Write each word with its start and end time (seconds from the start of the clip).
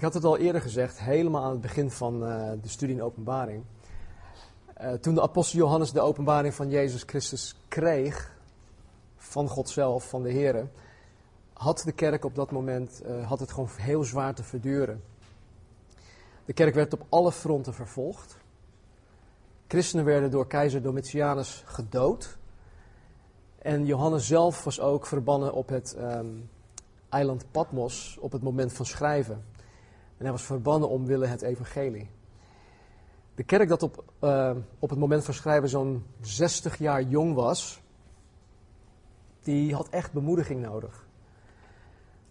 Ik 0.00 0.06
had 0.06 0.14
het 0.14 0.24
al 0.24 0.38
eerder 0.38 0.60
gezegd, 0.60 1.00
helemaal 1.00 1.42
aan 1.42 1.50
het 1.50 1.60
begin 1.60 1.90
van 1.90 2.28
uh, 2.28 2.50
de 2.62 2.68
studie 2.68 2.96
in 2.96 3.02
openbaring. 3.02 3.64
Uh, 4.80 4.92
toen 4.92 5.14
de 5.14 5.22
apostel 5.22 5.58
Johannes 5.58 5.92
de 5.92 6.00
openbaring 6.00 6.54
van 6.54 6.68
Jezus 6.68 7.02
Christus 7.02 7.56
kreeg, 7.68 8.36
van 9.16 9.48
God 9.48 9.68
zelf, 9.68 10.08
van 10.08 10.22
de 10.22 10.30
Heer, 10.30 10.68
had 11.52 11.82
de 11.84 11.92
kerk 11.92 12.24
op 12.24 12.34
dat 12.34 12.50
moment 12.50 13.02
uh, 13.06 13.28
had 13.28 13.40
het 13.40 13.52
gewoon 13.52 13.68
heel 13.76 14.04
zwaar 14.04 14.34
te 14.34 14.42
verduren. 14.42 15.02
De 16.44 16.52
kerk 16.52 16.74
werd 16.74 16.92
op 16.92 17.06
alle 17.08 17.32
fronten 17.32 17.74
vervolgd. 17.74 18.36
Christenen 19.66 20.04
werden 20.04 20.30
door 20.30 20.46
keizer 20.46 20.82
Domitianus 20.82 21.62
gedood. 21.66 22.38
En 23.58 23.86
Johannes 23.86 24.26
zelf 24.26 24.64
was 24.64 24.80
ook 24.80 25.06
verbannen 25.06 25.52
op 25.52 25.68
het 25.68 25.96
um, 25.98 26.50
eiland 27.08 27.44
Patmos 27.50 28.18
op 28.20 28.32
het 28.32 28.42
moment 28.42 28.72
van 28.72 28.86
schrijven. 28.86 29.49
En 30.20 30.26
hij 30.26 30.34
was 30.34 30.42
verbannen 30.42 30.88
omwille 30.88 31.26
het 31.26 31.42
evangelie. 31.42 32.10
De 33.34 33.42
kerk 33.42 33.68
dat 33.68 33.82
op, 33.82 34.04
uh, 34.20 34.56
op 34.78 34.90
het 34.90 34.98
moment 34.98 35.24
van 35.24 35.34
schrijven 35.34 35.68
zo'n 35.68 36.04
60 36.20 36.78
jaar 36.78 37.02
jong 37.02 37.34
was, 37.34 37.80
die 39.42 39.74
had 39.74 39.88
echt 39.88 40.12
bemoediging 40.12 40.62
nodig. 40.62 41.06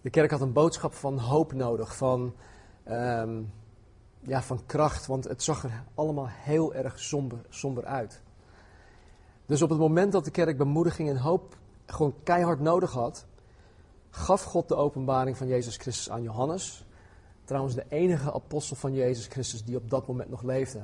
De 0.02 0.10
kerk 0.10 0.32
had 0.32 0.42
een 0.42 0.54
boodschap 0.54 0.94
van 0.94 1.18
hoop 1.18 1.54
nodig, 1.54 1.96
van, 1.96 2.34
um, 2.90 3.54
ja, 4.20 4.42
van 4.42 4.66
kracht, 4.66 5.06
want 5.06 5.24
het 5.24 5.44
zag 5.44 5.64
er 5.64 5.84
allemaal 5.94 6.28
heel 6.30 6.74
erg 6.74 7.00
somber, 7.00 7.40
somber 7.50 7.86
uit. 7.86 8.22
Dus 9.46 9.62
op 9.62 9.70
het 9.70 9.80
moment 9.80 10.12
dat 10.12 10.26
de 10.26 10.32
kerk 10.32 10.58
bemoediging 10.58 11.10
en 11.10 11.18
hoop 11.18 11.58
gewoon 11.86 12.16
keihard 12.24 12.60
nodig 12.60 12.92
had, 12.92 13.26
gaf 14.10 14.44
God 14.44 14.68
de 14.68 14.76
openbaring 14.76 15.38
van 15.38 15.48
Jezus 15.48 15.78
Christus 15.78 16.10
aan 16.10 16.24
Johannes. 16.24 16.88
Trouwens, 17.50 17.76
de 17.76 17.86
enige 17.90 18.34
apostel 18.34 18.76
van 18.76 18.94
Jezus 18.94 19.28
Christus 19.28 19.64
die 19.64 19.76
op 19.76 19.90
dat 19.90 20.08
moment 20.08 20.30
nog 20.30 20.42
leefde. 20.42 20.82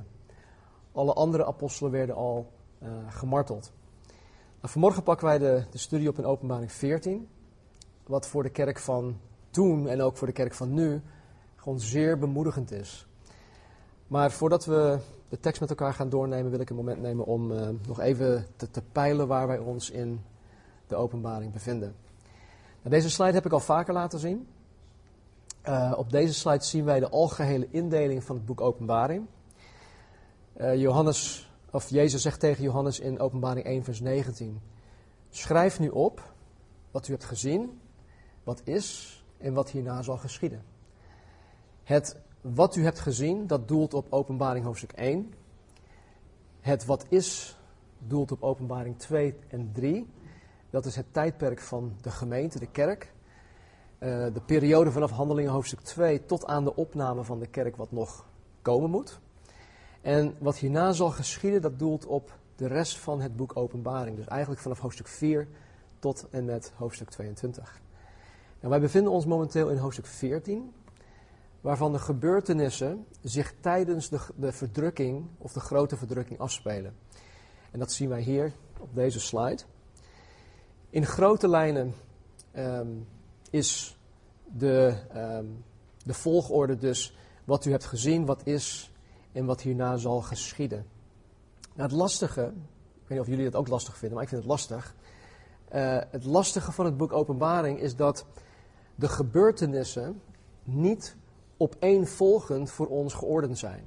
Alle 0.91 1.13
andere 1.13 1.45
apostelen 1.45 1.91
werden 1.91 2.15
al 2.15 2.51
uh, 2.83 2.89
gemarteld. 3.09 3.71
Nou, 4.55 4.73
vanmorgen 4.73 5.03
pakken 5.03 5.27
wij 5.27 5.37
de, 5.37 5.63
de 5.71 5.77
studie 5.77 6.09
op 6.09 6.17
in 6.17 6.25
Openbaring 6.25 6.71
14. 6.71 7.27
Wat 8.07 8.27
voor 8.27 8.43
de 8.43 8.49
kerk 8.49 8.79
van 8.79 9.17
toen 9.49 9.87
en 9.87 10.01
ook 10.01 10.17
voor 10.17 10.27
de 10.27 10.33
kerk 10.33 10.53
van 10.53 10.73
nu 10.73 11.01
gewoon 11.55 11.79
zeer 11.79 12.17
bemoedigend 12.19 12.71
is. 12.71 13.07
Maar 14.07 14.31
voordat 14.31 14.65
we 14.65 14.99
de 15.29 15.39
tekst 15.39 15.61
met 15.61 15.69
elkaar 15.69 15.93
gaan 15.93 16.09
doornemen, 16.09 16.51
wil 16.51 16.59
ik 16.59 16.69
een 16.69 16.75
moment 16.75 17.01
nemen 17.01 17.25
om 17.25 17.51
uh, 17.51 17.69
nog 17.87 17.99
even 17.99 18.45
te, 18.55 18.71
te 18.71 18.81
peilen 18.91 19.27
waar 19.27 19.47
wij 19.47 19.57
ons 19.57 19.89
in 19.89 20.21
de 20.87 20.95
openbaring 20.95 21.53
bevinden. 21.53 21.95
Nou, 22.81 22.95
deze 22.95 23.09
slide 23.09 23.33
heb 23.33 23.45
ik 23.45 23.53
al 23.53 23.59
vaker 23.59 23.93
laten 23.93 24.19
zien. 24.19 24.47
Uh, 25.67 25.93
op 25.97 26.11
deze 26.11 26.33
slide 26.33 26.63
zien 26.63 26.85
wij 26.85 26.99
de 26.99 27.09
algehele 27.09 27.67
indeling 27.71 28.23
van 28.23 28.35
het 28.35 28.45
boek 28.45 28.61
Openbaring. 28.61 29.25
Uh, 30.57 30.75
Johannes, 30.75 31.49
of 31.71 31.89
Jezus 31.89 32.21
zegt 32.21 32.39
tegen 32.39 32.63
Johannes 32.63 32.99
in 32.99 33.19
Openbaring 33.19 33.65
1, 33.65 33.83
vers 33.83 33.99
19: 33.99 34.61
Schrijf 35.29 35.79
nu 35.79 35.89
op 35.89 36.33
wat 36.91 37.07
u 37.07 37.11
hebt 37.11 37.25
gezien, 37.25 37.79
wat 38.43 38.61
is 38.63 39.23
en 39.37 39.53
wat 39.53 39.69
hierna 39.69 40.01
zal 40.01 40.17
geschieden. 40.17 40.63
Het 41.83 42.17
wat 42.41 42.75
u 42.75 42.83
hebt 42.83 42.99
gezien, 42.99 43.47
dat 43.47 43.67
doelt 43.67 43.93
op 43.93 44.07
Openbaring 44.09 44.65
hoofdstuk 44.65 44.91
1. 44.91 45.33
Het 46.61 46.85
wat 46.85 47.05
is, 47.09 47.57
doelt 47.97 48.31
op 48.31 48.43
Openbaring 48.43 48.99
2 48.99 49.35
en 49.47 49.71
3. 49.73 50.07
Dat 50.69 50.85
is 50.85 50.95
het 50.95 51.13
tijdperk 51.13 51.59
van 51.59 51.95
de 52.01 52.11
gemeente, 52.11 52.59
de 52.59 52.71
kerk. 52.71 53.13
Uh, 54.05 54.25
de 54.33 54.41
periode 54.45 54.91
vanaf 54.91 55.11
handelingen 55.11 55.51
hoofdstuk 55.51 55.81
2 55.81 56.25
tot 56.25 56.45
aan 56.45 56.63
de 56.63 56.75
opname 56.75 57.23
van 57.23 57.39
de 57.39 57.47
kerk 57.47 57.75
wat 57.75 57.91
nog 57.91 58.25
komen 58.61 58.89
moet. 58.89 59.19
En 60.01 60.35
wat 60.39 60.57
hierna 60.57 60.91
zal 60.91 61.09
geschieden, 61.09 61.61
dat 61.61 61.79
doelt 61.79 62.05
op 62.05 62.37
de 62.55 62.67
rest 62.67 62.97
van 62.97 63.21
het 63.21 63.35
boek 63.35 63.57
Openbaring. 63.57 64.15
Dus 64.15 64.27
eigenlijk 64.27 64.61
vanaf 64.61 64.79
hoofdstuk 64.79 65.07
4 65.07 65.47
tot 65.99 66.27
en 66.29 66.45
met 66.45 66.71
hoofdstuk 66.75 67.09
22. 67.09 67.81
En 68.59 68.69
wij 68.69 68.79
bevinden 68.79 69.11
ons 69.11 69.25
momenteel 69.25 69.69
in 69.69 69.77
hoofdstuk 69.77 70.05
14, 70.05 70.73
waarvan 71.61 71.91
de 71.91 71.99
gebeurtenissen 71.99 73.05
zich 73.21 73.53
tijdens 73.59 74.09
de, 74.09 74.19
de 74.35 74.51
verdrukking 74.51 75.27
of 75.37 75.53
de 75.53 75.59
grote 75.59 75.97
verdrukking 75.97 76.39
afspelen. 76.39 76.95
En 77.71 77.79
dat 77.79 77.91
zien 77.91 78.09
wij 78.09 78.21
hier 78.21 78.51
op 78.79 78.95
deze 78.95 79.19
slide. 79.19 79.63
In 80.89 81.05
grote 81.05 81.47
lijnen 81.47 81.93
um, 82.55 83.07
is 83.49 83.94
de, 84.57 84.95
um, 85.15 85.63
de 86.03 86.13
volgorde 86.13 86.77
dus 86.77 87.17
wat 87.43 87.65
u 87.65 87.71
hebt 87.71 87.85
gezien, 87.85 88.25
wat 88.25 88.41
is 88.45 88.91
en 89.31 89.45
wat 89.45 89.61
hierna 89.61 89.97
zal 89.97 90.21
geschieden. 90.21 90.85
Nou, 91.73 91.89
het 91.89 91.97
lastige, 91.97 92.41
ik 92.41 93.07
weet 93.07 93.09
niet 93.09 93.19
of 93.19 93.27
jullie 93.27 93.45
het 93.45 93.55
ook 93.55 93.67
lastig 93.67 93.97
vinden, 93.97 94.13
maar 94.13 94.23
ik 94.23 94.29
vind 94.29 94.41
het 94.41 94.51
lastig. 94.51 94.95
Uh, 95.73 95.97
het 96.11 96.25
lastige 96.25 96.71
van 96.71 96.85
het 96.85 96.97
boek 96.97 97.13
Openbaring 97.13 97.79
is 97.79 97.95
dat 97.95 98.25
de 98.95 99.07
gebeurtenissen 99.07 100.21
niet 100.63 101.15
opeenvolgend 101.57 102.71
voor 102.71 102.87
ons 102.87 103.13
geordend 103.13 103.57
zijn. 103.57 103.83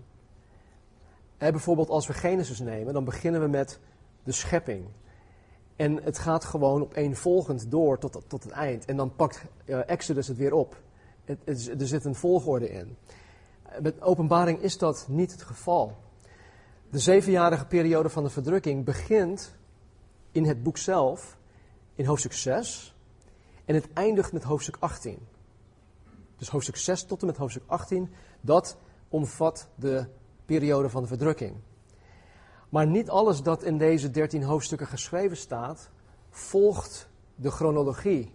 Eh, 1.36 1.50
bijvoorbeeld 1.50 1.88
als 1.88 2.06
we 2.06 2.12
Genesis 2.12 2.60
nemen, 2.60 2.92
dan 2.92 3.04
beginnen 3.04 3.40
we 3.40 3.48
met 3.48 3.80
de 4.22 4.32
schepping. 4.32 4.86
En 5.78 6.02
het 6.02 6.18
gaat 6.18 6.44
gewoon 6.44 6.82
opeenvolgend 6.82 7.70
door 7.70 7.98
tot, 7.98 8.22
tot 8.26 8.42
het 8.42 8.52
eind. 8.52 8.84
En 8.84 8.96
dan 8.96 9.14
pakt 9.14 9.44
uh, 9.64 9.88
Exodus 9.88 10.28
het 10.28 10.36
weer 10.36 10.52
op. 10.52 10.76
Het, 11.24 11.68
er 11.80 11.86
zit 11.86 12.04
een 12.04 12.14
volgorde 12.14 12.70
in. 12.70 12.96
Met 13.80 14.02
openbaring 14.02 14.60
is 14.60 14.78
dat 14.78 15.06
niet 15.08 15.32
het 15.32 15.42
geval. 15.42 15.96
De 16.90 16.98
zevenjarige 16.98 17.66
periode 17.66 18.08
van 18.08 18.22
de 18.22 18.30
verdrukking 18.30 18.84
begint 18.84 19.54
in 20.32 20.44
het 20.44 20.62
boek 20.62 20.76
zelf, 20.76 21.36
in 21.94 22.04
hoofdstuk 22.04 22.32
6. 22.32 22.94
En 23.64 23.74
het 23.74 23.92
eindigt 23.92 24.32
met 24.32 24.42
hoofdstuk 24.42 24.76
18. 24.80 25.18
Dus 26.36 26.48
hoofdstuk 26.48 26.76
6 26.76 27.04
tot 27.04 27.20
en 27.20 27.26
met 27.26 27.36
hoofdstuk 27.36 27.64
18, 27.66 28.10
dat 28.40 28.76
omvat 29.08 29.68
de 29.74 30.06
periode 30.44 30.88
van 30.88 31.02
de 31.02 31.08
verdrukking. 31.08 31.56
Maar 32.68 32.86
niet 32.86 33.10
alles 33.10 33.42
dat 33.42 33.62
in 33.62 33.78
deze 33.78 34.10
13 34.10 34.42
hoofdstukken 34.42 34.86
geschreven 34.86 35.36
staat, 35.36 35.90
volgt 36.30 37.08
de 37.34 37.50
chronologie. 37.50 38.32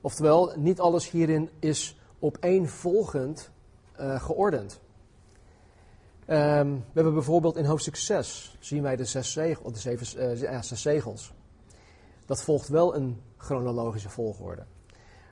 Oftewel, 0.00 0.52
niet 0.56 0.80
alles 0.80 1.10
hierin 1.10 1.50
is 1.58 2.00
opeenvolgend 2.18 3.50
uh, 4.00 4.22
geordend. 4.22 4.80
Um, 6.26 6.74
we 6.76 6.92
hebben 6.92 7.14
bijvoorbeeld 7.14 7.56
in 7.56 7.64
hoofdstuk 7.64 7.96
6 7.96 8.56
zien 8.60 8.82
wij 8.82 8.96
de 8.96 9.04
zes, 9.04 9.32
zegel, 9.32 9.72
de 9.72 9.98
uh, 10.16 10.40
ja, 10.40 10.62
zegels. 10.62 11.32
Dat 12.26 12.42
volgt 12.42 12.68
wel 12.68 12.94
een 12.94 13.20
chronologische 13.36 14.08
volgorde. 14.08 14.64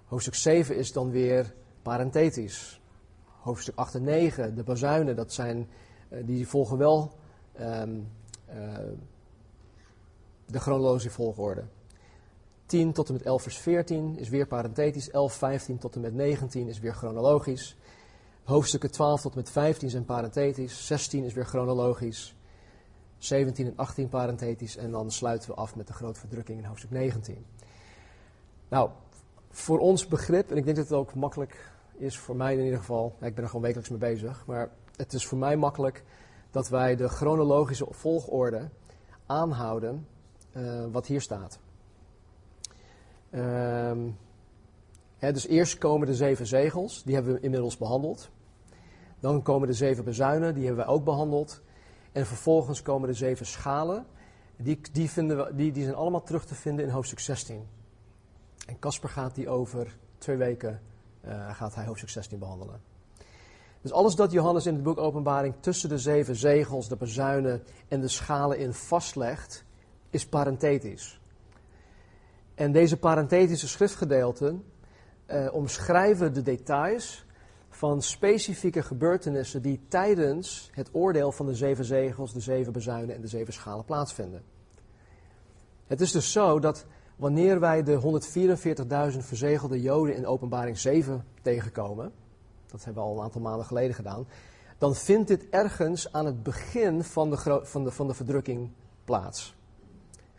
Hoofdstuk 0.04 0.34
7 0.34 0.76
is 0.76 0.92
dan 0.92 1.10
weer 1.10 1.54
parenthetisch. 1.82 2.80
Hoofdstuk 3.24 3.76
8 3.76 3.94
en 3.94 4.02
9, 4.02 4.54
de 4.54 4.62
bazuinen, 4.62 5.16
dat 5.16 5.32
zijn, 5.32 5.68
uh, 6.10 6.26
die 6.26 6.48
volgen 6.48 6.78
wel 6.78 7.17
um, 7.60 8.08
uh, 8.50 8.78
de 10.46 10.58
chronologische 10.58 11.10
volgorde. 11.10 11.64
10 12.66 12.92
tot 12.92 13.08
en 13.08 13.12
met 13.14 13.22
11 13.22 13.42
vers 13.42 13.56
14 13.56 14.18
is 14.18 14.28
weer 14.28 14.46
parenthetisch. 14.46 15.10
11, 15.10 15.34
15 15.34 15.78
tot 15.78 15.94
en 15.94 16.00
met 16.00 16.14
19 16.14 16.68
is 16.68 16.78
weer 16.78 16.94
chronologisch. 16.94 17.76
Hoofdstukken 18.44 18.90
12 18.90 19.20
tot 19.20 19.32
en 19.32 19.38
met 19.38 19.50
15 19.50 19.90
zijn 19.90 20.04
parenthetisch. 20.04 20.86
16 20.86 21.24
is 21.24 21.34
weer 21.34 21.44
chronologisch. 21.44 22.36
17 23.18 23.66
en 23.66 23.72
18 23.76 24.08
parenthetisch. 24.08 24.76
En 24.76 24.90
dan 24.90 25.10
sluiten 25.10 25.50
we 25.50 25.56
af 25.56 25.76
met 25.76 25.86
de 25.86 25.92
grote 25.92 26.20
verdrukking 26.20 26.58
in 26.58 26.64
hoofdstuk 26.64 26.90
19. 26.90 27.46
Nou, 28.68 28.90
voor 29.50 29.78
ons 29.78 30.06
begrip, 30.06 30.50
en 30.50 30.56
ik 30.56 30.64
denk 30.64 30.76
dat 30.76 30.88
het 30.88 30.98
ook 30.98 31.14
makkelijk 31.14 31.70
is 31.96 32.18
voor 32.18 32.36
mij 32.36 32.56
in 32.56 32.64
ieder 32.64 32.78
geval. 32.78 33.16
Ik 33.20 33.34
ben 33.34 33.42
er 33.42 33.46
gewoon 33.46 33.62
wekelijks 33.62 33.90
mee 33.90 33.98
bezig. 33.98 34.46
Maar 34.46 34.70
het 34.96 35.12
is 35.12 35.26
voor 35.26 35.38
mij 35.38 35.56
makkelijk 35.56 36.04
dat 36.58 36.68
wij 36.68 36.96
de 36.96 37.08
chronologische 37.08 37.86
volgorde 37.90 38.68
aanhouden 39.26 40.06
uh, 40.52 40.84
wat 40.92 41.06
hier 41.06 41.20
staat. 41.20 41.58
Um, 43.30 44.18
hè, 45.16 45.32
dus 45.32 45.46
eerst 45.46 45.78
komen 45.78 46.06
de 46.06 46.14
zeven 46.14 46.46
zegels, 46.46 47.02
die 47.02 47.14
hebben 47.14 47.34
we 47.34 47.40
inmiddels 47.40 47.76
behandeld. 47.76 48.30
Dan 49.20 49.42
komen 49.42 49.68
de 49.68 49.74
zeven 49.74 50.04
bezuinen, 50.04 50.54
die 50.54 50.66
hebben 50.66 50.84
we 50.84 50.90
ook 50.90 51.04
behandeld. 51.04 51.62
En 52.12 52.26
vervolgens 52.26 52.82
komen 52.82 53.08
de 53.08 53.14
zeven 53.14 53.46
schalen, 53.46 54.06
die, 54.56 54.80
die, 54.92 55.10
vinden 55.10 55.36
we, 55.36 55.54
die, 55.54 55.72
die 55.72 55.82
zijn 55.82 55.96
allemaal 55.96 56.22
terug 56.22 56.44
te 56.44 56.54
vinden 56.54 56.84
in 56.84 56.90
hoofdstuk 56.90 57.18
16. 57.20 57.66
En 58.66 58.78
Casper 58.78 59.08
gaat 59.08 59.34
die 59.34 59.48
over 59.48 59.96
twee 60.18 60.36
weken 60.36 60.80
uh, 61.24 61.54
gaat 61.54 61.74
hij 61.74 61.84
hoofdstuk 61.84 62.10
16 62.10 62.38
behandelen. 62.38 62.87
Dus 63.82 63.92
alles 63.92 64.14
dat 64.14 64.32
Johannes 64.32 64.66
in 64.66 64.74
het 64.74 64.82
boek 64.82 64.98
Openbaring 64.98 65.54
tussen 65.60 65.88
de 65.88 65.98
zeven 65.98 66.36
zegels, 66.36 66.88
de 66.88 66.96
bazuinen 66.96 67.62
en 67.88 68.00
de 68.00 68.08
schalen 68.08 68.58
in 68.58 68.72
vastlegt, 68.72 69.64
is 70.10 70.26
parenthetisch. 70.26 71.20
En 72.54 72.72
deze 72.72 72.96
parenthetische 72.96 73.68
schriftgedeelten 73.68 74.64
uh, 75.30 75.48
omschrijven 75.52 76.34
de 76.34 76.42
details 76.42 77.26
van 77.68 78.02
specifieke 78.02 78.82
gebeurtenissen 78.82 79.62
die 79.62 79.80
tijdens 79.88 80.70
het 80.72 80.88
oordeel 80.92 81.32
van 81.32 81.46
de 81.46 81.54
zeven 81.54 81.84
zegels, 81.84 82.32
de 82.32 82.40
zeven 82.40 82.72
bezuinen 82.72 83.14
en 83.14 83.20
de 83.20 83.26
zeven 83.26 83.52
schalen 83.52 83.84
plaatsvinden. 83.84 84.42
Het 85.86 86.00
is 86.00 86.12
dus 86.12 86.32
zo 86.32 86.58
dat 86.58 86.86
wanneer 87.16 87.60
wij 87.60 87.82
de 87.82 88.20
144.000 89.12 89.18
verzegelde 89.18 89.80
Joden 89.80 90.16
in 90.16 90.26
Openbaring 90.26 90.78
7 90.78 91.24
tegenkomen, 91.42 92.12
dat 92.70 92.84
hebben 92.84 93.02
we 93.02 93.08
al 93.08 93.16
een 93.16 93.22
aantal 93.22 93.40
maanden 93.40 93.66
geleden 93.66 93.94
gedaan, 93.94 94.26
dan 94.78 94.94
vindt 94.94 95.28
dit 95.28 95.48
ergens 95.48 96.12
aan 96.12 96.26
het 96.26 96.42
begin 96.42 97.04
van 97.04 97.30
de, 97.30 97.60
van 97.62 97.84
de, 97.84 97.90
van 97.90 98.06
de 98.06 98.14
verdrukking 98.14 98.70
plaats. 99.04 99.56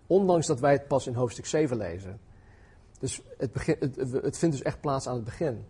Ondanks 0.07 0.47
dat 0.47 0.59
wij 0.59 0.71
het 0.71 0.87
pas 0.87 1.07
in 1.07 1.13
hoofdstuk 1.13 1.45
7 1.45 1.77
lezen. 1.77 2.19
Dus 2.99 3.21
het, 3.37 3.51
begin, 3.51 3.75
het, 3.79 4.11
het 4.11 4.37
vindt 4.37 4.55
dus 4.55 4.65
echt 4.65 4.81
plaats 4.81 5.07
aan 5.07 5.15
het 5.15 5.23
begin. 5.23 5.65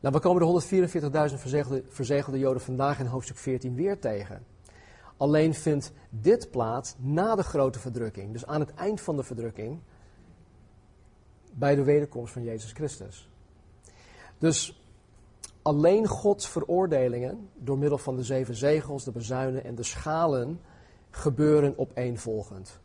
Nou, 0.00 0.14
we 0.14 0.20
komen 0.20 0.60
de 0.60 1.28
144.000 1.30 1.40
verzegelde, 1.40 1.84
verzegelde 1.88 2.38
Joden 2.38 2.62
vandaag 2.62 2.98
in 2.98 3.06
hoofdstuk 3.06 3.36
14 3.36 3.74
weer 3.74 3.98
tegen. 3.98 4.44
Alleen 5.16 5.54
vindt 5.54 5.92
dit 6.10 6.50
plaats 6.50 6.94
na 6.98 7.34
de 7.34 7.42
grote 7.42 7.78
verdrukking, 7.78 8.32
dus 8.32 8.46
aan 8.46 8.60
het 8.60 8.74
eind 8.74 9.00
van 9.00 9.16
de 9.16 9.22
verdrukking, 9.22 9.80
bij 11.52 11.74
de 11.74 11.82
wederkomst 11.82 12.32
van 12.32 12.42
Jezus 12.42 12.72
Christus. 12.72 13.30
Dus 14.38 14.81
alleen 15.62 16.06
Gods 16.06 16.48
veroordelingen 16.48 17.48
door 17.54 17.78
middel 17.78 17.98
van 17.98 18.16
de 18.16 18.24
zeven 18.24 18.54
zegels, 18.54 19.04
de 19.04 19.10
bezuinen 19.10 19.64
en 19.64 19.74
de 19.74 19.82
schalen 19.82 20.60
gebeuren 21.10 21.78
opeenvolgend. 21.78 22.80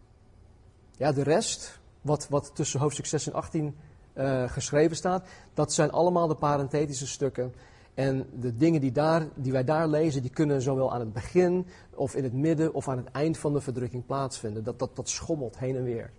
Ja, 0.98 1.12
de 1.12 1.24
rest, 1.24 1.80
wat, 2.02 2.28
wat 2.30 2.52
tussen 2.54 2.80
hoofdstuk 2.80 3.06
6 3.06 3.28
en 3.28 3.34
18 3.34 3.76
uh, 4.14 4.50
geschreven 4.50 4.96
staat, 4.96 5.28
dat 5.54 5.74
zijn 5.74 5.92
allemaal 5.92 6.28
de 6.28 6.36
parenthetische 6.36 7.08
stukken. 7.08 7.54
En 7.94 8.30
de 8.40 8.56
dingen 8.56 8.82
die, 8.82 8.92
daar, 8.92 9.28
die 9.36 9.52
wij 9.52 9.64
daar 9.64 9.88
lezen, 9.88 10.22
die 10.22 10.32
kunnen 10.32 10.62
zowel 10.62 10.94
aan 10.94 11.00
het 11.00 11.14
begin 11.14 11.68
of 11.96 12.16
in 12.16 12.24
het 12.24 12.34
midden 12.34 12.74
of 12.74 12.88
aan 12.88 12.98
het 12.98 13.12
eind 13.12 13.38
van 13.38 13.54
de 13.54 13.62
verdrukking 13.62 14.06
plaatsvinden. 14.06 14.64
Dat, 14.64 14.80
dat, 14.80 14.96
dat 14.96 15.10
schommelt 15.10 15.58
heen 15.58 15.76
en 15.76 15.84
weer. 15.84 16.12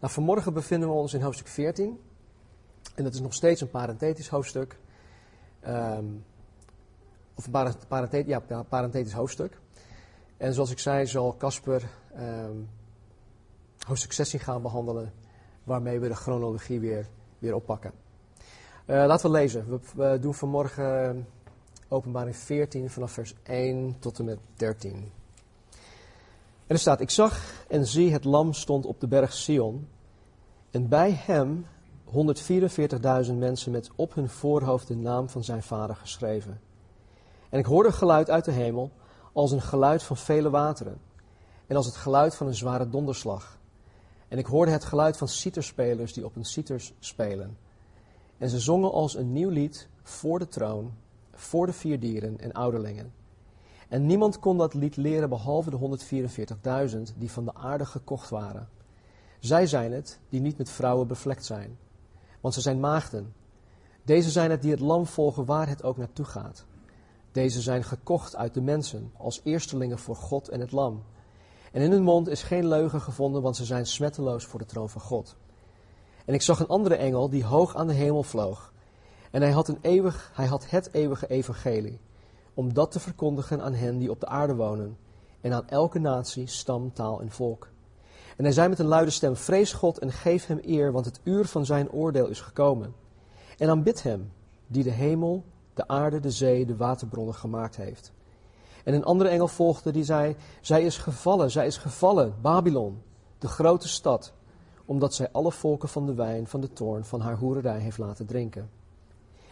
Nou, 0.00 0.12
vanmorgen 0.12 0.52
bevinden 0.52 0.88
we 0.88 0.94
ons 0.94 1.14
in 1.14 1.20
hoofdstuk 1.20 1.48
14. 1.48 2.00
En 2.94 3.04
dat 3.04 3.14
is 3.14 3.20
nog 3.20 3.34
steeds 3.34 3.60
een 3.60 3.70
parenthetisch 3.70 4.28
hoofdstuk. 4.28 4.78
Um, 5.68 6.24
of 7.34 7.46
een 7.46 8.24
ja, 8.26 8.40
parenthetisch 8.68 9.12
hoofdstuk. 9.12 9.60
En 10.36 10.54
zoals 10.54 10.70
ik 10.70 10.78
zei, 10.78 11.06
zal 11.06 11.36
Casper 11.36 11.90
um, 12.18 12.68
hoofdstuk 13.86 14.12
16 14.12 14.40
gaan 14.40 14.62
behandelen 14.62 15.12
waarmee 15.64 15.98
we 16.00 16.08
de 16.08 16.14
chronologie 16.14 16.80
weer, 16.80 17.06
weer 17.38 17.54
oppakken. 17.54 17.92
Uh, 18.86 19.04
laten 19.06 19.30
we 19.30 19.36
lezen. 19.36 19.68
We, 19.68 19.80
we, 19.94 20.18
doen 20.18 20.34
vanmorgen 20.34 21.08
eh, 21.08 21.22
openbaring 21.88 22.36
14 22.36 22.90
vanaf 22.90 23.12
vers 23.12 23.34
1 23.42 23.96
tot 23.98 24.18
en 24.18 24.24
met 24.24 24.38
13. 24.54 24.92
En 24.92 26.74
er 26.74 26.78
staat, 26.78 27.00
ik 27.00 27.10
zag 27.10 27.64
en 27.68 27.86
zie 27.86 28.12
het 28.12 28.24
lam 28.24 28.52
stond 28.52 28.86
op 28.86 29.00
de 29.00 29.08
berg 29.08 29.32
Sion. 29.32 29.88
En 30.70 30.88
bij 30.88 31.12
hem 31.12 31.66
144.000 32.08 33.34
mensen 33.34 33.72
met 33.72 33.90
op 33.96 34.14
hun 34.14 34.28
voorhoofd 34.28 34.86
de 34.86 34.96
naam 34.96 35.28
van 35.28 35.44
zijn 35.44 35.62
vader 35.62 35.96
geschreven. 35.96 36.60
En 37.48 37.58
ik 37.58 37.66
hoorde 37.66 37.92
geluid 37.92 38.30
uit 38.30 38.44
de 38.44 38.50
hemel 38.50 38.90
als 39.32 39.52
een 39.52 39.62
geluid 39.62 40.02
van 40.02 40.16
vele 40.16 40.50
wateren. 40.50 41.00
En 41.66 41.76
als 41.76 41.86
het 41.86 41.96
geluid 41.96 42.34
van 42.34 42.46
een 42.46 42.54
zware 42.54 42.88
donderslag. 42.88 43.58
En 44.28 44.38
ik 44.38 44.46
hoorde 44.46 44.70
het 44.70 44.84
geluid 44.84 45.16
van 45.16 45.28
citerspelers 45.28 46.12
die 46.12 46.24
op 46.24 46.36
een 46.36 46.44
citers 46.44 46.94
spelen. 46.98 47.56
En 48.38 48.48
ze 48.48 48.60
zongen 48.60 48.92
als 48.92 49.16
een 49.16 49.32
nieuw 49.32 49.50
lied 49.50 49.88
voor 50.02 50.38
de 50.38 50.48
troon, 50.48 50.92
voor 51.32 51.66
de 51.66 51.72
vier 51.72 52.00
dieren 52.00 52.40
en 52.40 52.52
ouderlingen. 52.52 53.12
En 53.88 54.06
niemand 54.06 54.38
kon 54.38 54.58
dat 54.58 54.74
lied 54.74 54.96
leren 54.96 55.28
behalve 55.28 55.70
de 55.70 55.98
144.000 57.10 57.16
die 57.16 57.30
van 57.30 57.44
de 57.44 57.54
aarde 57.54 57.86
gekocht 57.86 58.30
waren. 58.30 58.68
Zij 59.38 59.66
zijn 59.66 59.92
het 59.92 60.18
die 60.28 60.40
niet 60.40 60.58
met 60.58 60.70
vrouwen 60.70 61.06
bevlekt 61.06 61.44
zijn, 61.44 61.78
want 62.48 62.60
ze 62.60 62.68
zijn 62.68 62.80
maagden. 62.80 63.34
Deze 64.04 64.30
zijn 64.30 64.50
het 64.50 64.62
die 64.62 64.70
het 64.70 64.80
lam 64.80 65.06
volgen 65.06 65.44
waar 65.44 65.68
het 65.68 65.82
ook 65.82 65.96
naartoe 65.96 66.24
gaat. 66.24 66.64
Deze 67.32 67.60
zijn 67.60 67.84
gekocht 67.84 68.36
uit 68.36 68.54
de 68.54 68.60
mensen 68.60 69.12
als 69.16 69.40
eerstelingen 69.44 69.98
voor 69.98 70.16
God 70.16 70.48
en 70.48 70.60
het 70.60 70.72
lam. 70.72 71.02
En 71.72 71.82
in 71.82 71.90
hun 71.90 72.02
mond 72.02 72.28
is 72.28 72.42
geen 72.42 72.68
leugen 72.68 73.00
gevonden, 73.00 73.42
want 73.42 73.56
ze 73.56 73.64
zijn 73.64 73.86
smetteloos 73.86 74.44
voor 74.44 74.58
de 74.58 74.66
troon 74.66 74.88
van 74.88 75.00
God. 75.00 75.36
En 76.24 76.34
ik 76.34 76.42
zag 76.42 76.60
een 76.60 76.68
andere 76.68 76.96
engel 76.96 77.30
die 77.30 77.44
hoog 77.44 77.76
aan 77.76 77.86
de 77.86 77.92
hemel 77.92 78.22
vloog. 78.22 78.72
En 79.30 79.42
hij 79.42 79.50
had, 79.50 79.68
een 79.68 79.78
eeuwig, 79.80 80.30
hij 80.34 80.46
had 80.46 80.70
het 80.70 80.88
eeuwige 80.92 81.26
evangelie, 81.26 82.00
om 82.54 82.74
dat 82.74 82.90
te 82.90 83.00
verkondigen 83.00 83.62
aan 83.62 83.74
hen 83.74 83.98
die 83.98 84.10
op 84.10 84.20
de 84.20 84.26
aarde 84.26 84.54
wonen, 84.54 84.98
en 85.40 85.52
aan 85.52 85.68
elke 85.68 85.98
natie, 85.98 86.46
stam, 86.46 86.92
taal 86.92 87.20
en 87.20 87.30
volk. 87.30 87.68
En 88.38 88.44
hij 88.44 88.52
zei 88.52 88.68
met 88.68 88.78
een 88.78 88.86
luide 88.86 89.10
stem, 89.10 89.36
vrees 89.36 89.72
God 89.72 89.98
en 89.98 90.12
geef 90.12 90.46
hem 90.46 90.60
eer, 90.62 90.92
want 90.92 91.04
het 91.04 91.20
uur 91.22 91.46
van 91.46 91.66
zijn 91.66 91.90
oordeel 91.90 92.26
is 92.26 92.40
gekomen. 92.40 92.94
En 93.58 93.68
aanbid 93.68 94.02
hem, 94.02 94.32
die 94.66 94.82
de 94.82 94.90
hemel, 94.90 95.44
de 95.74 95.88
aarde, 95.88 96.20
de 96.20 96.30
zee, 96.30 96.66
de 96.66 96.76
waterbronnen 96.76 97.34
gemaakt 97.34 97.76
heeft. 97.76 98.12
En 98.84 98.94
een 98.94 99.04
andere 99.04 99.28
engel 99.28 99.48
volgde 99.48 99.90
die 99.90 100.04
zei: 100.04 100.36
Zij 100.60 100.82
is 100.82 100.98
gevallen, 100.98 101.50
zij 101.50 101.66
is 101.66 101.76
gevallen, 101.76 102.34
Babylon, 102.40 103.02
de 103.38 103.48
grote 103.48 103.88
stad, 103.88 104.32
omdat 104.84 105.14
zij 105.14 105.28
alle 105.32 105.52
volken 105.52 105.88
van 105.88 106.06
de 106.06 106.14
wijn 106.14 106.46
van 106.46 106.60
de 106.60 106.72
toorn 106.72 107.04
van 107.04 107.20
haar 107.20 107.36
hoererij 107.36 107.78
heeft 107.78 107.98
laten 107.98 108.26
drinken. 108.26 108.70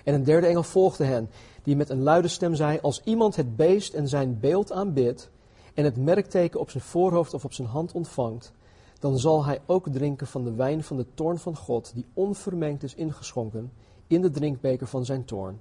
En 0.04 0.14
een 0.14 0.24
derde 0.24 0.46
engel 0.46 0.62
volgde 0.62 1.04
hen, 1.04 1.30
die 1.62 1.76
met 1.76 1.90
een 1.90 2.02
luide 2.02 2.28
stem 2.28 2.54
zei: 2.54 2.78
Als 2.82 3.00
iemand 3.04 3.36
het 3.36 3.56
beest 3.56 3.94
en 3.94 4.08
zijn 4.08 4.40
beeld 4.40 4.72
aanbidt 4.72 5.30
en 5.74 5.84
het 5.84 5.96
merkteken 5.96 6.60
op 6.60 6.70
zijn 6.70 6.82
voorhoofd 6.82 7.34
of 7.34 7.44
op 7.44 7.52
zijn 7.52 7.68
hand 7.68 7.92
ontvangt, 7.92 8.52
dan 8.98 9.18
zal 9.18 9.44
hij 9.44 9.60
ook 9.66 9.88
drinken 9.88 10.26
van 10.26 10.44
de 10.44 10.54
wijn 10.54 10.82
van 10.82 10.96
de 10.96 11.06
toorn 11.14 11.38
van 11.38 11.56
God, 11.56 11.94
die 11.94 12.06
onvermengd 12.14 12.82
is 12.82 12.94
ingeschonken 12.94 13.72
in 14.06 14.20
de 14.22 14.30
drinkbeker 14.30 14.86
van 14.86 15.04
zijn 15.04 15.24
toorn 15.24 15.60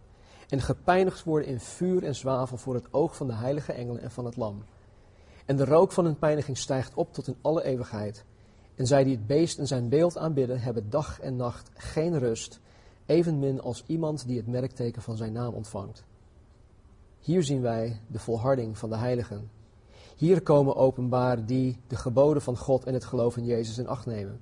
en 0.49 0.61
gepijnigd 0.61 1.23
worden 1.23 1.49
in 1.49 1.59
vuur 1.59 2.03
en 2.03 2.15
zwavel 2.15 2.57
voor 2.57 2.73
het 2.73 2.93
oog 2.93 3.15
van 3.15 3.27
de 3.27 3.33
heilige 3.33 3.73
engelen 3.73 4.01
en 4.01 4.11
van 4.11 4.25
het 4.25 4.35
lam. 4.35 4.63
En 5.45 5.55
de 5.55 5.65
rook 5.65 5.91
van 5.91 6.05
hun 6.05 6.17
pijniging 6.17 6.57
stijgt 6.57 6.93
op 6.93 7.13
tot 7.13 7.27
in 7.27 7.35
alle 7.41 7.63
eeuwigheid. 7.63 8.25
En 8.75 8.85
zij 8.85 9.03
die 9.03 9.15
het 9.15 9.27
beest 9.27 9.59
en 9.59 9.67
zijn 9.67 9.89
beeld 9.89 10.17
aanbidden, 10.17 10.59
hebben 10.59 10.89
dag 10.89 11.19
en 11.19 11.35
nacht 11.35 11.69
geen 11.73 12.19
rust, 12.19 12.59
evenmin 13.05 13.61
als 13.61 13.83
iemand 13.87 14.27
die 14.27 14.37
het 14.37 14.47
merkteken 14.47 15.01
van 15.01 15.17
zijn 15.17 15.33
naam 15.33 15.53
ontvangt. 15.53 16.03
Hier 17.19 17.43
zien 17.43 17.61
wij 17.61 18.01
de 18.07 18.19
volharding 18.19 18.77
van 18.77 18.89
de 18.89 18.97
heiligen. 18.97 19.49
Hier 20.15 20.41
komen 20.41 20.75
openbaar 20.75 21.45
die 21.45 21.79
de 21.87 21.95
geboden 21.95 22.41
van 22.41 22.57
God 22.57 22.83
en 22.83 22.93
het 22.93 23.05
geloof 23.05 23.37
in 23.37 23.45
Jezus 23.45 23.77
in 23.77 23.87
acht 23.87 24.05
nemen. 24.05 24.41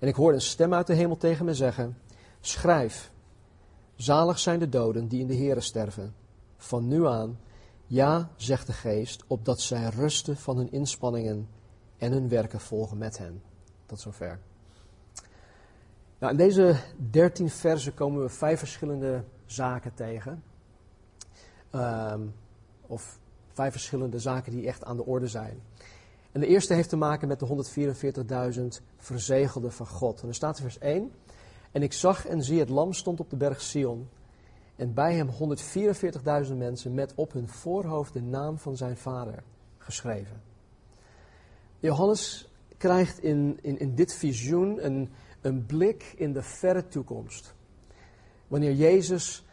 En 0.00 0.08
ik 0.08 0.14
hoorde 0.14 0.34
een 0.34 0.40
stem 0.40 0.74
uit 0.74 0.86
de 0.86 0.94
hemel 0.94 1.16
tegen 1.16 1.44
me 1.44 1.54
zeggen: 1.54 1.98
Schrijf, 2.40 3.12
Zalig 3.98 4.38
zijn 4.38 4.58
de 4.58 4.68
doden 4.68 5.08
die 5.08 5.20
in 5.20 5.26
de 5.26 5.36
Here 5.36 5.60
sterven. 5.60 6.14
Van 6.56 6.88
nu 6.88 7.06
aan, 7.06 7.38
ja, 7.86 8.30
zegt 8.36 8.66
de 8.66 8.72
geest, 8.72 9.24
opdat 9.26 9.60
zij 9.60 9.88
rusten 9.88 10.36
van 10.36 10.56
hun 10.56 10.72
inspanningen 10.72 11.48
en 11.96 12.12
hun 12.12 12.28
werken 12.28 12.60
volgen 12.60 12.98
met 12.98 13.18
hen. 13.18 13.42
Tot 13.86 14.00
zover. 14.00 14.40
Nou, 16.18 16.32
in 16.32 16.38
deze 16.38 16.76
dertien 17.10 17.50
versen 17.50 17.94
komen 17.94 18.22
we 18.22 18.28
vijf 18.28 18.58
verschillende 18.58 19.24
zaken 19.46 19.94
tegen. 19.94 20.42
Ehm, 21.70 22.26
of 22.86 23.18
vijf 23.58 23.72
verschillende 23.72 24.18
zaken 24.18 24.52
die 24.52 24.66
echt 24.66 24.84
aan 24.84 24.96
de 24.96 25.06
orde 25.06 25.26
zijn. 25.26 25.60
En 26.32 26.40
de 26.40 26.46
eerste 26.46 26.74
heeft 26.74 26.88
te 26.88 26.96
maken 26.96 27.28
met 27.28 27.40
de 27.40 27.46
144.000 28.80 28.84
verzegelden 28.96 29.72
van 29.72 29.86
God. 29.86 30.22
En 30.22 30.28
er 30.28 30.34
staat 30.34 30.56
in 30.56 30.62
vers 30.62 30.78
1. 30.78 31.12
En 31.72 31.82
ik 31.82 31.92
zag 31.92 32.26
en 32.26 32.42
zie 32.42 32.58
het 32.58 32.68
lam 32.68 32.92
stond 32.92 33.20
op 33.20 33.30
de 33.30 33.36
berg 33.36 33.60
Sion. 33.60 34.08
En 34.76 34.94
bij 34.94 35.14
hem 35.14 35.30
144.000 36.48 36.56
mensen 36.56 36.94
met 36.94 37.12
op 37.14 37.32
hun 37.32 37.48
voorhoofd 37.48 38.12
de 38.12 38.22
naam 38.22 38.58
van 38.58 38.76
zijn 38.76 38.96
vader 38.96 39.42
geschreven. 39.78 40.42
Johannes 41.78 42.48
krijgt 42.76 43.22
in, 43.22 43.58
in, 43.62 43.78
in 43.78 43.94
dit 43.94 44.14
visioen 44.14 44.84
een, 44.84 45.08
een 45.40 45.66
blik 45.66 46.14
in 46.16 46.32
de 46.32 46.42
verre 46.42 46.88
toekomst. 46.88 47.54
Wanneer 48.48 48.72
Jezus 48.72 49.44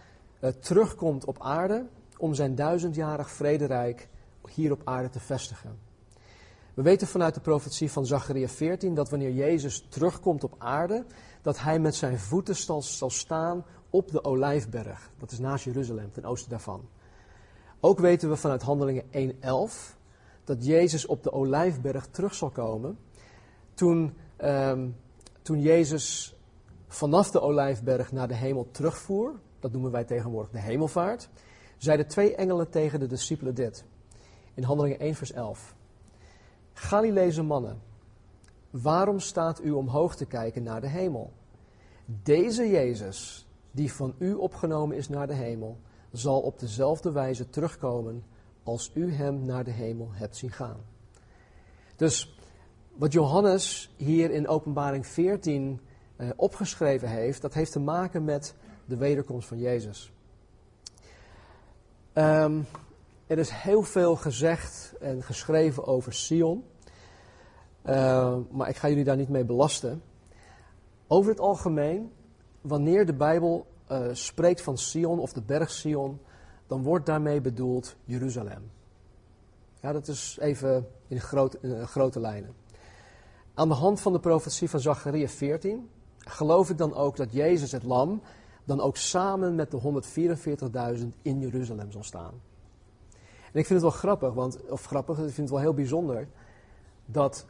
uh, 0.41 0.49
terugkomt 0.49 1.25
op 1.25 1.41
aarde 1.41 1.85
om 2.17 2.33
zijn 2.33 2.55
duizendjarig 2.55 3.29
vrederijk 3.31 4.09
hier 4.53 4.71
op 4.71 4.81
aarde 4.83 5.09
te 5.09 5.19
vestigen. 5.19 5.79
We 6.73 6.81
weten 6.81 7.07
vanuit 7.07 7.33
de 7.33 7.39
profetie 7.39 7.91
van 7.91 8.05
Zacharia 8.05 8.47
14 8.47 8.93
dat 8.93 9.09
wanneer 9.09 9.31
Jezus 9.31 9.85
terugkomt 9.89 10.43
op 10.43 10.55
aarde, 10.57 11.05
dat 11.41 11.59
hij 11.59 11.79
met 11.79 11.95
zijn 11.95 12.19
voeten 12.19 12.55
zal, 12.55 13.09
staan 13.09 13.65
op 13.89 14.11
de 14.11 14.23
Olijfberg. 14.23 15.09
Dat 15.17 15.31
is 15.31 15.39
naast 15.39 15.63
Jeruzalem, 15.63 16.11
ten 16.11 16.25
oosten 16.25 16.49
daarvan. 16.49 16.89
Ook 17.79 17.99
weten 17.99 18.29
we 18.29 18.35
vanuit 18.35 18.61
Handelingen 18.61 19.03
1.11 19.11 19.95
dat 20.43 20.65
Jezus 20.65 21.05
op 21.05 21.23
de 21.23 21.31
Olijfberg 21.31 22.07
terug 22.07 22.33
zal 22.33 22.49
komen. 22.49 22.97
Toen, 23.73 24.17
um, 24.43 24.95
toen 25.41 25.61
Jezus 25.61 26.35
vanaf 26.87 27.31
de 27.31 27.41
Olijfberg 27.41 28.11
naar 28.11 28.27
de 28.27 28.35
hemel 28.35 28.67
terugvoer, 28.71 29.33
dat 29.59 29.71
noemen 29.71 29.91
wij 29.91 30.03
tegenwoordig 30.03 30.51
de 30.51 30.59
hemelvaart, 30.59 31.29
zeiden 31.77 32.07
twee 32.07 32.35
engelen 32.35 32.69
tegen 32.69 32.99
de 32.99 33.07
discipelen 33.07 33.55
dit. 33.55 33.85
In 34.53 34.63
Handelingen 34.63 34.99
1, 34.99 35.15
vers 35.15 35.31
11. 35.31 35.75
Galileese 36.73 37.43
mannen, 37.43 37.81
waarom 38.69 39.19
staat 39.19 39.63
u 39.63 39.71
omhoog 39.71 40.15
te 40.15 40.25
kijken 40.25 40.63
naar 40.63 40.81
de 40.81 40.87
hemel? 40.87 41.33
Deze 42.05 42.69
Jezus, 42.69 43.47
die 43.71 43.93
van 43.93 44.15
u 44.17 44.33
opgenomen 44.33 44.97
is 44.97 45.09
naar 45.09 45.27
de 45.27 45.33
hemel, 45.33 45.77
zal 46.11 46.39
op 46.39 46.59
dezelfde 46.59 47.11
wijze 47.11 47.49
terugkomen 47.49 48.23
als 48.63 48.91
u 48.93 49.13
hem 49.13 49.45
naar 49.45 49.63
de 49.63 49.71
hemel 49.71 50.09
hebt 50.11 50.35
zien 50.35 50.51
gaan. 50.51 50.79
Dus 51.95 52.37
wat 52.95 53.11
Johannes 53.11 53.93
hier 53.97 54.31
in 54.31 54.47
Openbaring 54.47 55.07
14 55.07 55.79
eh, 56.15 56.29
opgeschreven 56.35 57.09
heeft, 57.09 57.41
dat 57.41 57.53
heeft 57.53 57.71
te 57.71 57.79
maken 57.79 58.23
met 58.23 58.55
de 58.85 58.97
wederkomst 58.97 59.47
van 59.47 59.59
Jezus. 59.59 60.11
Um, 62.17 62.67
er 63.27 63.37
is 63.37 63.49
heel 63.49 63.83
veel 63.83 64.15
gezegd 64.15 64.93
en 64.99 65.23
geschreven 65.23 65.85
over 65.85 66.13
Sion, 66.13 66.63
uh, 67.85 68.37
maar 68.51 68.69
ik 68.69 68.75
ga 68.75 68.87
jullie 68.89 69.03
daar 69.03 69.15
niet 69.15 69.29
mee 69.29 69.45
belasten. 69.45 70.03
Over 71.07 71.31
het 71.31 71.39
algemeen, 71.39 72.11
wanneer 72.61 73.05
de 73.05 73.13
Bijbel 73.13 73.65
uh, 73.91 74.07
spreekt 74.11 74.61
van 74.61 74.77
Sion 74.77 75.19
of 75.19 75.33
de 75.33 75.41
berg 75.41 75.71
Sion, 75.71 76.19
dan 76.67 76.83
wordt 76.83 77.05
daarmee 77.05 77.41
bedoeld 77.41 77.95
Jeruzalem. 78.03 78.71
Ja, 79.81 79.91
dat 79.91 80.07
is 80.07 80.37
even 80.41 80.87
in, 81.07 81.21
in 81.61 81.87
grote 81.87 82.19
lijnen. 82.19 82.55
Aan 83.53 83.67
de 83.67 83.75
hand 83.75 84.01
van 84.01 84.13
de 84.13 84.19
profetie 84.19 84.69
van 84.69 84.79
Zachariah 84.79 85.29
14 85.29 85.89
geloof 86.17 86.69
ik 86.69 86.77
dan 86.77 86.93
ook 86.93 87.15
dat 87.15 87.33
Jezus 87.33 87.71
het 87.71 87.83
lam 87.83 88.21
dan 88.65 88.81
ook 88.81 88.97
samen 88.97 89.55
met 89.55 89.71
de 89.71 90.03
144.000 90.99 91.05
in 91.21 91.39
Jeruzalem 91.39 91.91
zal 91.91 92.03
staan. 92.03 92.33
En 93.55 93.61
ik 93.61 93.65
vind 93.65 93.81
het 93.81 93.91
wel 93.91 93.99
grappig, 93.99 94.33
want, 94.33 94.69
of 94.69 94.85
grappig, 94.85 95.17
ik 95.17 95.23
vind 95.23 95.37
het 95.37 95.49
wel 95.49 95.59
heel 95.59 95.73
bijzonder, 95.73 96.27
dat 97.05 97.45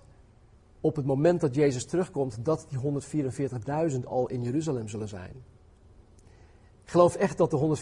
op 0.82 0.96
het 0.96 1.06
moment 1.06 1.42
dat 1.42 1.56
Jezus 1.56 1.86
terugkomt, 1.86 2.46
dat 2.46 2.66
die 2.70 3.02
144.000 3.92 4.00
al 4.06 4.30
in 4.30 4.44
Jeruzalem 4.44 4.88
zullen 4.88 5.08
zijn. 5.08 5.44
Ik 6.84 6.92
geloof 6.92 7.16
echt 7.16 7.38
dat 7.38 7.52
de 7.52 7.78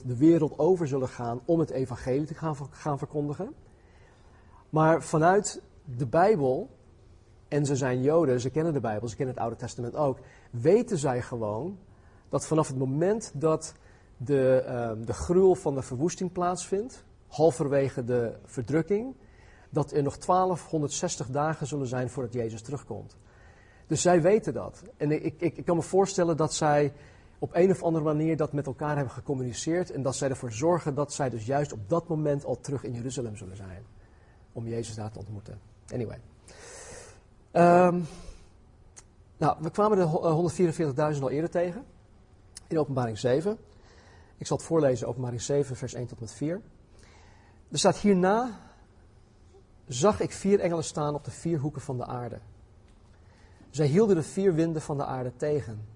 144.000 0.00 0.06
de 0.06 0.16
wereld 0.16 0.58
over 0.58 0.88
zullen 0.88 1.08
gaan 1.08 1.40
om 1.44 1.58
het 1.58 1.70
evangelie 1.70 2.26
te 2.26 2.34
gaan, 2.34 2.56
gaan 2.70 2.98
verkondigen. 2.98 3.54
Maar 4.70 5.02
vanuit 5.02 5.62
de 5.84 6.06
Bijbel, 6.06 6.70
en 7.48 7.66
ze 7.66 7.76
zijn 7.76 8.02
Joden, 8.02 8.40
ze 8.40 8.50
kennen 8.50 8.72
de 8.72 8.80
Bijbel, 8.80 9.08
ze 9.08 9.16
kennen 9.16 9.34
het 9.34 9.42
Oude 9.42 9.58
Testament 9.58 9.96
ook, 9.96 10.18
weten 10.50 10.98
zij 10.98 11.22
gewoon 11.22 11.78
dat 12.28 12.46
vanaf 12.46 12.68
het 12.68 12.78
moment 12.78 13.32
dat 13.34 13.74
de, 14.16 14.64
uh, 14.66 15.06
de 15.06 15.12
gruwel 15.12 15.54
van 15.54 15.74
de 15.74 15.82
verwoesting 15.82 16.32
plaatsvindt, 16.32 17.04
halverwege 17.26 18.04
de 18.04 18.36
verdrukking, 18.44 19.14
dat 19.70 19.92
er 19.92 20.02
nog 20.02 20.16
1260 20.18 21.26
dagen 21.26 21.66
zullen 21.66 21.86
zijn 21.86 22.10
voordat 22.10 22.32
Jezus 22.32 22.62
terugkomt. 22.62 23.16
Dus 23.86 24.02
zij 24.02 24.22
weten 24.22 24.54
dat. 24.54 24.82
En 24.96 25.10
ik, 25.10 25.34
ik, 25.38 25.56
ik 25.56 25.64
kan 25.64 25.76
me 25.76 25.82
voorstellen 25.82 26.36
dat 26.36 26.54
zij 26.54 26.92
op 27.38 27.54
een 27.54 27.70
of 27.70 27.82
andere 27.82 28.04
manier 28.04 28.36
dat 28.36 28.52
met 28.52 28.66
elkaar 28.66 28.94
hebben 28.96 29.14
gecommuniceerd 29.14 29.90
en 29.90 30.02
dat 30.02 30.16
zij 30.16 30.28
ervoor 30.28 30.52
zorgen 30.52 30.94
dat 30.94 31.12
zij 31.12 31.30
dus 31.30 31.46
juist 31.46 31.72
op 31.72 31.88
dat 31.88 32.08
moment 32.08 32.44
al 32.44 32.60
terug 32.60 32.84
in 32.84 32.92
Jeruzalem 32.92 33.36
zullen 33.36 33.56
zijn. 33.56 33.84
Om 34.52 34.68
Jezus 34.68 34.94
daar 34.94 35.10
te 35.10 35.18
ontmoeten. 35.18 35.60
Anyway. 35.92 36.18
Um, 37.52 38.06
nou, 39.36 39.56
we 39.60 39.70
kwamen 39.70 39.98
de 39.98 41.14
144.000 41.14 41.22
al 41.22 41.30
eerder 41.30 41.50
tegen. 41.50 41.84
In 42.68 42.78
openbaring 42.78 43.18
7. 43.18 43.58
Ik 44.36 44.46
zal 44.46 44.56
het 44.56 44.66
voorlezen, 44.66 45.08
openbaring 45.08 45.42
7, 45.42 45.76
vers 45.76 45.94
1 45.94 46.06
tot 46.06 46.20
met 46.20 46.32
4. 46.32 46.60
Er 47.70 47.78
staat 47.78 47.96
hierna, 47.96 48.60
zag 49.86 50.20
ik 50.20 50.32
vier 50.32 50.60
engelen 50.60 50.84
staan 50.84 51.14
op 51.14 51.24
de 51.24 51.30
vier 51.30 51.58
hoeken 51.58 51.80
van 51.80 51.96
de 51.96 52.06
aarde. 52.06 52.38
Zij 53.70 53.86
hielden 53.86 54.16
de 54.16 54.22
vier 54.22 54.54
winden 54.54 54.82
van 54.82 54.96
de 54.96 55.04
aarde 55.04 55.32
tegen, 55.36 55.86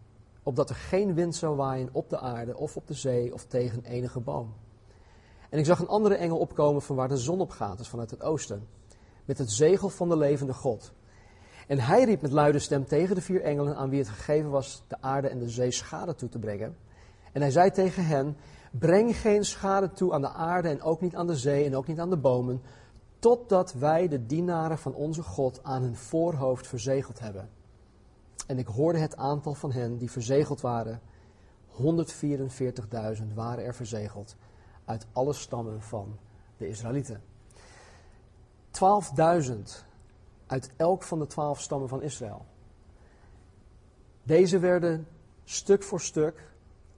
opdat 0.43 0.71
er 0.71 0.77
geen 0.77 1.15
wind 1.15 1.35
zou 1.35 1.57
waaien 1.57 1.89
op 1.93 2.11
de 2.11 2.19
aarde 2.19 2.57
of 2.57 2.77
op 2.77 2.87
de 2.87 2.95
zee 2.95 3.35
of 3.35 3.45
tegen 3.45 3.85
enige 3.85 4.21
boom. 4.21 4.55
En 5.49 5.59
ik 5.59 5.65
zag 5.65 5.79
een 5.79 5.89
andere 5.89 6.15
engel 6.15 6.39
opkomen 6.39 6.83
van 6.83 6.97
waar 6.97 7.09
de 7.09 7.17
zon 7.17 7.41
op 7.41 7.51
gaat, 7.51 7.79
dus 7.79 7.89
vanuit 7.89 8.11
het 8.11 8.23
oosten, 8.23 8.69
met 9.25 9.39
het 9.39 9.51
zegel 9.51 9.89
van 9.89 10.09
de 10.09 10.17
levende 10.17 10.55
God. 10.55 10.93
En 11.73 11.79
hij 11.79 12.05
riep 12.05 12.23
met 12.23 12.31
luide 12.31 12.59
stem 12.59 12.87
tegen 12.87 13.15
de 13.15 13.21
vier 13.21 13.43
engelen 13.43 13.77
aan 13.77 13.89
wie 13.89 13.99
het 13.99 14.09
gegeven 14.09 14.51
was 14.51 14.85
de 14.89 14.97
aarde 15.01 15.29
en 15.29 15.39
de 15.39 15.49
zee 15.49 15.71
schade 15.71 16.15
toe 16.15 16.29
te 16.29 16.39
brengen. 16.39 16.77
En 17.33 17.41
hij 17.41 17.51
zei 17.51 17.71
tegen 17.71 18.07
hen, 18.07 18.37
breng 18.71 19.17
geen 19.17 19.45
schade 19.45 19.93
toe 19.93 20.13
aan 20.13 20.21
de 20.21 20.33
aarde 20.33 20.69
en 20.69 20.83
ook 20.83 21.01
niet 21.01 21.15
aan 21.15 21.27
de 21.27 21.37
zee 21.37 21.65
en 21.65 21.77
ook 21.77 21.87
niet 21.87 22.01
aan 22.01 22.11
de 22.11 22.17
bomen, 22.17 22.63
totdat 23.19 23.73
wij 23.73 24.09
de 24.09 24.27
dienaren 24.27 24.79
van 24.79 24.95
onze 24.95 25.23
God 25.23 25.61
aan 25.63 25.83
hun 25.83 25.97
voorhoofd 25.97 26.67
verzegeld 26.67 27.21
hebben. 27.21 27.49
En 28.47 28.59
ik 28.59 28.67
hoorde 28.67 28.99
het 28.99 29.17
aantal 29.17 29.55
van 29.55 29.73
hen 29.73 29.97
die 29.99 30.11
verzegeld 30.11 30.61
waren. 30.61 31.01
144.000 31.71 33.35
waren 33.35 33.65
er 33.65 33.75
verzegeld 33.75 34.37
uit 34.85 35.07
alle 35.13 35.33
stammen 35.33 35.83
van 35.83 36.19
de 36.57 36.69
Israëlieten. 36.69 37.23
12.000 38.71 39.91
uit 40.53 40.71
elk 40.77 41.03
van 41.03 41.19
de 41.19 41.27
twaalf 41.27 41.61
stammen 41.61 41.89
van 41.89 42.03
Israël. 42.03 42.45
Deze 44.23 44.59
werden 44.59 45.07
stuk 45.45 45.83
voor 45.83 46.01
stuk 46.01 46.53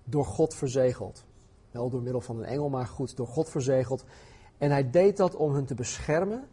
door 0.04 0.24
God 0.24 0.54
verzegeld. 0.54 1.24
Wel 1.70 1.90
door 1.90 2.02
middel 2.02 2.20
van 2.20 2.38
een 2.38 2.44
engel, 2.44 2.68
maar 2.68 2.86
goed, 2.86 3.16
door 3.16 3.26
God 3.26 3.48
verzegeld. 3.48 4.04
En 4.58 4.70
hij 4.70 4.90
deed 4.90 5.16
dat 5.16 5.36
om 5.36 5.54
hen 5.54 5.64
te 5.64 5.74
beschermen 5.74 6.48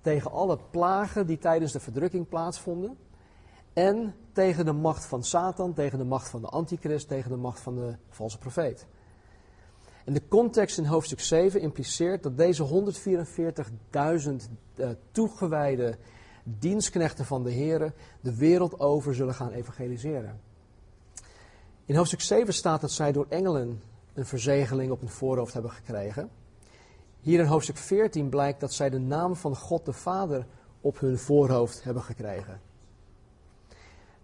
tegen 0.00 0.30
alle 0.30 0.58
plagen 0.70 1.26
die 1.26 1.38
tijdens 1.38 1.72
de 1.72 1.80
verdrukking 1.80 2.28
plaatsvonden. 2.28 2.96
En 3.72 4.14
tegen 4.32 4.64
de 4.64 4.72
macht 4.72 5.04
van 5.04 5.24
Satan, 5.24 5.74
tegen 5.74 5.98
de 5.98 6.04
macht 6.04 6.28
van 6.28 6.40
de 6.40 6.48
antichrist, 6.48 7.08
tegen 7.08 7.30
de 7.30 7.36
macht 7.36 7.60
van 7.60 7.74
de 7.74 7.96
valse 8.08 8.38
profeet. 8.38 8.86
En 10.04 10.12
de 10.12 10.28
context 10.28 10.78
in 10.78 10.84
hoofdstuk 10.84 11.20
7 11.20 11.60
impliceert 11.60 12.22
dat 12.22 12.36
deze 12.36 12.92
144.000 14.48 14.52
uh, 14.76 14.88
toegewijde 15.10 15.98
dienstknechten 16.42 17.24
van 17.24 17.42
de 17.42 17.50
Heer 17.50 17.92
de 18.20 18.36
wereld 18.36 18.80
over 18.80 19.14
zullen 19.14 19.34
gaan 19.34 19.50
evangeliseren. 19.50 20.40
In 21.84 21.96
hoofdstuk 21.96 22.20
7 22.20 22.54
staat 22.54 22.80
dat 22.80 22.92
zij 22.92 23.12
door 23.12 23.26
engelen 23.28 23.82
een 24.14 24.26
verzegeling 24.26 24.90
op 24.90 25.00
hun 25.00 25.08
voorhoofd 25.08 25.52
hebben 25.52 25.70
gekregen. 25.70 26.30
Hier 27.20 27.40
in 27.40 27.46
hoofdstuk 27.46 27.76
14 27.76 28.28
blijkt 28.28 28.60
dat 28.60 28.72
zij 28.72 28.90
de 28.90 28.98
naam 28.98 29.36
van 29.36 29.56
God 29.56 29.84
de 29.84 29.92
Vader 29.92 30.46
op 30.80 31.00
hun 31.00 31.18
voorhoofd 31.18 31.84
hebben 31.84 32.02
gekregen. 32.02 32.60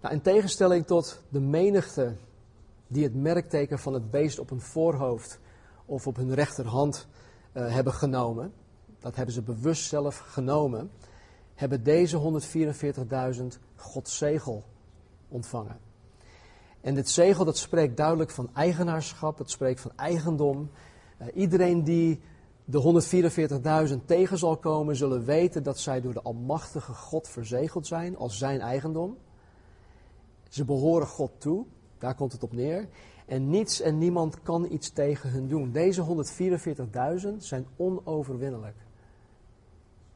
Nou, 0.01 0.15
in 0.15 0.21
tegenstelling 0.21 0.87
tot 0.87 1.23
de 1.29 1.41
menigte 1.41 2.17
die 2.87 3.05
het 3.05 3.15
merkteken 3.15 3.79
van 3.79 3.93
het 3.95 4.11
beest 4.11 4.39
op 4.39 4.49
hun 4.49 4.61
voorhoofd 4.61 5.39
of 5.85 6.07
op 6.07 6.17
hun 6.17 6.35
rechterhand 6.35 7.07
uh, 7.53 7.73
hebben 7.73 7.93
genomen, 7.93 8.53
dat 9.01 9.17
hebben 9.17 9.35
ze 9.35 9.43
bewust 9.43 9.89
zelf 9.89 10.19
genomen, 10.19 10.91
hebben 11.59 11.83
deze 11.83 12.41
144.000 13.41 13.45
Gods 13.77 14.19
zegel 14.19 14.65
ontvangen. 15.29 15.79
En 16.81 16.95
dit 16.95 17.09
zegel 17.09 17.45
dat 17.45 17.57
spreekt 17.57 17.97
duidelijk 17.97 18.31
van 18.31 18.50
eigenaarschap, 18.55 19.38
het 19.38 19.50
spreekt 19.50 19.81
van 19.81 19.91
eigendom. 19.97 20.71
Uh, 21.21 21.27
iedereen 21.35 21.85
die 21.85 22.21
de 22.65 23.88
144.000 23.88 24.05
tegen 24.05 24.38
zal 24.38 24.57
komen, 24.57 24.97
zullen 24.97 25.25
weten 25.25 25.62
dat 25.62 25.79
zij 25.79 26.00
door 26.00 26.12
de 26.12 26.23
Almachtige 26.23 26.93
God 26.93 27.29
verzegeld 27.29 27.87
zijn 27.87 28.17
als 28.17 28.38
zijn 28.38 28.61
eigendom. 28.61 29.17
Ze 30.49 30.65
behoren 30.65 31.07
God 31.07 31.31
toe, 31.38 31.65
daar 31.99 32.15
komt 32.15 32.33
het 32.33 32.43
op 32.43 32.53
neer. 32.53 32.88
En 33.27 33.50
niets 33.50 33.81
en 33.81 33.99
niemand 33.99 34.43
kan 34.43 34.73
iets 34.73 34.91
tegen 34.91 35.31
hun 35.31 35.49
doen. 35.49 35.73
Deze 35.73 36.25
144.000 37.21 37.37
zijn 37.38 37.67
onoverwinnelijk. 37.77 38.77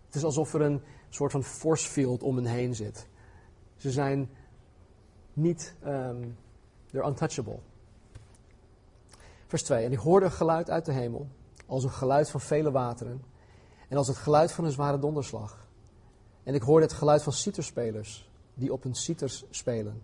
Het 0.06 0.14
is 0.14 0.24
alsof 0.24 0.54
er 0.54 0.60
een 0.60 0.82
soort 1.14 1.32
van 1.32 1.44
force 1.44 1.88
field 1.88 2.22
om 2.22 2.36
hen 2.36 2.46
heen 2.46 2.74
zit. 2.74 3.06
Ze 3.76 3.90
zijn 3.90 4.30
niet, 5.32 5.74
um, 5.86 6.36
untouchable. 6.92 7.58
Vers 9.46 9.62
2. 9.62 9.84
En 9.84 9.92
ik 9.92 9.98
hoorde 9.98 10.26
een 10.26 10.32
geluid 10.32 10.70
uit 10.70 10.84
de 10.84 10.92
hemel, 10.92 11.28
als 11.66 11.84
een 11.84 11.90
geluid 11.90 12.30
van 12.30 12.40
vele 12.40 12.70
wateren, 12.70 13.22
en 13.88 13.96
als 13.96 14.06
het 14.06 14.16
geluid 14.16 14.52
van 14.52 14.64
een 14.64 14.72
zware 14.72 14.98
donderslag. 14.98 15.68
En 16.42 16.54
ik 16.54 16.62
hoorde 16.62 16.86
het 16.86 16.94
geluid 16.94 17.22
van 17.22 17.32
citerspelers, 17.32 18.30
die 18.54 18.72
op 18.72 18.82
hun 18.82 18.94
citers 18.94 19.44
spelen. 19.50 20.02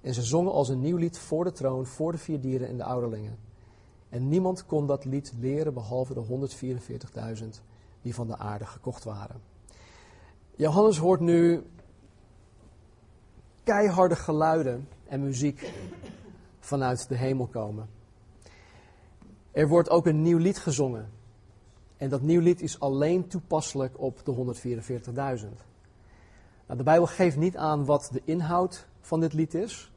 En 0.00 0.14
ze 0.14 0.22
zongen 0.22 0.52
als 0.52 0.68
een 0.68 0.80
nieuw 0.80 0.96
lied 0.96 1.18
voor 1.18 1.44
de 1.44 1.52
troon, 1.52 1.86
voor 1.86 2.12
de 2.12 2.18
vier 2.18 2.40
dieren 2.40 2.68
en 2.68 2.76
de 2.76 2.84
ouderlingen. 2.84 3.38
En 4.08 4.28
niemand 4.28 4.66
kon 4.66 4.86
dat 4.86 5.04
lied 5.04 5.32
leren 5.38 5.74
behalve 5.74 6.14
de 6.14 6.48
144.000 7.40 7.46
die 8.02 8.14
van 8.14 8.26
de 8.26 8.36
aarde 8.36 8.66
gekocht 8.66 9.04
waren. 9.04 9.40
Johannes 10.58 10.98
hoort 10.98 11.20
nu 11.20 11.62
keiharde 13.64 14.16
geluiden 14.16 14.88
en 15.08 15.22
muziek 15.22 15.72
vanuit 16.58 17.08
de 17.08 17.16
hemel 17.16 17.46
komen. 17.46 17.88
Er 19.52 19.68
wordt 19.68 19.90
ook 19.90 20.06
een 20.06 20.22
nieuw 20.22 20.38
lied 20.38 20.58
gezongen. 20.58 21.10
En 21.96 22.08
dat 22.08 22.22
nieuw 22.22 22.40
lied 22.40 22.60
is 22.60 22.80
alleen 22.80 23.28
toepasselijk 23.28 24.00
op 24.00 24.24
de 24.24 24.56
144.000. 25.04 25.12
Nou, 26.66 26.78
de 26.78 26.82
Bijbel 26.82 27.06
geeft 27.06 27.36
niet 27.36 27.56
aan 27.56 27.84
wat 27.84 28.08
de 28.12 28.22
inhoud 28.24 28.86
van 29.00 29.20
dit 29.20 29.32
lied 29.32 29.54
is. 29.54 29.92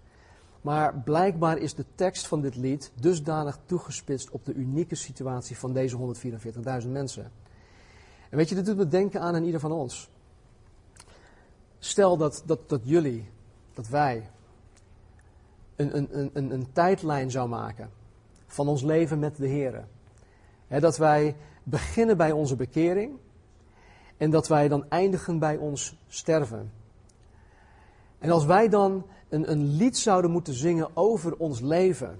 Maar 0.62 1.00
blijkbaar 1.00 1.58
is 1.58 1.74
de 1.74 1.86
tekst 1.96 2.28
van 2.28 2.42
dit 2.42 2.56
lied 2.56 2.92
dusdanig 2.96 3.60
toegespitst 3.66 4.30
op 4.30 4.46
de 4.46 4.54
unieke 4.54 4.96
situatie 4.96 5.58
van 5.58 5.74
deze 5.74 6.16
144.000 6.84 6.90
mensen. 6.90 7.32
En 8.30 8.38
weet 8.38 8.50
je, 8.50 8.56
dit 8.56 8.66
doet 8.66 8.78
me 8.78 8.88
denken 8.88 9.22
aan 9.22 9.36
een 9.36 9.46
ieder 9.46 9.60
van 9.60 9.72
ons. 9.72 10.10
Stel 11.90 12.18
dat, 12.18 12.44
dat, 12.46 12.70
dat 12.70 12.82
jullie, 12.84 13.30
dat 13.74 13.88
wij, 13.88 14.30
een, 15.76 15.98
een, 15.98 16.30
een, 16.34 16.52
een 16.52 16.72
tijdlijn 16.72 17.32
zou 17.32 17.50
maken 17.50 17.90
van 18.48 18.68
ons 18.68 18.82
leven 18.82 19.20
met 19.20 19.38
de 19.38 19.48
Heer. 19.48 19.88
dat 20.68 20.98
wij 20.98 21.36
beginnen 21.64 22.18
bij 22.18 22.32
onze 22.32 22.56
bekering 22.56 23.18
en 24.18 24.30
dat 24.30 24.48
wij 24.48 24.68
dan 24.68 24.90
eindigen 24.90 25.40
bij 25.40 25.58
ons 25.58 25.98
sterven. 26.08 26.72
En 28.20 28.30
als 28.30 28.46
wij 28.46 28.70
dan 28.70 29.06
een, 29.30 29.52
een 29.52 29.64
lied 29.64 29.98
zouden 29.98 30.32
moeten 30.32 30.54
zingen 30.54 30.90
over 30.94 31.36
ons 31.38 31.60
leven, 31.60 32.20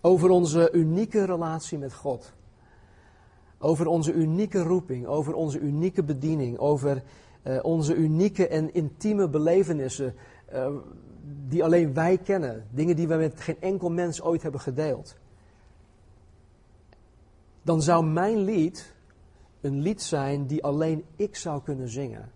over 0.00 0.30
onze 0.30 0.70
unieke 0.72 1.24
relatie 1.24 1.78
met 1.78 1.94
God, 1.94 2.32
over 3.58 3.86
onze 3.86 4.12
unieke 4.12 4.62
roeping, 4.62 5.06
over 5.06 5.34
onze 5.34 5.58
unieke 5.58 6.02
bediening, 6.02 6.58
over 6.58 7.02
uh, 7.42 7.58
onze 7.62 7.94
unieke 7.94 8.48
en 8.48 8.74
intieme 8.74 9.28
belevenissen, 9.28 10.14
uh, 10.52 10.68
die 11.48 11.64
alleen 11.64 11.94
wij 11.94 12.18
kennen, 12.18 12.66
dingen 12.70 12.96
die 12.96 13.08
we 13.08 13.14
met 13.14 13.40
geen 13.40 13.60
enkel 13.60 13.90
mens 13.90 14.22
ooit 14.22 14.42
hebben 14.42 14.60
gedeeld. 14.60 15.16
Dan 17.62 17.82
zou 17.82 18.06
mijn 18.06 18.38
lied 18.38 18.92
een 19.60 19.80
lied 19.80 20.02
zijn 20.02 20.46
die 20.46 20.64
alleen 20.64 21.04
ik 21.16 21.36
zou 21.36 21.62
kunnen 21.62 21.88
zingen. 21.88 22.30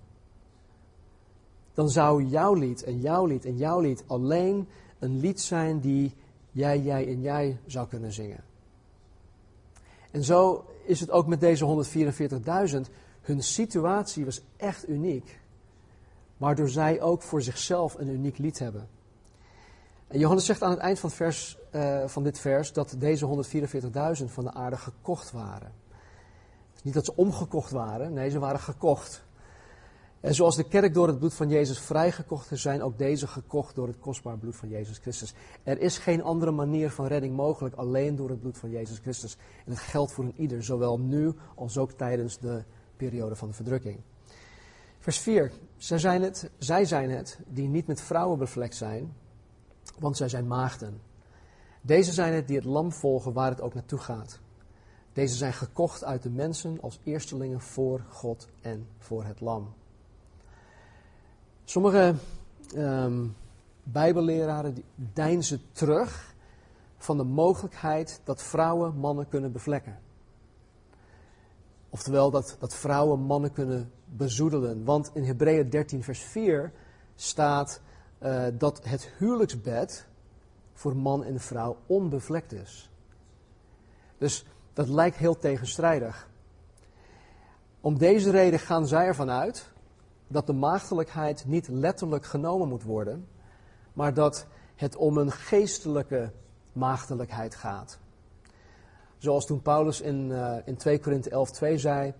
Dan 1.74 1.90
zou 1.90 2.24
jouw 2.24 2.54
lied 2.54 2.82
en 2.82 3.00
jouw 3.00 3.26
lied 3.26 3.44
en 3.44 3.56
jouw 3.56 3.80
lied 3.80 4.04
alleen 4.06 4.68
een 4.98 5.20
lied 5.20 5.40
zijn 5.40 5.80
die 5.80 6.14
jij, 6.50 6.80
jij 6.80 7.06
en 7.06 7.20
jij 7.20 7.58
zou 7.66 7.88
kunnen 7.88 8.12
zingen. 8.12 8.44
En 10.10 10.24
zo 10.24 10.64
is 10.84 11.00
het 11.00 11.10
ook 11.10 11.26
met 11.26 11.40
deze 11.40 11.84
144.000. 12.74 12.80
Hun 13.22 13.42
situatie 13.42 14.24
was 14.24 14.42
echt 14.56 14.88
uniek, 14.88 15.40
waardoor 16.36 16.68
zij 16.68 17.00
ook 17.00 17.22
voor 17.22 17.42
zichzelf 17.42 17.94
een 17.94 18.08
uniek 18.08 18.38
lied 18.38 18.58
hebben. 18.58 18.88
En 20.06 20.18
Johannes 20.18 20.46
zegt 20.46 20.62
aan 20.62 20.70
het 20.70 20.78
eind 20.78 20.98
van, 20.98 21.10
vers, 21.10 21.58
uh, 21.72 22.06
van 22.06 22.22
dit 22.22 22.38
vers 22.38 22.72
dat 22.72 22.94
deze 22.98 23.44
144.000 24.18 24.24
van 24.24 24.44
de 24.44 24.52
aarde 24.52 24.76
gekocht 24.76 25.30
waren. 25.30 25.72
Niet 26.82 26.94
dat 26.94 27.04
ze 27.04 27.16
omgekocht 27.16 27.70
waren, 27.70 28.12
nee, 28.12 28.30
ze 28.30 28.38
waren 28.38 28.60
gekocht. 28.60 29.24
En 30.20 30.34
zoals 30.34 30.56
de 30.56 30.68
kerk 30.68 30.94
door 30.94 31.06
het 31.06 31.18
bloed 31.18 31.34
van 31.34 31.48
Jezus 31.48 31.78
vrijgekocht 31.78 32.50
is, 32.50 32.62
zijn 32.62 32.82
ook 32.82 32.98
deze 32.98 33.26
gekocht 33.26 33.74
door 33.74 33.86
het 33.86 33.98
kostbaar 33.98 34.38
bloed 34.38 34.56
van 34.56 34.68
Jezus 34.68 34.98
Christus. 34.98 35.34
Er 35.62 35.80
is 35.80 35.98
geen 35.98 36.22
andere 36.22 36.50
manier 36.50 36.90
van 36.90 37.06
redding 37.06 37.36
mogelijk, 37.36 37.74
alleen 37.74 38.16
door 38.16 38.28
het 38.28 38.40
bloed 38.40 38.58
van 38.58 38.70
Jezus 38.70 38.98
Christus. 38.98 39.36
En 39.64 39.72
het 39.72 39.80
geldt 39.80 40.12
voor 40.12 40.24
een 40.24 40.34
ieder, 40.36 40.64
zowel 40.64 40.98
nu 40.98 41.32
als 41.54 41.78
ook 41.78 41.92
tijdens 41.92 42.38
de 42.38 42.64
periode 43.08 43.36
van 43.36 43.48
de 43.48 43.54
verdrukking. 43.54 44.00
Vers 44.98 45.18
4. 45.18 45.52
Zij 45.76 45.98
zijn 45.98 46.22
het, 46.22 46.50
zij 46.58 46.84
zijn 46.84 47.10
het 47.10 47.38
die 47.46 47.68
niet 47.68 47.86
met 47.86 48.00
vrouwen 48.00 48.38
bevlekt 48.38 48.74
zijn, 48.74 49.12
want 49.98 50.16
zij 50.16 50.28
zijn 50.28 50.46
maagden. 50.46 51.00
Deze 51.80 52.12
zijn 52.12 52.32
het 52.32 52.46
die 52.46 52.56
het 52.56 52.64
lam 52.64 52.92
volgen 52.92 53.32
waar 53.32 53.50
het 53.50 53.60
ook 53.60 53.74
naartoe 53.74 53.98
gaat. 53.98 54.40
Deze 55.12 55.36
zijn 55.36 55.52
gekocht 55.52 56.04
uit 56.04 56.22
de 56.22 56.30
mensen 56.30 56.80
als 56.80 57.00
eerstelingen 57.04 57.60
voor 57.60 58.04
God 58.08 58.48
en 58.60 58.86
voor 58.98 59.24
het 59.24 59.40
lam. 59.40 59.74
Sommige 61.64 62.14
um, 62.76 63.36
bijbelleraren 63.82 64.84
deinzen 64.94 65.60
terug 65.72 66.34
van 66.96 67.16
de 67.16 67.24
mogelijkheid 67.24 68.20
dat 68.24 68.42
vrouwen 68.42 68.96
mannen 68.96 69.28
kunnen 69.28 69.52
bevlekken. 69.52 69.98
Oftewel 71.94 72.30
dat, 72.30 72.56
dat 72.58 72.74
vrouwen 72.74 73.20
mannen 73.20 73.52
kunnen 73.52 73.92
bezoedelen. 74.04 74.84
Want 74.84 75.10
in 75.14 75.24
Hebreeën 75.24 75.70
13 75.70 76.02
vers 76.02 76.20
4 76.20 76.72
staat 77.14 77.80
uh, 78.22 78.44
dat 78.58 78.84
het 78.84 79.08
huwelijksbed 79.18 80.06
voor 80.72 80.96
man 80.96 81.24
en 81.24 81.40
vrouw 81.40 81.76
onbevlekt 81.86 82.52
is. 82.52 82.90
Dus 84.18 84.46
dat 84.72 84.88
lijkt 84.88 85.16
heel 85.16 85.38
tegenstrijdig. 85.38 86.28
Om 87.80 87.98
deze 87.98 88.30
reden 88.30 88.58
gaan 88.58 88.86
zij 88.86 89.06
ervan 89.06 89.30
uit 89.30 89.72
dat 90.26 90.46
de 90.46 90.52
maagdelijkheid 90.52 91.44
niet 91.46 91.68
letterlijk 91.68 92.24
genomen 92.24 92.68
moet 92.68 92.82
worden, 92.82 93.28
maar 93.92 94.14
dat 94.14 94.46
het 94.74 94.96
om 94.96 95.16
een 95.16 95.32
geestelijke 95.32 96.32
maagdelijkheid 96.72 97.54
gaat. 97.54 97.98
Zoals 99.22 99.46
toen 99.46 99.62
Paulus 99.62 100.00
in, 100.00 100.28
uh, 100.30 100.56
in 100.64 100.76
2 100.76 101.00
Korinthe 101.00 101.30
11:2 101.30 101.78
zei 101.78 102.14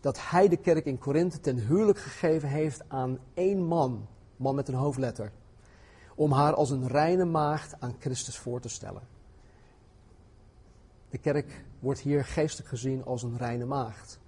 dat 0.00 0.30
hij 0.30 0.48
de 0.48 0.56
kerk 0.56 0.84
in 0.84 0.98
Korinthe 0.98 1.40
ten 1.40 1.56
huwelijk 1.56 1.98
gegeven 1.98 2.48
heeft 2.48 2.82
aan 2.88 3.18
één 3.34 3.64
man, 3.64 4.06
man 4.36 4.54
met 4.54 4.68
een 4.68 4.74
hoofdletter, 4.74 5.32
om 6.14 6.32
haar 6.32 6.54
als 6.54 6.70
een 6.70 6.88
reine 6.88 7.24
maagd 7.24 7.80
aan 7.80 7.96
Christus 7.98 8.38
voor 8.38 8.60
te 8.60 8.68
stellen. 8.68 9.02
De 11.10 11.18
kerk 11.18 11.64
wordt 11.78 12.00
hier 12.00 12.24
geestelijk 12.24 12.68
gezien 12.68 13.04
als 13.04 13.22
een 13.22 13.36
reine 13.36 13.64
maagd. 13.64 14.18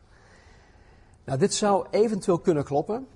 Nou, 1.25 1.38
dit 1.38 1.55
zou 1.55 1.87
eventueel 1.90 2.38
kunnen 2.38 2.64
kloppen, 2.64 3.07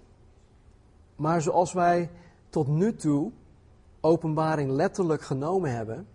maar 1.17 1.43
zoals 1.43 1.73
wij 1.73 2.11
tot 2.49 2.67
nu 2.67 2.95
toe 2.95 3.33
openbaring 4.01 4.71
letterlijk 4.71 5.23
genomen 5.23 5.71
hebben, 5.71 6.07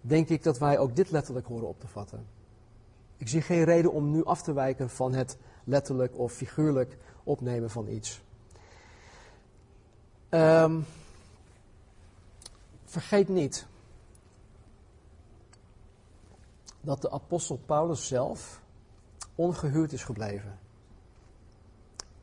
denk 0.00 0.28
ik 0.28 0.42
dat 0.42 0.58
wij 0.58 0.78
ook 0.78 0.96
dit 0.96 1.10
letterlijk 1.10 1.46
horen 1.46 1.68
op 1.68 1.80
te 1.80 1.88
vatten. 1.88 2.26
Ik 3.16 3.28
zie 3.28 3.42
geen 3.42 3.64
reden 3.64 3.92
om 3.92 4.10
nu 4.10 4.24
af 4.24 4.42
te 4.42 4.52
wijken 4.52 4.90
van 4.90 5.12
het 5.12 5.36
letterlijk 5.64 6.18
of 6.18 6.32
figuurlijk 6.32 6.96
opnemen 7.24 7.70
van 7.70 7.88
iets. 7.88 8.22
Um, 10.30 10.84
vergeet 12.84 13.28
niet 13.28 13.66
dat 16.80 17.02
de 17.02 17.10
apostel 17.10 17.60
Paulus 17.66 18.06
zelf 18.06 18.60
ongehuurd 19.34 19.92
is 19.92 20.04
gebleven. 20.04 20.58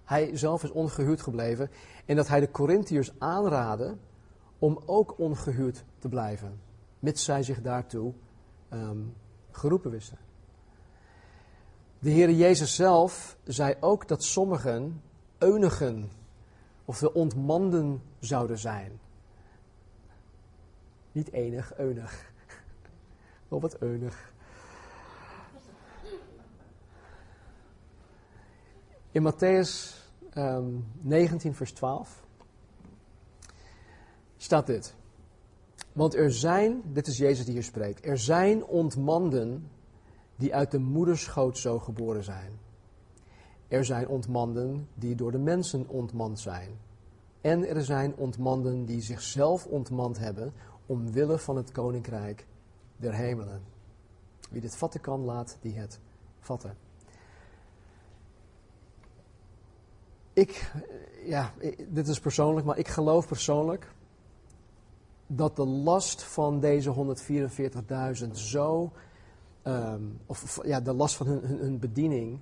Hij 0.04 0.38
zelf 0.38 0.64
is 0.64 0.72
ongehuurd 0.72 1.22
gebleven 1.22 1.70
en 2.06 2.16
dat 2.16 2.28
hij 2.28 2.40
de 2.40 2.52
Corinthiërs 2.52 3.12
aanraadde 3.18 3.96
om 4.60 4.82
ook 4.86 5.20
ongehuurd 5.20 5.84
te 6.00 6.10
blijven, 6.10 6.60
mits 7.00 7.24
zij 7.24 7.44
zich 7.44 7.62
daartoe 7.62 8.14
um, 8.74 9.16
geroepen 9.52 9.92
wisten. 9.92 10.18
De 12.00 12.10
Heer 12.10 12.32
Jezus 12.32 12.76
zelf 12.76 13.38
zei 13.44 13.76
ook 13.80 14.08
dat 14.08 14.24
sommigen 14.24 15.02
eunigen 15.38 16.10
of 16.86 17.00
de 17.00 17.14
ontmanden 17.14 18.02
zouden 18.20 18.58
zijn. 18.58 19.00
Niet 21.12 21.32
enig, 21.32 21.78
eunig. 21.78 22.32
Of 23.50 23.62
wat 23.62 23.82
eunig. 23.82 24.34
In 29.12 29.34
Matthäus 29.34 29.96
um, 30.34 30.44
ehm, 30.44 31.08
19, 31.08 31.56
vers 31.56 31.72
12 31.72 32.24
staat 34.38 34.68
dit. 34.68 34.96
Want 35.98 36.16
er 36.16 36.32
zijn, 36.32 36.82
dit 36.94 37.08
is 37.08 37.18
Jezus 37.18 37.46
die 37.46 37.54
hier 37.54 37.64
spreekt, 37.64 38.06
er 38.06 38.18
zijn 38.18 38.66
ontmanden 38.66 39.70
die 40.36 40.56
uit 40.56 40.72
de 40.72 40.80
moederschoot 40.80 41.58
zo 41.58 41.80
geboren 41.80 42.24
zijn. 42.24 42.60
Er 43.68 43.86
zijn 43.86 44.08
ontmanden 44.08 44.88
die 44.94 45.16
door 45.16 45.32
de 45.32 45.38
mensen 45.38 45.88
ontmand 45.88 46.40
zijn. 46.40 46.70
En 47.42 47.68
er 47.68 47.84
zijn 47.84 48.16
ontmanden 48.16 48.86
die 48.86 49.02
zichzelf 49.02 49.66
ontmand 49.66 50.18
hebben 50.18 50.54
omwille 50.86 51.38
van 51.38 51.56
het 51.56 51.72
koninkrijk 51.72 52.48
der 52.98 53.14
hemelen. 53.14 53.62
Wie 54.50 54.62
dit 54.62 54.76
vatten 54.76 55.02
kan, 55.02 55.22
laat 55.22 55.58
die 55.62 55.78
het 55.78 56.00
vatten. 56.40 56.78
Ik, 60.34 60.72
ja, 61.26 61.54
dit 61.88 62.08
is 62.08 62.20
persoonlijk, 62.20 62.66
maar 62.66 62.78
ik 62.78 62.88
geloof 62.88 63.28
persoonlijk 63.28 63.96
dat 65.28 65.56
de 65.56 65.66
last 65.66 66.24
van 66.24 66.60
deze 66.60 67.16
144.000 68.26 68.32
zo, 68.32 68.92
um, 69.64 70.20
of 70.26 70.60
ja, 70.64 70.82
de 70.82 70.94
last 70.94 71.16
van 71.16 71.28
hun, 71.28 71.42
hun, 71.44 71.80
bediening 71.80 72.40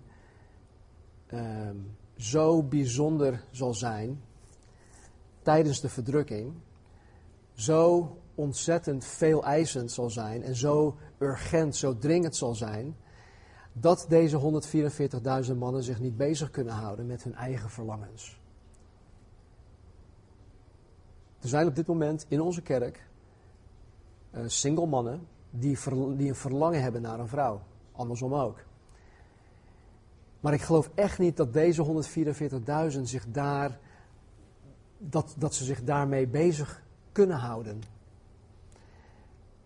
um, 1.34 1.95
zo 2.17 2.63
bijzonder 2.63 3.43
zal 3.52 3.74
zijn 3.74 4.21
tijdens 5.41 5.82
de 5.82 5.89
verdrukking, 5.89 6.54
zo 7.54 8.15
ontzettend 8.36 9.06
veel 9.06 9.43
eisend 9.43 9.91
zal 9.91 10.10
zijn 10.10 10.43
en 10.43 10.56
zo 10.56 10.98
urgent, 11.19 11.76
zo 11.76 11.98
dringend 11.98 12.36
zal 12.36 12.56
zijn, 12.56 12.95
dat 13.74 14.06
deze 14.10 14.62
144.000 15.48 15.56
mannen 15.58 15.84
zich 15.84 16.00
niet 16.00 16.17
bezig 16.17 16.50
kunnen 16.52 16.74
houden 16.74 17.06
met 17.06 17.24
hun 17.24 17.36
eigen 17.36 17.69
verlangens. 17.69 18.39
Er 21.45 21.51
zijn 21.51 21.67
op 21.67 21.75
dit 21.75 21.88
moment 21.88 22.25
in 22.27 22.41
onze 22.41 22.62
kerk 22.62 23.08
uh, 24.31 24.41
single 24.45 24.86
mannen 24.86 25.27
die, 25.49 25.77
die 26.15 26.29
een 26.29 26.36
verlangen 26.36 26.81
hebben 26.81 27.01
naar 27.01 27.19
een 27.19 27.27
vrouw. 27.27 27.62
Andersom 27.91 28.34
ook. 28.34 28.58
Maar 30.39 30.53
ik 30.53 30.62
geloof 30.62 30.89
echt 30.95 31.19
niet 31.19 31.38
dat 31.38 31.53
deze 31.53 32.05
144.000 32.93 33.01
zich 33.01 33.25
daar, 33.31 33.79
dat, 34.97 35.36
dat 35.38 35.53
ze 35.53 35.63
zich 35.63 35.84
daarmee 35.84 36.27
bezig 36.27 36.84
kunnen 37.12 37.38
houden. 37.38 37.81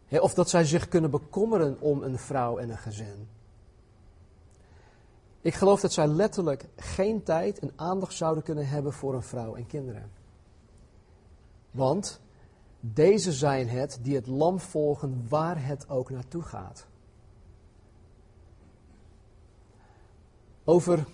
of 0.10 0.34
dat 0.34 0.50
zij 0.50 0.66
zich 0.66 0.88
kunnen 0.88 1.12
bekommeren 1.12 1.82
om 1.82 2.04
een 2.04 2.18
vrouw 2.18 2.58
en 2.58 2.70
een 2.70 2.78
gezin. 2.78 3.28
Ik 5.42 5.54
geloof 5.54 5.82
dat 5.82 5.94
zij 5.94 6.08
letterlijk 6.08 6.66
geen 6.76 7.24
tijd 7.24 7.60
en 7.60 7.72
aandacht 7.76 8.14
zouden 8.14 8.44
kunnen 8.44 8.68
hebben 8.68 8.94
voor 8.94 9.14
een 9.14 9.24
vrouw 9.24 9.56
en 9.56 9.68
kinderen. 9.68 10.19
Want 11.72 12.20
deze 12.80 13.32
zijn 13.32 13.70
het 13.70 14.00
die 14.02 14.16
het 14.16 14.28
lam 14.28 14.60
volgen 14.60 15.26
waar 15.28 15.66
het 15.66 15.90
ook 15.90 16.10
naartoe 16.10 16.42
gaat. 16.42 16.88
Over 20.64 21.06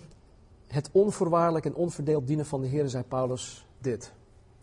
het 0.66 0.88
onvoorwaardelijk 0.92 1.64
en 1.64 1.74
onverdeeld 1.74 2.26
dienen 2.26 2.46
van 2.46 2.60
de 2.60 2.66
Heer 2.66 2.88
zei 2.88 3.04
Paulus 3.04 3.66
dit 3.78 4.12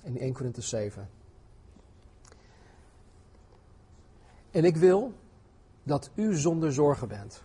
in 0.04 0.20
1 0.20 0.34
Korinthe 0.34 0.62
7. 0.62 1.10
En 4.52 4.66
ik 4.66 4.78
wil 4.78 5.14
dat 5.84 6.10
u 6.16 6.36
zonder 6.36 6.74
zorgen 6.74 7.08
bent. 7.08 7.44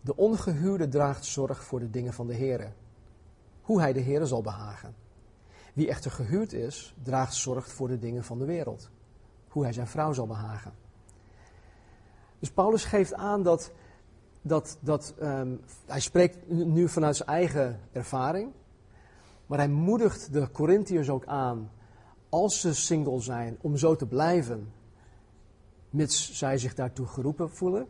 De 0.00 0.16
ongehuwde 0.16 0.88
draagt 0.88 1.24
zorg 1.24 1.64
voor 1.64 1.78
de 1.78 1.90
dingen 1.90 2.12
van 2.12 2.26
de 2.26 2.34
Heer, 2.34 2.72
hoe 3.62 3.80
hij 3.80 3.92
de 3.92 4.00
Heer 4.00 4.26
zal 4.26 4.42
behagen. 4.42 4.94
Wie 5.74 5.88
echter 5.88 6.10
gehuwd 6.10 6.52
is, 6.52 6.94
draagt 7.02 7.34
zorg 7.34 7.68
voor 7.68 7.88
de 7.88 7.98
dingen 7.98 8.24
van 8.24 8.38
de 8.38 8.44
wereld, 8.44 8.90
hoe 9.48 9.62
hij 9.62 9.72
zijn 9.72 9.86
vrouw 9.86 10.12
zal 10.12 10.26
behagen. 10.26 10.72
Dus 12.38 12.50
Paulus 12.50 12.84
geeft 12.84 13.14
aan 13.14 13.42
dat, 13.42 13.72
dat, 14.42 14.78
dat 14.80 15.14
um, 15.22 15.60
hij 15.86 16.00
spreekt 16.00 16.48
nu 16.48 16.88
vanuit 16.88 17.16
zijn 17.16 17.28
eigen 17.28 17.80
ervaring, 17.92 18.52
maar 19.46 19.58
hij 19.58 19.68
moedigt 19.68 20.32
de 20.32 20.50
Corinthiërs 20.50 21.10
ook 21.10 21.26
aan, 21.26 21.70
als 22.28 22.60
ze 22.60 22.74
single 22.74 23.20
zijn, 23.20 23.58
om 23.60 23.76
zo 23.76 23.96
te 23.96 24.06
blijven, 24.06 24.72
mits 25.90 26.32
zij 26.32 26.58
zich 26.58 26.74
daartoe 26.74 27.06
geroepen 27.06 27.50
voelen. 27.50 27.86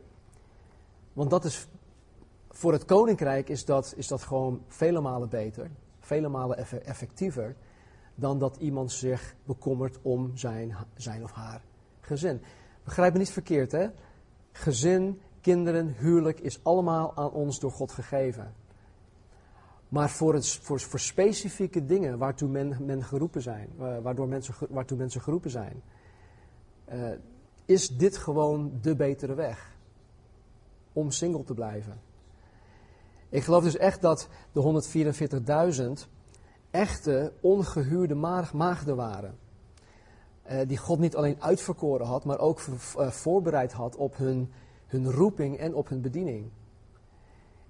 Want 1.12 1.30
dat 1.30 1.44
is, 1.44 1.68
voor 2.50 2.72
het 2.72 2.84
koninkrijk 2.84 3.48
is 3.48 3.64
dat, 3.64 3.94
is 3.96 4.08
dat 4.08 4.22
gewoon 4.22 4.62
vele 4.66 5.00
malen 5.00 5.28
beter, 5.28 5.70
vele 6.00 6.28
malen 6.28 6.84
effectiever, 6.84 7.56
dan 8.20 8.38
dat 8.38 8.56
iemand 8.56 8.92
zich 8.92 9.34
bekommert 9.44 9.98
om 10.02 10.36
zijn, 10.36 10.76
zijn 10.94 11.22
of 11.22 11.32
haar 11.32 11.62
gezin. 12.00 12.42
Begrijp 12.84 13.12
me 13.12 13.18
niet 13.18 13.30
verkeerd, 13.30 13.72
hè? 13.72 13.86
Gezin, 14.52 15.20
kinderen, 15.40 15.94
huwelijk 15.98 16.40
is 16.40 16.60
allemaal 16.62 17.16
aan 17.16 17.30
ons 17.30 17.60
door 17.60 17.70
God 17.70 17.92
gegeven. 17.92 18.54
Maar 19.88 20.10
voor, 20.10 20.34
het, 20.34 20.48
voor, 20.48 20.80
voor 20.80 21.00
specifieke 21.00 21.86
dingen 21.86 22.18
waartoe 22.18 22.48
men, 22.48 22.76
men 22.84 23.04
geroepen 23.04 23.42
zijn, 23.42 23.68
waardoor 23.76 24.28
mensen, 24.28 24.54
waartoe 24.68 24.98
mensen 24.98 25.20
geroepen 25.20 25.50
zijn, 25.50 25.82
uh, 26.92 27.10
is 27.64 27.96
dit 27.96 28.16
gewoon 28.16 28.78
de 28.80 28.96
betere 28.96 29.34
weg 29.34 29.76
om 30.92 31.10
single 31.10 31.44
te 31.44 31.54
blijven. 31.54 32.00
Ik 33.28 33.42
geloof 33.42 33.62
dus 33.62 33.76
echt 33.76 34.00
dat 34.00 34.28
de 34.52 34.82
144.000 36.02 36.08
echte 36.70 37.32
ongehuurde 37.40 38.14
maagden 38.52 38.96
waren. 38.96 39.38
Uh, 40.50 40.58
die 40.66 40.76
God 40.76 40.98
niet 40.98 41.16
alleen 41.16 41.42
uitverkoren 41.42 42.06
had, 42.06 42.24
maar 42.24 42.38
ook 42.38 42.60
uh, 42.66 43.08
voorbereid 43.08 43.72
had 43.72 43.96
op 43.96 44.16
hun, 44.16 44.52
hun 44.86 45.10
roeping 45.10 45.58
en 45.58 45.74
op 45.74 45.88
hun 45.88 46.00
bediening. 46.00 46.50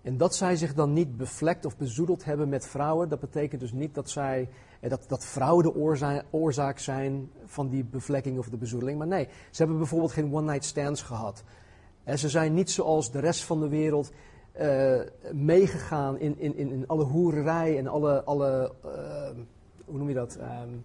En 0.03 0.17
dat 0.17 0.35
zij 0.35 0.57
zich 0.57 0.75
dan 0.75 0.93
niet 0.93 1.17
bevlekt 1.17 1.65
of 1.65 1.77
bezoedeld 1.77 2.25
hebben 2.25 2.49
met 2.49 2.67
vrouwen, 2.67 3.09
dat 3.09 3.21
betekent 3.21 3.61
dus 3.61 3.73
niet 3.73 3.95
dat, 3.95 4.11
zij, 4.11 4.49
eh, 4.81 4.91
dat, 4.91 5.05
dat 5.09 5.25
vrouwen 5.25 5.65
de 5.65 5.75
oorzaak, 5.75 6.25
oorzaak 6.31 6.79
zijn 6.79 7.31
van 7.45 7.69
die 7.69 7.85
bevlekking 7.85 8.39
of 8.39 8.49
de 8.49 8.57
bezoedeling. 8.57 8.99
Maar 8.99 9.07
nee, 9.07 9.29
ze 9.51 9.57
hebben 9.57 9.79
bijvoorbeeld 9.79 10.13
geen 10.13 10.35
one-night 10.35 10.65
stands 10.65 11.03
gehad. 11.03 11.45
En 12.05 12.19
ze 12.19 12.29
zijn 12.29 12.55
niet 12.55 12.71
zoals 12.71 13.13
de 13.13 13.19
rest 13.19 13.45
van 13.45 13.61
de 13.61 13.69
wereld 13.69 14.13
uh, 14.61 15.01
meegegaan 15.33 16.19
in, 16.19 16.39
in, 16.39 16.57
in, 16.57 16.85
alle 16.87 17.05
hoererij 17.05 17.79
en 17.79 17.87
alle, 17.87 18.25
alle 18.25 18.73
uh, 18.85 19.45
hoe 19.85 19.99
noem 19.99 20.09
je 20.09 20.15
dat, 20.15 20.39
um, 20.63 20.85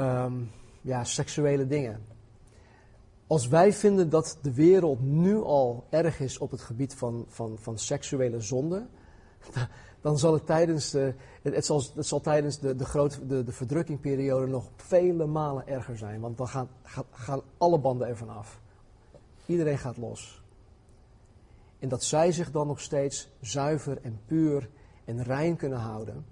um, 0.00 0.50
ja, 0.80 1.04
seksuele 1.04 1.66
dingen. 1.66 2.04
Als 3.26 3.48
wij 3.48 3.72
vinden 3.72 4.10
dat 4.10 4.38
de 4.42 4.54
wereld 4.54 5.00
nu 5.00 5.42
al 5.42 5.84
erg 5.90 6.20
is 6.20 6.38
op 6.38 6.50
het 6.50 6.60
gebied 6.60 6.94
van, 6.94 7.24
van, 7.28 7.58
van 7.58 7.78
seksuele 7.78 8.40
zonde, 8.40 8.86
dan 10.00 10.18
zal 10.18 10.32
het 10.32 10.46
tijdens 10.46 10.90
de, 10.90 11.14
het 11.42 11.66
zal, 11.66 11.82
het 11.94 12.06
zal 12.06 12.20
tijdens 12.20 12.58
de, 12.58 12.76
de, 12.76 12.84
groot, 12.84 13.28
de, 13.28 13.44
de 13.44 13.52
verdrukkingperiode 13.52 14.46
nog 14.46 14.70
vele 14.76 15.26
malen 15.26 15.66
erger 15.66 15.96
zijn. 15.96 16.20
Want 16.20 16.36
dan 16.36 16.48
gaan, 16.48 16.68
gaan, 16.82 17.04
gaan 17.10 17.40
alle 17.58 17.78
banden 17.78 18.08
ervan 18.08 18.28
af. 18.28 18.60
Iedereen 19.46 19.78
gaat 19.78 19.96
los. 19.96 20.39
En 21.80 21.88
dat 21.88 22.04
zij 22.04 22.32
zich 22.32 22.50
dan 22.50 22.66
nog 22.66 22.80
steeds 22.80 23.28
zuiver 23.40 23.98
en 24.02 24.20
puur 24.26 24.68
en 25.04 25.22
rein 25.22 25.56
kunnen 25.56 25.78
houden, 25.78 26.26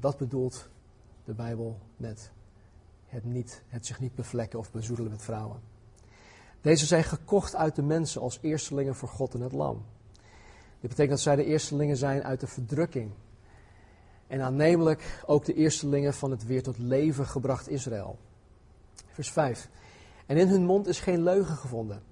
dat 0.00 0.16
bedoelt 0.16 0.68
de 1.24 1.34
Bijbel 1.34 1.78
met 1.96 2.30
het, 3.06 3.24
niet, 3.24 3.62
het 3.68 3.86
zich 3.86 4.00
niet 4.00 4.14
bevlekken 4.14 4.58
of 4.58 4.70
bezoedelen 4.70 5.10
met 5.10 5.22
vrouwen. 5.22 5.60
Deze 6.60 6.86
zijn 6.86 7.04
gekocht 7.04 7.54
uit 7.54 7.76
de 7.76 7.82
mensen 7.82 8.20
als 8.20 8.38
eerstelingen 8.42 8.94
voor 8.94 9.08
God 9.08 9.34
en 9.34 9.40
het 9.40 9.52
Lam. 9.52 9.84
Dit 10.80 10.90
betekent 10.90 11.08
dat 11.08 11.20
zij 11.20 11.36
de 11.36 11.44
eerstelingen 11.44 11.96
zijn 11.96 12.22
uit 12.22 12.40
de 12.40 12.46
verdrukking. 12.46 13.10
En 14.26 14.40
aannemelijk 14.40 15.22
ook 15.26 15.44
de 15.44 15.54
eerstelingen 15.54 16.14
van 16.14 16.30
het 16.30 16.46
weer 16.46 16.62
tot 16.62 16.78
leven 16.78 17.26
gebracht 17.26 17.68
Israël. 17.68 18.18
Vers 19.06 19.30
5. 19.30 19.68
En 20.26 20.36
in 20.36 20.48
hun 20.48 20.64
mond 20.64 20.86
is 20.86 21.00
geen 21.00 21.22
leugen 21.22 21.56
gevonden 21.56 22.02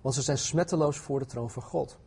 want 0.00 0.14
ze 0.14 0.22
zijn 0.22 0.38
smetteloos 0.38 0.98
voor 0.98 1.18
de 1.18 1.26
troon 1.26 1.50
van 1.50 1.62
God. 1.62 1.98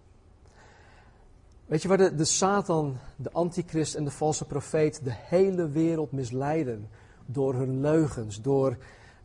Weet 1.66 1.82
je 1.82 1.88
waar 1.88 1.98
de, 1.98 2.16
de 2.16 2.26
Satan, 2.26 2.98
de 3.16 3.32
antichrist 3.32 3.96
en 3.96 4.04
de 4.04 4.12
valse 4.12 4.46
profeet 4.46 5.04
de 5.04 5.14
hele 5.14 5.70
wereld 5.70 6.12
misleiden? 6.12 6.90
Door 7.26 7.54
hun 7.54 7.82
leugens, 7.82 8.42
door 8.42 8.78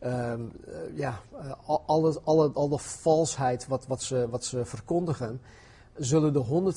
uh, 0.03 0.33
ja, 0.93 1.21
alle, 1.85 2.19
alle, 2.23 2.51
alle 2.53 2.79
valsheid 2.79 3.67
wat, 3.67 3.87
wat, 3.87 4.01
ze, 4.01 4.29
wat 4.29 4.45
ze 4.45 4.65
verkondigen. 4.65 5.41
Zullen 5.95 6.33
de 6.33 6.71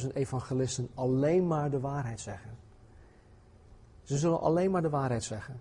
144.000 0.00 0.12
evangelisten 0.12 0.88
alleen 0.94 1.46
maar 1.46 1.70
de 1.70 1.80
waarheid 1.80 2.20
zeggen. 2.20 2.50
Ze 4.02 4.18
zullen 4.18 4.40
alleen 4.40 4.70
maar 4.70 4.82
de 4.82 4.90
waarheid 4.90 5.24
zeggen. 5.24 5.60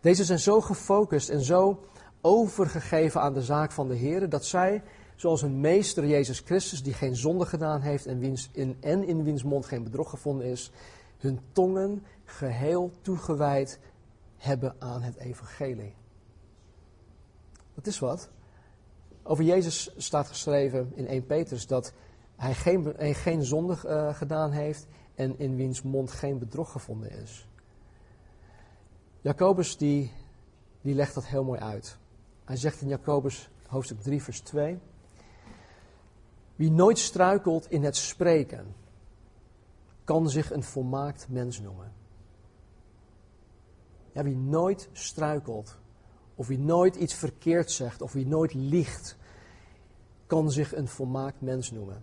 Deze 0.00 0.24
zijn 0.24 0.38
zo 0.38 0.60
gefocust 0.60 1.28
en 1.28 1.40
zo 1.40 1.80
overgegeven 2.22 3.20
aan 3.20 3.34
de 3.34 3.42
zaak 3.42 3.72
van 3.72 3.88
de 3.88 3.94
Heer, 3.94 4.28
dat 4.28 4.44
zij, 4.44 4.82
zoals 5.16 5.40
hun 5.40 5.60
meester 5.60 6.06
Jezus 6.06 6.40
Christus, 6.40 6.82
die 6.82 6.92
geen 6.92 7.16
zonde 7.16 7.46
gedaan 7.46 7.80
heeft 7.80 8.06
en, 8.06 8.18
wiens, 8.18 8.48
in, 8.52 8.76
en 8.80 9.04
in 9.06 9.24
wiens 9.24 9.42
mond 9.42 9.66
geen 9.66 9.84
bedrog 9.84 10.10
gevonden 10.10 10.46
is, 10.46 10.70
hun 11.18 11.40
tongen 11.52 12.02
geheel 12.24 12.90
toegewijd 13.00 13.78
hebben 14.36 14.74
aan 14.78 15.02
het 15.02 15.16
evangelie. 15.16 15.94
Dat 17.74 17.86
is 17.86 17.98
wat. 17.98 18.30
Over 19.22 19.44
Jezus 19.44 19.90
staat 19.96 20.28
geschreven 20.28 20.92
in 20.94 21.06
1 21.06 21.26
Petrus 21.26 21.66
dat 21.66 21.92
hij 22.36 22.54
geen, 22.54 22.94
geen 22.98 23.44
zonde 23.44 23.78
uh, 23.84 24.14
gedaan 24.14 24.50
heeft 24.50 24.86
en 25.14 25.38
in 25.38 25.56
wiens 25.56 25.82
mond 25.82 26.10
geen 26.10 26.38
bedrog 26.38 26.72
gevonden 26.72 27.10
is. 27.10 27.48
Jacobus 29.20 29.76
die, 29.76 30.12
die 30.80 30.94
legt 30.94 31.14
dat 31.14 31.26
heel 31.26 31.44
mooi 31.44 31.60
uit. 31.60 32.00
Hij 32.52 32.60
zegt 32.60 32.80
in 32.80 32.88
Jacobus 32.88 33.50
hoofdstuk 33.66 34.00
3, 34.00 34.22
vers 34.22 34.40
2. 34.40 34.78
Wie 36.56 36.70
nooit 36.70 36.98
struikelt 36.98 37.70
in 37.70 37.84
het 37.84 37.96
spreken, 37.96 38.74
kan 40.04 40.30
zich 40.30 40.50
een 40.50 40.62
volmaakt 40.62 41.28
mens 41.28 41.60
noemen. 41.60 41.92
Ja, 44.12 44.22
wie 44.22 44.36
nooit 44.36 44.88
struikelt, 44.92 45.78
of 46.34 46.46
wie 46.46 46.58
nooit 46.58 46.96
iets 46.96 47.14
verkeerd 47.14 47.70
zegt, 47.70 48.02
of 48.02 48.12
wie 48.12 48.26
nooit 48.26 48.54
liegt, 48.54 49.16
kan 50.26 50.50
zich 50.50 50.74
een 50.74 50.88
volmaakt 50.88 51.40
mens 51.40 51.70
noemen. 51.70 52.02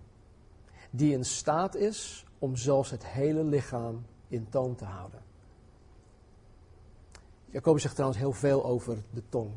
Die 0.90 1.14
in 1.14 1.26
staat 1.26 1.76
is 1.76 2.26
om 2.40 2.56
zelfs 2.56 2.90
het 2.90 3.06
hele 3.06 3.44
lichaam 3.44 4.06
in 4.28 4.50
toon 4.50 4.76
te 4.76 4.86
houden. 4.86 5.22
Jacobus 7.46 7.82
zegt 7.82 7.96
trouwens 7.96 8.22
heel 8.22 8.34
veel 8.34 8.66
over 8.66 9.04
de 9.12 9.24
tong. 9.30 9.52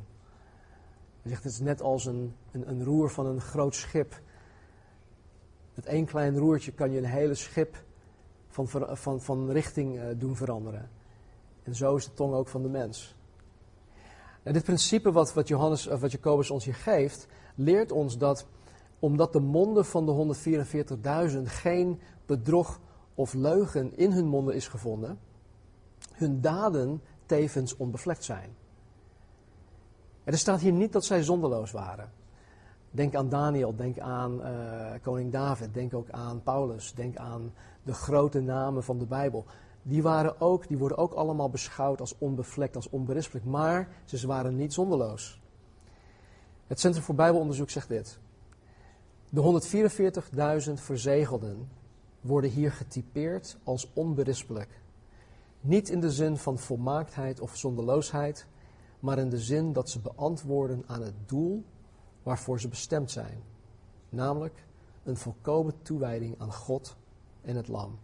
Hij 1.22 1.30
zegt 1.30 1.44
het 1.44 1.52
is 1.52 1.60
net 1.60 1.82
als 1.82 2.06
een, 2.06 2.34
een, 2.50 2.68
een 2.68 2.84
roer 2.84 3.10
van 3.10 3.26
een 3.26 3.40
groot 3.40 3.74
schip. 3.74 4.20
Met 5.74 5.86
één 5.86 6.06
klein 6.06 6.38
roertje 6.38 6.72
kan 6.72 6.90
je 6.90 6.98
een 6.98 7.04
hele 7.04 7.34
schip 7.34 7.84
van, 8.48 8.68
van, 8.96 9.20
van 9.20 9.50
richting 9.50 9.96
uh, 9.96 10.04
doen 10.16 10.36
veranderen. 10.36 10.90
En 11.62 11.74
zo 11.74 11.96
is 11.96 12.04
de 12.04 12.14
tong 12.14 12.34
ook 12.34 12.48
van 12.48 12.62
de 12.62 12.68
mens. 12.68 13.16
En 14.42 14.52
dit 14.52 14.64
principe 14.64 15.12
wat, 15.12 15.32
wat, 15.32 15.48
Johannes, 15.48 15.86
of 15.86 16.00
wat 16.00 16.12
Jacobus 16.12 16.50
ons 16.50 16.64
hier 16.64 16.74
geeft, 16.74 17.26
leert 17.54 17.92
ons 17.92 18.18
dat 18.18 18.46
omdat 18.98 19.32
de 19.32 19.40
monden 19.40 19.84
van 19.84 20.06
de 20.06 20.34
144.000 21.30 21.42
geen 21.42 22.00
bedrog 22.26 22.80
of 23.14 23.32
leugen 23.34 23.96
in 23.96 24.12
hun 24.12 24.26
monden 24.26 24.54
is 24.54 24.68
gevonden, 24.68 25.18
hun 26.12 26.40
daden 26.40 27.02
tevens 27.26 27.76
onbevlekt 27.76 28.24
zijn. 28.24 28.56
Er 30.24 30.38
staat 30.38 30.60
hier 30.60 30.72
niet 30.72 30.92
dat 30.92 31.04
zij 31.04 31.22
zonderloos 31.22 31.70
waren. 31.70 32.10
Denk 32.90 33.14
aan 33.14 33.28
Daniel, 33.28 33.76
denk 33.76 33.98
aan 33.98 34.40
uh, 34.40 34.92
koning 35.02 35.32
David, 35.32 35.74
denk 35.74 35.94
ook 35.94 36.10
aan 36.10 36.42
Paulus, 36.42 36.94
denk 36.94 37.16
aan 37.16 37.52
de 37.82 37.94
grote 37.94 38.40
namen 38.40 38.84
van 38.84 38.98
de 38.98 39.06
Bijbel. 39.06 39.44
Die, 39.82 40.02
waren 40.02 40.40
ook, 40.40 40.68
die 40.68 40.78
worden 40.78 40.98
ook 40.98 41.12
allemaal 41.12 41.50
beschouwd 41.50 42.00
als 42.00 42.18
onbevlekt, 42.18 42.76
als 42.76 42.90
onberispelijk, 42.90 43.46
maar 43.46 43.88
ze 44.04 44.26
waren 44.26 44.56
niet 44.56 44.72
zonderloos. 44.72 45.40
Het 46.66 46.80
Centrum 46.80 47.04
voor 47.04 47.14
Bijbelonderzoek 47.14 47.70
zegt 47.70 47.88
dit. 47.88 48.18
De 49.28 49.60
144.000 50.66 50.72
verzegelden 50.72 51.68
worden 52.20 52.50
hier 52.50 52.72
getypeerd 52.72 53.56
als 53.64 53.90
onberispelijk. 53.92 54.80
Niet 55.60 55.88
in 55.88 56.00
de 56.00 56.10
zin 56.10 56.36
van 56.36 56.58
volmaaktheid 56.58 57.40
of 57.40 57.56
zonderloosheid, 57.56 58.46
maar 59.02 59.18
in 59.18 59.28
de 59.28 59.38
zin 59.38 59.72
dat 59.72 59.90
ze 59.90 60.00
beantwoorden 60.00 60.84
aan 60.86 61.02
het 61.02 61.14
doel 61.26 61.64
waarvoor 62.22 62.60
ze 62.60 62.68
bestemd 62.68 63.10
zijn, 63.10 63.42
namelijk 64.08 64.64
een 65.04 65.16
volkomen 65.16 65.82
toewijding 65.82 66.34
aan 66.38 66.52
God 66.52 66.96
en 67.40 67.56
het 67.56 67.68
Lam. 67.68 67.98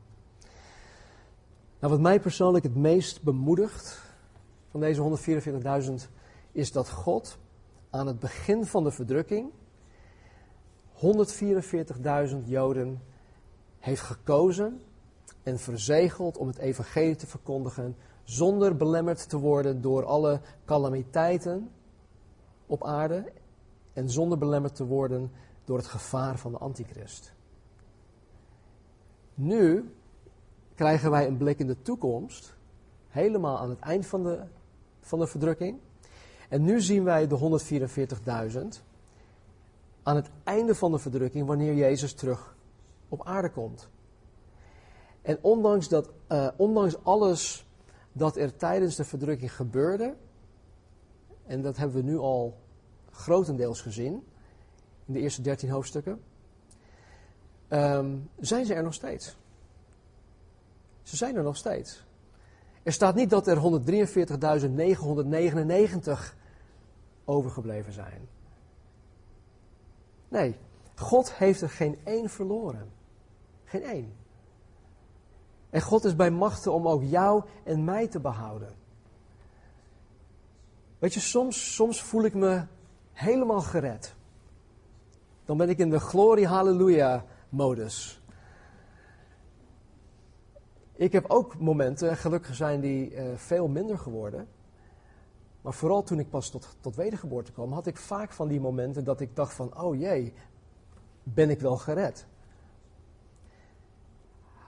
Nou, 1.80 1.92
wat 1.92 2.00
mij 2.00 2.20
persoonlijk 2.20 2.64
het 2.64 2.74
meest 2.74 3.22
bemoedigt 3.22 4.02
van 4.70 4.80
deze 4.80 5.18
144.000 5.88 6.12
is 6.52 6.72
dat 6.72 6.90
God 6.90 7.38
aan 7.90 8.06
het 8.06 8.18
begin 8.18 8.64
van 8.64 8.84
de 8.84 8.90
verdrukking 8.90 9.50
144.000 10.94 12.36
Joden 12.44 13.02
heeft 13.78 14.00
gekozen 14.02 14.80
en 15.42 15.58
verzegeld 15.58 16.38
om 16.38 16.46
het 16.46 16.58
evangelie 16.58 17.16
te 17.16 17.26
verkondigen 17.26 17.96
zonder 18.28 18.76
belemmerd 18.76 19.28
te 19.28 19.38
worden 19.38 19.80
door 19.80 20.04
alle 20.04 20.40
calamiteiten 20.64 21.70
op 22.66 22.84
aarde 22.84 23.32
en 23.92 24.10
zonder 24.10 24.38
belemmerd 24.38 24.74
te 24.74 24.86
worden 24.86 25.30
door 25.64 25.76
het 25.76 25.86
gevaar 25.86 26.38
van 26.38 26.52
de 26.52 26.58
antichrist. 26.58 27.32
Nu 29.34 29.94
krijgen 30.74 31.10
wij 31.10 31.26
een 31.26 31.36
blik 31.36 31.58
in 31.58 31.66
de 31.66 31.82
toekomst, 31.82 32.56
helemaal 33.08 33.58
aan 33.58 33.70
het 33.70 33.80
eind 33.80 34.06
van 34.06 34.22
de, 34.22 34.42
van 35.00 35.18
de 35.18 35.26
verdrukking. 35.26 35.78
En 36.48 36.64
nu 36.64 36.80
zien 36.80 37.04
wij 37.04 37.26
de 37.26 37.58
144.000 38.52 38.84
aan 40.02 40.16
het 40.16 40.30
einde 40.44 40.74
van 40.74 40.92
de 40.92 40.98
verdrukking, 40.98 41.46
wanneer 41.46 41.74
Jezus 41.74 42.12
terug 42.14 42.56
op 43.08 43.24
aarde 43.24 43.50
komt. 43.50 43.88
En 45.22 45.38
ondanks, 45.40 45.88
dat, 45.88 46.10
uh, 46.28 46.48
ondanks 46.56 47.04
alles 47.04 47.67
dat 48.18 48.36
er 48.36 48.56
tijdens 48.56 48.96
de 48.96 49.04
verdrukking 49.04 49.54
gebeurde, 49.54 50.14
en 51.46 51.62
dat 51.62 51.76
hebben 51.76 51.96
we 51.96 52.02
nu 52.02 52.18
al 52.18 52.58
grotendeels 53.10 53.80
gezien 53.80 54.12
in 55.06 55.12
de 55.12 55.20
eerste 55.20 55.42
dertien 55.42 55.70
hoofdstukken, 55.70 56.20
um, 57.68 58.30
zijn 58.38 58.66
ze 58.66 58.74
er 58.74 58.82
nog 58.82 58.94
steeds. 58.94 59.36
Ze 61.02 61.16
zijn 61.16 61.36
er 61.36 61.42
nog 61.42 61.56
steeds. 61.56 62.06
Er 62.82 62.92
staat 62.92 63.14
niet 63.14 63.30
dat 63.30 63.46
er 63.46 63.56
143.999 63.56 63.60
overgebleven 67.24 67.92
zijn. 67.92 68.28
Nee, 70.28 70.56
God 70.94 71.34
heeft 71.34 71.60
er 71.60 71.70
geen 71.70 71.98
één 72.04 72.28
verloren. 72.28 72.90
Geen 73.64 73.82
één. 73.82 74.12
En 75.70 75.80
God 75.80 76.04
is 76.04 76.16
bij 76.16 76.30
machten 76.30 76.72
om 76.72 76.88
ook 76.88 77.02
jou 77.02 77.44
en 77.64 77.84
mij 77.84 78.08
te 78.08 78.20
behouden. 78.20 78.74
Weet 80.98 81.14
je, 81.14 81.20
soms, 81.20 81.74
soms 81.74 82.02
voel 82.02 82.24
ik 82.24 82.34
me 82.34 82.62
helemaal 83.12 83.60
gered. 83.60 84.14
Dan 85.44 85.56
ben 85.56 85.68
ik 85.68 85.78
in 85.78 85.90
de 85.90 86.00
glorie 86.00 86.46
halleluja 86.46 87.24
modus. 87.48 88.22
Ik 90.94 91.12
heb 91.12 91.24
ook 91.30 91.58
momenten, 91.58 92.16
gelukkig 92.16 92.54
zijn 92.54 92.80
die 92.80 93.12
uh, 93.12 93.36
veel 93.36 93.68
minder 93.68 93.98
geworden. 93.98 94.48
Maar 95.60 95.72
vooral 95.72 96.02
toen 96.02 96.18
ik 96.18 96.30
pas 96.30 96.50
tot, 96.50 96.76
tot 96.80 96.96
wedergeboorte 96.96 97.52
kwam, 97.52 97.72
had 97.72 97.86
ik 97.86 97.96
vaak 97.96 98.32
van 98.32 98.48
die 98.48 98.60
momenten 98.60 99.04
dat 99.04 99.20
ik 99.20 99.36
dacht 99.36 99.54
van, 99.54 99.80
oh 99.80 99.98
jee, 99.98 100.34
ben 101.22 101.50
ik 101.50 101.60
wel 101.60 101.76
gered? 101.76 102.26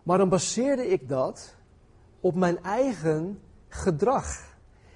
Maar 0.02 0.18
dan 0.18 0.28
baseerde 0.28 0.86
ik 0.86 1.08
dat 1.08 1.56
op 2.20 2.34
mijn 2.34 2.62
eigen 2.62 3.40
gedrag. 3.68 4.48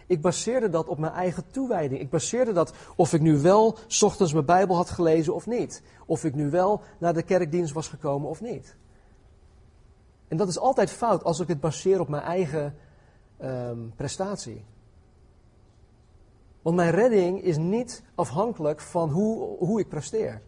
Ik 0.07 0.21
baseerde 0.21 0.69
dat 0.69 0.89
op 0.89 0.99
mijn 0.99 1.13
eigen 1.13 1.51
toewijding. 1.51 2.01
Ik 2.01 2.11
baseerde 2.11 2.53
dat 2.53 2.75
of 2.97 3.13
ik 3.13 3.21
nu 3.21 3.39
wel 3.39 3.77
s 3.87 4.03
ochtends 4.03 4.33
mijn 4.33 4.45
Bijbel 4.45 4.77
had 4.77 4.91
gelezen 4.91 5.35
of 5.35 5.47
niet. 5.47 5.83
Of 6.07 6.25
ik 6.25 6.35
nu 6.35 6.51
wel 6.51 6.81
naar 6.99 7.15
de 7.15 7.23
kerkdienst 7.23 7.73
was 7.73 7.89
gekomen 7.89 8.29
of 8.29 8.41
niet. 8.41 8.77
En 10.29 10.37
dat 10.37 10.49
is 10.49 10.59
altijd 10.59 10.91
fout 10.91 11.25
als 11.25 11.41
ik 11.41 11.49
het 11.49 11.61
baseer 11.61 12.01
op 12.01 12.09
mijn 12.09 12.23
eigen 12.23 12.75
um, 13.43 13.93
prestatie. 13.97 14.65
Want 16.63 16.77
mijn 16.77 16.91
redding 16.91 17.43
is 17.43 17.57
niet 17.57 18.03
afhankelijk 18.15 18.81
van 18.81 19.11
hoe, 19.11 19.57
hoe 19.59 19.81
ik 19.81 19.89
presteer. 19.89 20.43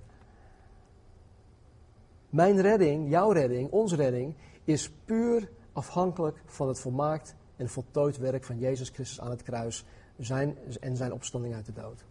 Mijn 2.37 2.61
redding, 2.61 3.11
jouw 3.11 3.31
redding, 3.31 3.71
onze 3.71 3.97
redding, 3.97 4.35
is 4.65 4.91
puur 5.05 5.51
afhankelijk 5.73 6.43
van 6.47 6.69
het 6.69 6.79
volmaakt 6.79 7.35
en 7.57 7.69
voltooid 7.69 8.17
werk 8.17 8.45
van 8.45 8.59
Jezus 8.59 8.89
Christus 8.89 9.21
aan 9.21 9.31
het 9.31 9.43
kruis 9.43 9.85
zijn, 10.19 10.59
en 10.81 10.97
zijn 10.97 11.13
opstanding 11.13 11.55
uit 11.55 11.67
de 11.67 11.73
dood. 11.73 12.05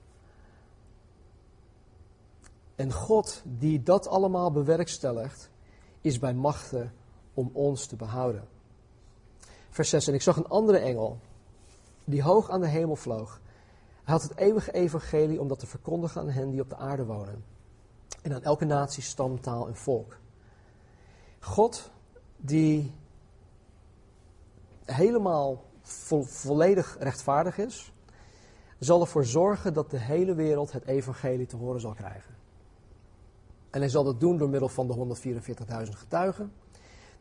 En 2.76 2.94
God, 2.94 3.42
die 3.44 3.84
dat 3.84 4.08
allemaal 4.08 4.52
bewerkstelligt, 4.52 5.50
is 6.02 6.20
bij 6.20 6.34
machten 6.34 6.94
om 7.34 7.50
ons 7.54 7.86
te 7.86 7.96
behouden. 7.96 8.48
Vers 9.70 9.90
6. 9.90 10.08
En 10.08 10.14
ik 10.14 10.22
zag 10.22 10.38
een 10.38 10.48
andere 10.48 10.78
engel, 10.78 11.20
die 12.04 12.24
hoog 12.24 12.50
aan 12.50 12.62
de 12.62 12.68
hemel 12.68 12.96
vloog. 12.96 13.42
Hij 14.04 14.14
had 14.14 14.24
het 14.24 14.38
eeuwige 14.38 14.72
evangelie 14.72 15.42
om 15.42 15.48
dat 15.48 15.60
te 15.60 15.68
verkondigen 15.68 16.22
aan 16.22 16.30
hen 16.30 16.50
die 16.50 16.62
op 16.62 16.70
de 16.70 16.78
aarde 16.78 17.06
wonen. 17.06 17.55
En 18.22 18.34
aan 18.34 18.44
elke 18.44 18.66
natie, 18.66 19.04
stam, 19.04 19.42
taal 19.42 19.68
en 19.68 19.76
volk. 19.76 20.18
God, 21.40 21.92
die 22.38 22.92
helemaal 24.86 25.64
volledig 26.24 26.98
rechtvaardig 27.00 27.58
is, 27.58 27.94
zal 28.80 29.02
ervoor 29.02 29.26
zorgen 29.26 29.74
dat 29.74 29.92
de 29.92 30.00
hele 30.00 30.36
wereld 30.36 30.72
het 30.72 30.86
evangelie 30.86 31.46
te 31.46 31.56
horen 31.56 31.82
zal 31.82 31.94
krijgen. 31.94 32.36
En 33.70 33.80
hij 33.80 33.90
zal 33.90 34.04
dat 34.04 34.20
doen 34.20 34.38
door 34.38 34.50
middel 34.50 34.70
van 34.70 34.88
de 34.88 35.18
144.000 35.88 35.90
getuigen. 35.90 36.52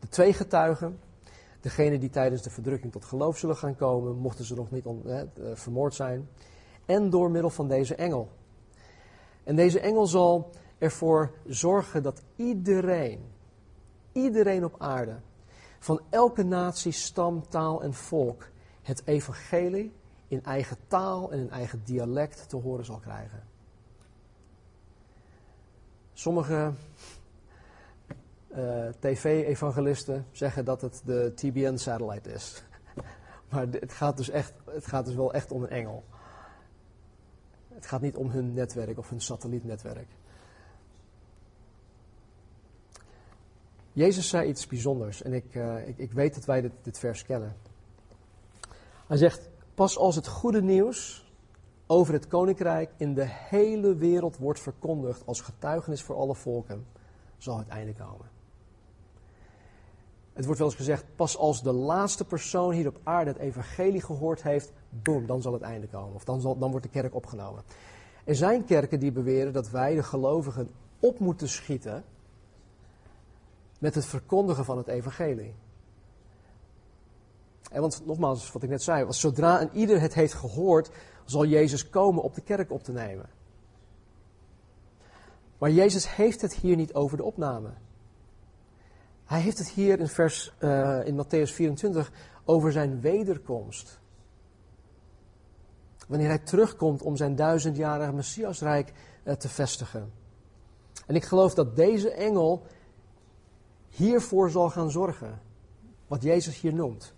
De 0.01 0.09
twee 0.09 0.33
getuigen, 0.33 0.99
degene 1.61 1.99
die 1.99 2.11
tijdens 2.11 2.43
de 2.43 2.51
verdrukking 2.51 2.93
tot 2.93 3.05
geloof 3.05 3.39
zullen 3.39 3.57
gaan 3.57 3.77
komen, 3.77 4.17
mochten 4.17 4.45
ze 4.45 4.55
nog 4.55 4.71
niet 4.71 4.85
eh, 4.87 5.23
vermoord 5.55 5.95
zijn. 5.95 6.29
En 6.87 7.11
door 7.11 7.31
middel 7.31 7.51
van 7.51 7.69
deze 7.69 7.95
engel. 7.95 8.31
En 9.45 9.57
deze 9.57 9.81
engel 9.81 10.07
zal 10.07 10.51
ervoor 10.85 11.31
zorgen 11.47 12.03
dat 12.03 12.23
iedereen, 12.37 13.33
iedereen 14.13 14.65
op 14.65 14.75
aarde, 14.79 15.17
van 15.79 16.01
elke 16.11 16.43
natie, 16.43 16.93
stam, 16.93 17.49
taal 17.49 17.83
en 17.83 17.95
volk, 17.95 18.49
het 18.83 19.03
evangelie 19.07 19.93
in 20.29 20.45
eigen 20.45 20.77
taal 20.87 21.33
en 21.33 21.39
in 21.39 21.51
eigen 21.51 21.85
dialect 21.85 22.49
te 22.49 22.57
horen 22.57 22.85
zal 22.85 22.99
krijgen. 22.99 23.43
Sommige 26.13 26.73
uh, 28.57 28.89
tv-evangelisten 28.99 30.27
zeggen 30.31 30.65
dat 30.65 30.81
het 30.81 31.03
de 31.05 31.33
TBN-satellite 31.35 32.33
is. 32.33 32.65
maar 33.51 33.67
het 33.71 33.93
gaat, 33.93 34.17
dus 34.17 34.31
echt, 34.31 34.53
het 34.65 34.87
gaat 34.87 35.05
dus 35.05 35.15
wel 35.15 35.33
echt 35.33 35.53
om 35.53 35.63
een 35.63 35.71
engel. 35.71 36.05
Het 37.69 37.87
gaat 37.87 38.01
niet 38.01 38.17
om 38.17 38.31
hun 38.31 38.53
netwerk 38.53 38.99
of 38.99 39.11
hun 39.11 39.21
satellietnetwerk. 39.21 40.09
Jezus 43.95 44.29
zei 44.29 44.49
iets 44.49 44.67
bijzonders 44.67 45.23
en 45.23 45.33
ik, 45.33 45.55
uh, 45.55 45.89
ik, 45.89 45.99
ik, 45.99 46.13
weet 46.13 46.35
dat 46.35 46.45
wij 46.45 46.61
dit, 46.61 46.73
dit 46.83 46.99
vers 46.99 47.25
kennen. 47.25 47.57
Hij 49.07 49.17
zegt, 49.17 49.51
pas 49.75 49.99
als 49.99 50.17
het 50.17 50.27
goede 50.27 50.63
nieuws 50.63 51.33
over 51.87 52.13
het 52.13 52.29
koninkrijk 52.29 52.91
in 52.97 53.15
de 53.15 53.27
hele 53.27 53.95
wereld 53.95 54.37
wordt 54.37 54.61
verkondigd 54.61 55.27
als 55.27 55.41
getuigenis 55.41 56.03
voor 56.03 56.17
alle 56.17 56.35
volken, 56.35 56.87
zal 57.39 57.59
het 57.59 57.69
einde 57.69 57.93
komen. 57.93 58.27
Het 60.33 60.45
wordt 60.45 60.61
wel 60.61 60.69
eens 60.69 60.79
gezegd, 60.79 61.05
pas 61.17 61.37
als 61.37 61.63
de 61.63 61.73
laatste 61.73 62.25
persoon 62.25 62.73
hier 62.73 62.89
op 62.89 63.01
aarde 63.03 63.31
het 63.31 63.41
evangelie 63.41 64.03
gehoord 64.03 64.43
heeft, 64.43 64.73
boom, 64.89 65.27
dan 65.27 65.43
zal 65.43 65.53
het 65.53 65.63
einde 65.63 65.87
komen. 65.87 66.15
Of 66.15 66.25
dan, 66.25 66.41
zal, 66.41 66.59
dan 66.59 66.71
wordt 66.71 66.87
de 66.87 66.93
kerk 66.93 67.15
opgenomen. 67.15 67.63
Er 68.25 68.35
zijn 68.35 68.65
kerken 68.65 69.01
die 69.01 69.13
beweren 69.13 69.53
dat 69.53 69.71
wij 69.71 69.95
de 69.95 70.03
gelovigen 70.03 70.71
op 71.01 71.19
moeten 71.19 71.49
schieten 71.49 72.05
met 73.85 73.95
het 73.95 74.07
verkondigen 74.07 74.65
van 74.65 74.77
het 74.77 74.87
evangelie. 74.87 75.55
En 77.71 77.81
want 77.81 78.07
nogmaals, 78.07 78.53
wat 78.53 78.63
ik 78.63 78.69
net 78.69 78.83
zei, 78.83 79.05
was 79.05 79.21
zodra 79.21 79.61
een 79.61 79.71
ieder 79.73 80.01
het 80.01 80.15
heeft 80.15 80.35
gehoord, 80.35 80.91
zal 81.25 81.47
Jezus 81.47 81.89
komen 81.91 82.23
op 82.23 82.35
de 82.35 82.41
kerk 82.41 82.71
op 82.71 82.83
te 82.83 82.93
nemen. 82.93 83.29
Maar 85.59 85.71
Jezus 85.71 86.17
heeft 86.17 86.41
het 86.41 86.55
hier 86.55 86.77
niet 86.77 86.95
over 86.95 87.17
de 87.17 87.23
opname. 87.23 87.69
Hij 89.25 89.41
heeft 89.41 89.59
het 89.59 89.69
hier 89.69 90.01
in, 90.01 90.09
vers, 90.09 90.55
uh, 90.61 91.07
in 91.07 91.25
Matthäus 91.25 91.53
24 91.53 92.13
over 92.45 92.73
zijn 92.73 93.01
wederkomst. 93.01 94.01
Wanneer 96.09 96.29
hij 96.29 96.39
terugkomt 96.39 97.03
om 97.03 97.17
zijn 97.17 97.37
duizendjarige 97.37 98.13
Messiasrijk 98.13 98.93
uh, 99.25 99.35
te 99.35 99.49
vestigen. 99.49 100.13
En 101.07 101.15
ik 101.15 101.25
geloof 101.25 101.55
dat 101.55 101.77
deze 101.77 102.11
engel 102.11 102.67
hiervoor 103.95 104.51
zal 104.51 104.71
gaan 104.71 104.91
zorgen. 104.91 105.41
Wat 106.07 106.23
Jezus 106.23 106.61
hier 106.61 106.75
noemt. 106.75 107.15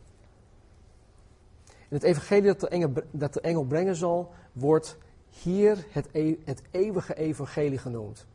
In 1.66 1.96
het 1.96 2.02
evangelie 2.02 2.46
dat 2.46 2.60
de 2.60 2.68
engel, 2.68 2.92
dat 3.10 3.34
de 3.34 3.40
engel 3.40 3.64
brengen 3.64 3.96
zal, 3.96 4.32
wordt 4.52 4.98
hier 5.28 5.86
het, 5.90 6.08
e-, 6.12 6.36
het 6.44 6.62
eeuwige 6.70 7.14
evangelie 7.14 7.78
genoemd. 7.78 8.26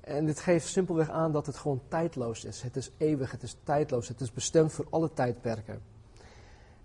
En 0.00 0.26
dit 0.26 0.40
geeft 0.40 0.66
simpelweg 0.66 1.10
aan 1.10 1.32
dat 1.32 1.46
het 1.46 1.56
gewoon 1.56 1.80
tijdloos 1.88 2.44
is. 2.44 2.62
Het 2.62 2.76
is 2.76 2.90
eeuwig, 2.96 3.30
het 3.30 3.42
is 3.42 3.56
tijdloos, 3.62 4.08
het 4.08 4.20
is 4.20 4.32
bestemd 4.32 4.72
voor 4.72 4.86
alle 4.90 5.12
tijdperken. 5.12 5.82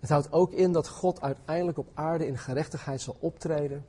Het 0.00 0.10
houdt 0.10 0.32
ook 0.32 0.52
in 0.52 0.72
dat 0.72 0.88
God 0.88 1.20
uiteindelijk 1.20 1.78
op 1.78 1.88
aarde 1.94 2.26
in 2.26 2.38
gerechtigheid 2.38 3.00
zal 3.00 3.16
optreden. 3.18 3.86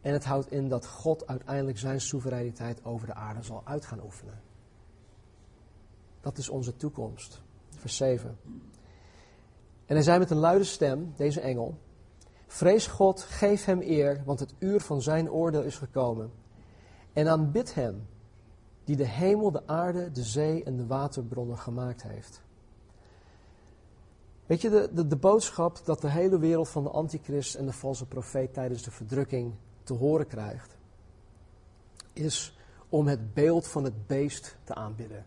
En 0.00 0.12
het 0.12 0.24
houdt 0.24 0.50
in 0.50 0.68
dat 0.68 0.86
God 0.86 1.26
uiteindelijk 1.26 1.78
zijn 1.78 2.00
soevereiniteit 2.00 2.84
over 2.84 3.06
de 3.06 3.14
aarde 3.14 3.42
zal 3.42 3.62
uit 3.64 3.84
gaan 3.86 4.02
oefenen. 4.02 4.51
Dat 6.22 6.38
is 6.38 6.48
onze 6.48 6.76
toekomst. 6.76 7.42
Vers 7.68 7.96
7. 7.96 8.38
En 9.86 9.94
hij 9.94 10.02
zei 10.02 10.18
met 10.18 10.30
een 10.30 10.36
luide 10.36 10.64
stem, 10.64 11.12
deze 11.16 11.40
engel: 11.40 11.78
Vrees 12.46 12.86
God, 12.86 13.22
geef 13.22 13.64
hem 13.64 13.80
eer, 13.80 14.22
want 14.24 14.40
het 14.40 14.54
uur 14.58 14.80
van 14.80 15.02
zijn 15.02 15.30
oordeel 15.30 15.62
is 15.62 15.76
gekomen. 15.76 16.30
En 17.12 17.28
aanbid 17.28 17.74
hem, 17.74 18.06
die 18.84 18.96
de 18.96 19.06
hemel, 19.06 19.50
de 19.50 19.66
aarde, 19.66 20.10
de 20.10 20.22
zee 20.22 20.64
en 20.64 20.76
de 20.76 20.86
waterbronnen 20.86 21.58
gemaakt 21.58 22.02
heeft. 22.02 22.42
Weet 24.46 24.60
je, 24.60 24.70
de, 24.70 24.90
de, 24.92 25.06
de 25.06 25.16
boodschap 25.16 25.80
dat 25.84 26.00
de 26.00 26.10
hele 26.10 26.38
wereld 26.38 26.68
van 26.68 26.82
de 26.82 26.90
antichrist 26.90 27.54
en 27.54 27.66
de 27.66 27.72
valse 27.72 28.06
profeet 28.06 28.54
tijdens 28.54 28.82
de 28.82 28.90
verdrukking 28.90 29.54
te 29.82 29.94
horen 29.94 30.26
krijgt, 30.26 30.76
is 32.12 32.58
om 32.88 33.06
het 33.06 33.34
beeld 33.34 33.68
van 33.68 33.84
het 33.84 34.06
beest 34.06 34.56
te 34.64 34.74
aanbidden. 34.74 35.26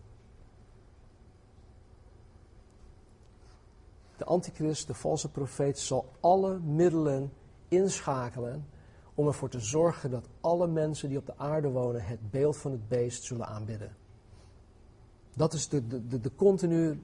De 4.16 4.24
antichrist, 4.24 4.86
de 4.86 4.94
valse 4.94 5.30
profeet, 5.30 5.78
zal 5.78 6.12
alle 6.20 6.58
middelen 6.58 7.32
inschakelen 7.68 8.66
om 9.14 9.26
ervoor 9.26 9.48
te 9.48 9.60
zorgen 9.60 10.10
dat 10.10 10.28
alle 10.40 10.66
mensen 10.66 11.08
die 11.08 11.18
op 11.18 11.26
de 11.26 11.38
aarde 11.38 11.68
wonen 11.68 12.04
het 12.04 12.30
beeld 12.30 12.56
van 12.56 12.70
het 12.70 12.88
beest 12.88 13.24
zullen 13.24 13.46
aanbidden. 13.46 13.96
Dat 15.34 15.52
is 15.52 15.68
de, 15.68 16.06
de, 16.06 16.20
de, 16.20 16.34
continu, 16.34 17.02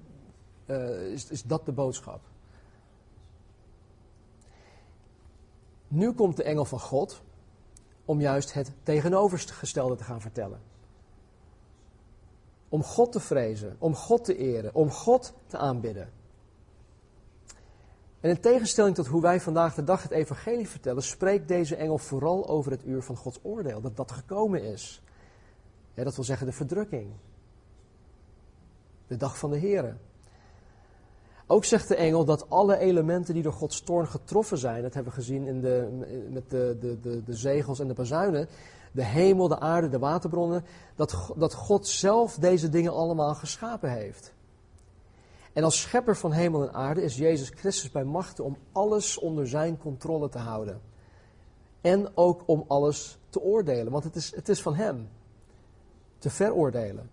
uh, 0.66 1.12
is, 1.12 1.30
is 1.30 1.42
dat 1.42 1.66
de 1.66 1.72
boodschap. 1.72 2.20
Nu 5.88 6.12
komt 6.12 6.36
de 6.36 6.42
engel 6.42 6.64
van 6.64 6.80
God 6.80 7.22
om 8.04 8.20
juist 8.20 8.52
het 8.52 8.72
tegenovergestelde 8.82 9.96
te 9.96 10.04
gaan 10.04 10.20
vertellen. 10.20 10.60
Om 12.68 12.82
God 12.82 13.12
te 13.12 13.20
vrezen, 13.20 13.76
om 13.78 13.94
God 13.94 14.24
te 14.24 14.36
eren, 14.36 14.74
om 14.74 14.90
God 14.90 15.34
te 15.46 15.58
aanbidden. 15.58 16.12
En 18.22 18.30
in 18.30 18.40
tegenstelling 18.40 18.94
tot 18.94 19.06
hoe 19.06 19.22
wij 19.22 19.40
vandaag 19.40 19.74
de 19.74 19.84
dag 19.84 20.02
het 20.02 20.10
evangelie 20.10 20.68
vertellen, 20.68 21.02
spreekt 21.02 21.48
deze 21.48 21.76
engel 21.76 21.98
vooral 21.98 22.48
over 22.48 22.70
het 22.70 22.84
uur 22.84 23.02
van 23.02 23.16
Gods 23.16 23.38
oordeel, 23.42 23.80
dat 23.80 23.96
dat 23.96 24.12
gekomen 24.12 24.62
is. 24.62 25.02
Ja, 25.94 26.04
dat 26.04 26.14
wil 26.14 26.24
zeggen 26.24 26.46
de 26.46 26.52
verdrukking. 26.52 27.10
De 29.06 29.16
dag 29.16 29.38
van 29.38 29.50
de 29.50 29.58
Here. 29.58 29.94
Ook 31.46 31.64
zegt 31.64 31.88
de 31.88 31.96
engel 31.96 32.24
dat 32.24 32.50
alle 32.50 32.78
elementen 32.78 33.34
die 33.34 33.42
door 33.42 33.52
Gods 33.52 33.80
toorn 33.80 34.06
getroffen 34.06 34.58
zijn, 34.58 34.82
dat 34.82 34.94
hebben 34.94 35.12
we 35.12 35.18
gezien 35.18 35.46
in 35.46 35.60
de, 35.60 35.88
met 36.30 36.50
de, 36.50 36.76
de, 36.80 37.00
de, 37.00 37.24
de 37.24 37.34
zegels 37.34 37.80
en 37.80 37.88
de 37.88 37.94
bazuinen, 37.94 38.48
de 38.92 39.04
hemel, 39.04 39.48
de 39.48 39.60
aarde, 39.60 39.88
de 39.88 39.98
waterbronnen, 39.98 40.64
dat, 40.94 41.32
dat 41.36 41.54
God 41.54 41.86
zelf 41.86 42.34
deze 42.34 42.68
dingen 42.68 42.92
allemaal 42.92 43.34
geschapen 43.34 43.90
heeft. 43.90 44.32
En 45.52 45.64
als 45.64 45.80
schepper 45.80 46.16
van 46.16 46.32
hemel 46.32 46.62
en 46.62 46.74
aarde 46.74 47.02
is 47.02 47.16
Jezus 47.16 47.48
Christus 47.48 47.90
bij 47.90 48.04
machten 48.04 48.44
om 48.44 48.56
alles 48.72 49.18
onder 49.18 49.48
zijn 49.48 49.78
controle 49.78 50.28
te 50.28 50.38
houden. 50.38 50.80
En 51.80 52.16
ook 52.16 52.42
om 52.46 52.64
alles 52.68 53.18
te 53.28 53.40
oordelen, 53.40 53.92
want 53.92 54.04
het 54.04 54.16
is, 54.16 54.34
het 54.34 54.48
is 54.48 54.62
van 54.62 54.74
Hem. 54.74 55.08
Te 56.18 56.30
veroordelen. 56.30 57.10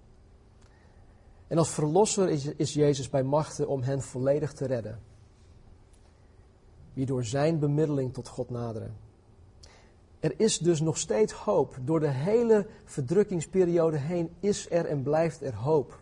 En 1.47 1.57
als 1.57 1.69
verlosser 1.69 2.29
is, 2.29 2.45
is 2.45 2.73
Jezus 2.73 3.09
bij 3.09 3.23
machten 3.23 3.67
om 3.67 3.81
hen 3.81 4.01
volledig 4.01 4.53
te 4.53 4.65
redden. 4.65 4.99
Wie 6.93 7.05
door 7.05 7.25
zijn 7.25 7.59
bemiddeling 7.59 8.13
tot 8.13 8.27
God 8.27 8.49
naderen. 8.49 8.95
Er 10.19 10.39
is 10.39 10.57
dus 10.57 10.81
nog 10.81 10.97
steeds 10.97 11.33
hoop. 11.33 11.77
Door 11.81 11.99
de 11.99 12.09
hele 12.09 12.67
verdrukkingsperiode 12.85 13.97
heen 13.97 14.35
is 14.39 14.69
er 14.69 14.85
en 14.85 15.03
blijft 15.03 15.41
er 15.41 15.55
hoop. 15.55 16.01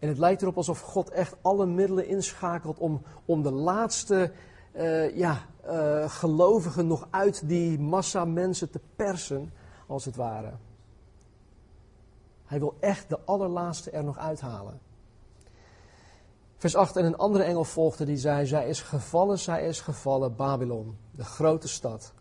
En 0.00 0.08
het 0.08 0.18
lijkt 0.18 0.42
erop 0.42 0.56
alsof 0.56 0.80
God 0.80 1.10
echt 1.10 1.36
alle 1.42 1.66
middelen 1.66 2.06
inschakelt 2.06 2.78
om, 2.78 3.02
om 3.24 3.42
de 3.42 3.52
laatste 3.52 4.32
uh, 4.72 5.16
ja, 5.16 5.46
uh, 5.66 6.10
gelovigen 6.10 6.86
nog 6.86 7.08
uit 7.10 7.48
die 7.48 7.78
massa 7.78 8.24
mensen 8.24 8.70
te 8.70 8.80
persen, 8.96 9.52
als 9.86 10.04
het 10.04 10.16
ware. 10.16 10.52
Hij 12.44 12.58
wil 12.58 12.76
echt 12.80 13.08
de 13.08 13.18
allerlaatste 13.24 13.90
er 13.90 14.04
nog 14.04 14.18
uithalen. 14.18 14.80
Vers 16.56 16.76
8, 16.76 16.96
en 16.96 17.04
een 17.04 17.16
andere 17.16 17.44
engel 17.44 17.64
volgde 17.64 18.04
die 18.04 18.16
zei, 18.16 18.46
zij 18.46 18.68
is 18.68 18.82
gevallen, 18.82 19.38
zij 19.38 19.66
is 19.66 19.80
gevallen, 19.80 20.36
Babylon, 20.36 20.98
de 21.10 21.24
grote 21.24 21.68
stad, 21.68 22.12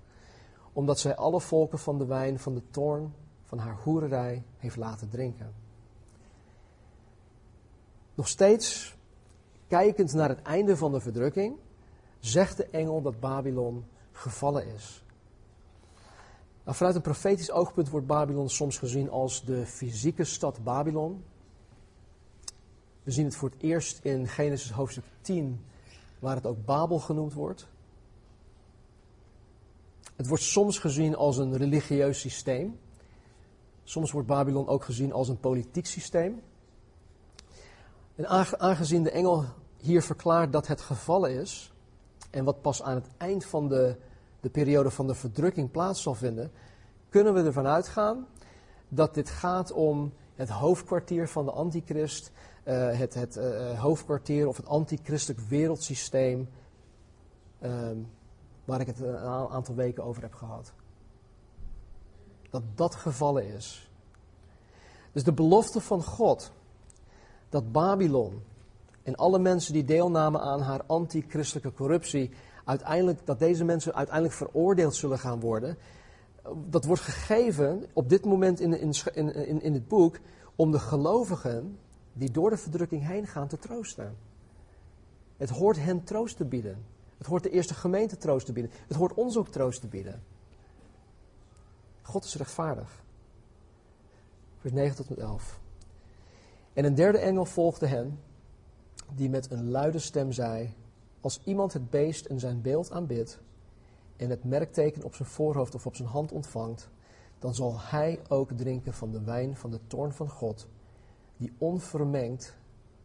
omdat 0.74 1.00
zij 1.00 1.16
alle 1.16 1.42
volken 1.42 1.80
van 1.80 1.98
de 1.98 2.06
wijn 2.06 2.40
van 2.40 2.54
de 2.54 2.64
toorn 2.72 3.14
van 3.44 3.58
haar 3.58 3.78
hoererij 3.84 4.44
heeft 4.58 4.76
laten 4.76 5.10
drinken. 5.10 5.59
Nog 8.20 8.28
steeds 8.28 8.96
kijkend 9.68 10.14
naar 10.14 10.30
het 10.30 10.42
einde 10.42 10.78
van 10.78 10.92
de 10.92 11.00
verdrukking, 11.00 11.56
zegt 12.20 12.58
de 12.58 12.66
engel 12.66 13.02
dat 13.02 13.20
Babylon 13.20 13.86
gevallen 14.12 14.68
is. 14.74 15.04
Nou, 16.64 16.78
vanuit 16.78 16.96
een 16.96 17.02
profetisch 17.02 17.52
oogpunt 17.52 17.90
wordt 17.90 18.08
Babylon 18.08 18.50
soms 18.50 18.78
gezien 18.78 19.10
als 19.10 19.46
de 19.46 19.66
fysieke 19.66 20.24
stad 20.24 20.64
Babylon. 20.64 21.24
We 23.04 23.12
zien 23.12 23.26
het 23.26 23.36
voor 23.36 23.50
het 23.50 23.62
eerst 23.62 24.00
in 24.04 24.28
Genesis 24.28 24.72
hoofdstuk 24.72 25.06
10, 25.22 25.66
waar 26.20 26.36
het 26.36 26.46
ook 26.46 26.66
Babel 26.66 27.00
genoemd 27.00 27.34
wordt. 27.34 27.68
Het 30.16 30.28
wordt 30.28 30.44
soms 30.44 30.80
gezien 30.80 31.16
als 31.16 31.38
een 31.38 31.58
religieus 31.58 32.20
systeem. 32.20 32.80
Soms 33.84 34.12
wordt 34.12 34.28
Babylon 34.28 34.68
ook 34.68 34.84
gezien 34.84 35.14
als 35.14 35.28
een 35.28 35.40
politiek 35.40 35.86
systeem. 35.86 36.42
En 38.20 38.28
aangezien 38.60 39.04
de 39.04 39.12
engel 39.12 39.46
hier 39.78 40.02
verklaart 40.02 40.52
dat 40.52 40.68
het 40.68 40.82
gevallen 40.82 41.32
is, 41.32 41.74
en 42.30 42.44
wat 42.44 42.62
pas 42.62 42.84
aan 42.84 42.96
het 42.96 43.08
eind 43.18 43.46
van 43.46 43.68
de, 43.68 43.96
de 44.40 44.50
periode 44.50 44.90
van 44.92 45.08
de 45.08 45.16
verdrukking 45.16 45.72
plaats 45.72 46.02
zal 46.02 46.16
vinden, 46.16 46.52
kunnen 47.10 47.34
we 47.34 47.44
ervan 47.44 47.68
uitgaan 47.68 48.28
dat 48.88 49.14
dit 49.14 49.30
gaat 49.30 49.72
om 49.72 50.14
het 50.36 50.50
hoofdkwartier 50.50 51.28
van 51.28 51.46
de 51.46 51.52
antichrist, 51.52 52.32
uh, 52.64 52.98
het, 52.98 53.14
het 53.14 53.38
uh, 53.38 53.80
hoofdkwartier 53.80 54.48
of 54.48 54.58
het 54.58 54.68
antichristelijk 54.68 55.40
wereldsysteem, 55.40 56.50
uh, 57.62 57.72
waar 58.66 58.80
ik 58.80 58.88
het 58.88 59.00
een 59.00 59.18
aantal 59.50 59.76
weken 59.76 60.04
over 60.04 60.22
heb 60.22 60.34
gehad. 60.34 60.74
Dat 62.50 62.64
dat 62.76 62.96
gevallen 62.96 63.54
is. 63.54 63.92
Dus 65.12 65.24
de 65.24 65.34
belofte 65.34 65.82
van 65.82 66.04
God 66.04 66.52
dat 67.50 67.72
Babylon 67.72 68.42
en 69.04 69.16
alle 69.16 69.40
mensen 69.40 69.74
die 69.74 69.84
deelnamen 69.84 70.42
aan 70.42 70.62
haar 70.62 70.84
antichristelijke 70.86 71.74
corruptie 71.74 72.32
uiteindelijk, 72.64 73.26
dat 73.26 73.40
deze 73.40 73.64
mensen 73.64 73.94
uiteindelijk 73.94 74.36
veroordeeld 74.36 74.96
zullen 74.96 75.20
gaan 75.20 75.40
worden, 75.40 75.78
dat 76.70 76.86
wordt 76.86 77.02
gegeven 77.02 77.86
op 77.94 78.10
dit 78.10 78.26
moment 78.26 78.60
in, 78.60 78.74
in, 78.80 78.94
in, 79.14 79.62
in 79.62 79.74
het 79.74 79.88
boek 79.88 80.20
om 80.56 80.72
de 80.72 80.80
gelovigen 80.80 81.78
die 82.14 82.32
door 82.32 82.50
de 82.50 82.58
verdrukking 82.58 83.08
heen 83.08 83.28
gaan 83.28 83.48
te 83.48 83.58
troosten. 83.58 84.18
Het 85.38 85.50
hoort 85.50 85.78
hen 85.80 86.04
troost 86.04 86.38
te 86.38 86.46
bieden. 86.46 86.86
Het 87.18 87.28
hoort 87.28 87.44
de 87.44 87.50
eerste 87.50 87.74
gemeente 87.74 88.18
troost 88.18 88.46
te 88.46 88.54
bieden. 88.54 88.72
Het 88.88 88.98
hoort 88.98 89.14
ons 89.14 89.38
ook 89.38 89.48
troost 89.48 89.82
te 89.82 89.88
bieden. 89.88 90.24
God 92.02 92.24
is 92.24 92.36
rechtvaardig. 92.36 93.04
Vers 94.58 94.74
9 94.74 94.96
tot 94.96 95.08
en 95.08 95.16
met 95.16 95.24
11. 95.24 95.60
En 96.80 96.86
een 96.86 96.96
derde 96.96 97.18
engel 97.18 97.46
volgde 97.46 97.88
hen, 97.88 98.20
die 99.16 99.30
met 99.30 99.52
een 99.52 99.70
luide 99.70 100.00
stem 100.00 100.32
zei: 100.32 100.74
Als 101.22 101.42
iemand 101.44 101.74
het 101.74 101.90
beest 101.90 102.26
en 102.26 102.40
zijn 102.40 102.62
beeld 102.62 102.92
aanbidt, 102.92 103.40
en 104.16 104.30
het 104.30 104.44
merkteken 104.44 105.04
op 105.04 105.16
zijn 105.16 105.28
voorhoofd 105.28 105.76
of 105.76 105.86
op 105.86 105.96
zijn 105.96 106.08
hand 106.08 106.32
ontvangt, 106.32 106.90
dan 107.40 107.56
zal 107.56 107.80
hij 107.80 108.20
ook 108.28 108.52
drinken 108.52 108.94
van 108.94 109.12
de 109.12 109.22
wijn 109.22 109.56
van 109.56 109.72
de 109.72 109.80
toorn 109.88 110.12
van 110.12 110.30
God, 110.30 110.68
die 111.38 111.54
onvermengd 111.58 112.56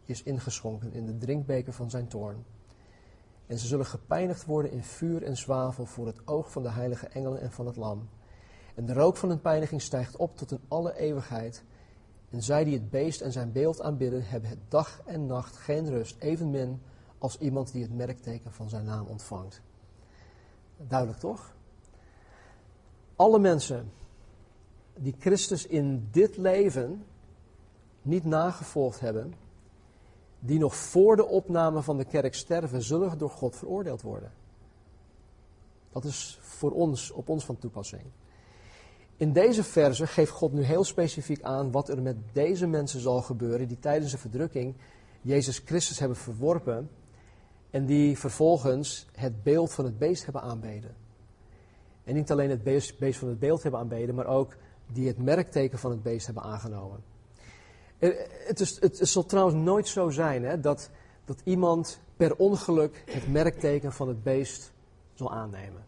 is 0.04 0.22
ingeschonken 0.22 0.92
in 0.92 1.06
de 1.06 1.18
drinkbeker 1.18 1.72
van 1.72 1.90
zijn 1.90 2.08
toorn. 2.08 2.44
En 3.46 3.58
ze 3.58 3.66
zullen 3.66 3.86
gepijnigd 3.86 4.44
worden 4.44 4.70
in 4.70 4.82
vuur 4.82 5.22
en 5.22 5.36
zwavel 5.36 5.86
voor 5.86 6.06
het 6.06 6.26
oog 6.26 6.50
van 6.50 6.62
de 6.62 6.70
heilige 6.70 7.06
engelen 7.06 7.40
en 7.40 7.52
van 7.52 7.66
het 7.66 7.76
lam. 7.76 8.08
En 8.74 8.86
de 8.86 8.92
rook 8.92 9.16
van 9.16 9.28
hun 9.28 9.40
pijniging 9.40 9.82
stijgt 9.82 10.16
op 10.16 10.36
tot 10.36 10.50
in 10.50 10.60
alle 10.68 10.96
eeuwigheid. 10.96 11.64
En 12.34 12.42
zij 12.42 12.64
die 12.64 12.74
het 12.74 12.90
beest 12.90 13.20
en 13.20 13.32
zijn 13.32 13.52
beeld 13.52 13.80
aanbidden, 13.80 14.26
hebben 14.26 14.50
het 14.50 14.58
dag 14.68 15.00
en 15.04 15.26
nacht 15.26 15.56
geen 15.56 15.88
rust, 15.88 16.16
evenmin 16.18 16.82
als 17.18 17.38
iemand 17.38 17.72
die 17.72 17.82
het 17.82 17.94
merkteken 17.94 18.52
van 18.52 18.68
zijn 18.68 18.84
naam 18.84 19.06
ontvangt. 19.06 19.60
Duidelijk 20.76 21.20
toch? 21.20 21.54
Alle 23.16 23.38
mensen 23.38 23.92
die 24.94 25.14
Christus 25.18 25.66
in 25.66 26.08
dit 26.10 26.36
leven 26.36 27.04
niet 28.02 28.24
nagevolgd 28.24 29.00
hebben, 29.00 29.34
die 30.38 30.58
nog 30.58 30.76
voor 30.76 31.16
de 31.16 31.26
opname 31.26 31.82
van 31.82 31.96
de 31.96 32.04
kerk 32.04 32.34
sterven, 32.34 32.82
zullen 32.82 33.18
door 33.18 33.30
God 33.30 33.56
veroordeeld 33.56 34.02
worden. 34.02 34.32
Dat 35.92 36.04
is 36.04 36.38
voor 36.40 36.70
ons, 36.70 37.10
op 37.10 37.28
ons 37.28 37.44
van 37.44 37.58
toepassing. 37.58 38.02
In 39.16 39.32
deze 39.32 39.64
verse 39.64 40.06
geeft 40.06 40.30
God 40.30 40.52
nu 40.52 40.62
heel 40.62 40.84
specifiek 40.84 41.42
aan 41.42 41.70
wat 41.70 41.88
er 41.88 42.02
met 42.02 42.16
deze 42.32 42.66
mensen 42.66 43.00
zal 43.00 43.22
gebeuren 43.22 43.68
die 43.68 43.78
tijdens 43.78 44.10
de 44.10 44.18
verdrukking 44.18 44.74
Jezus 45.22 45.62
Christus 45.64 45.98
hebben 45.98 46.16
verworpen 46.16 46.90
en 47.70 47.86
die 47.86 48.18
vervolgens 48.18 49.06
het 49.12 49.42
beeld 49.42 49.72
van 49.72 49.84
het 49.84 49.98
beest 49.98 50.24
hebben 50.24 50.42
aanbeden. 50.42 50.94
En 52.04 52.14
niet 52.14 52.30
alleen 52.30 52.50
het 52.50 52.62
beest, 52.62 52.98
beest 52.98 53.18
van 53.18 53.28
het 53.28 53.38
beeld 53.38 53.62
hebben 53.62 53.80
aanbeden, 53.80 54.14
maar 54.14 54.26
ook 54.26 54.56
die 54.86 55.06
het 55.06 55.18
merkteken 55.18 55.78
van 55.78 55.90
het 55.90 56.02
beest 56.02 56.26
hebben 56.26 56.44
aangenomen. 56.44 57.02
Het, 57.98 58.60
is, 58.60 58.80
het, 58.80 58.98
zal 59.08 59.24
trouwens 59.24 59.56
nooit 59.56 59.88
zo 59.88 60.10
zijn 60.10 60.44
hè, 60.44 60.60
dat, 60.60 60.90
dat 61.24 61.40
iemand 61.44 62.00
per 62.16 62.36
ongeluk 62.36 63.02
het 63.06 63.28
merkteken 63.28 63.92
van 63.92 64.08
het 64.08 64.22
beest 64.22 64.72
zal 65.14 65.32
aannemen. 65.32 65.84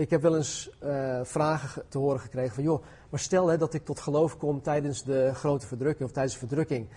Ik 0.00 0.10
heb 0.10 0.22
wel 0.22 0.36
eens 0.36 0.70
uh, 0.82 1.20
vragen 1.22 1.82
te 1.88 1.98
horen 1.98 2.20
gekregen 2.20 2.54
van, 2.54 2.64
joh, 2.64 2.82
maar 3.10 3.20
stel 3.20 3.46
hè, 3.46 3.58
dat 3.58 3.74
ik 3.74 3.84
tot 3.84 4.00
geloof 4.00 4.36
kom 4.36 4.62
tijdens 4.62 5.04
de 5.04 5.30
grote 5.34 5.66
verdrukking 5.66 6.08
of 6.08 6.14
tijdens 6.14 6.34
de 6.34 6.46
verdrukking. 6.46 6.88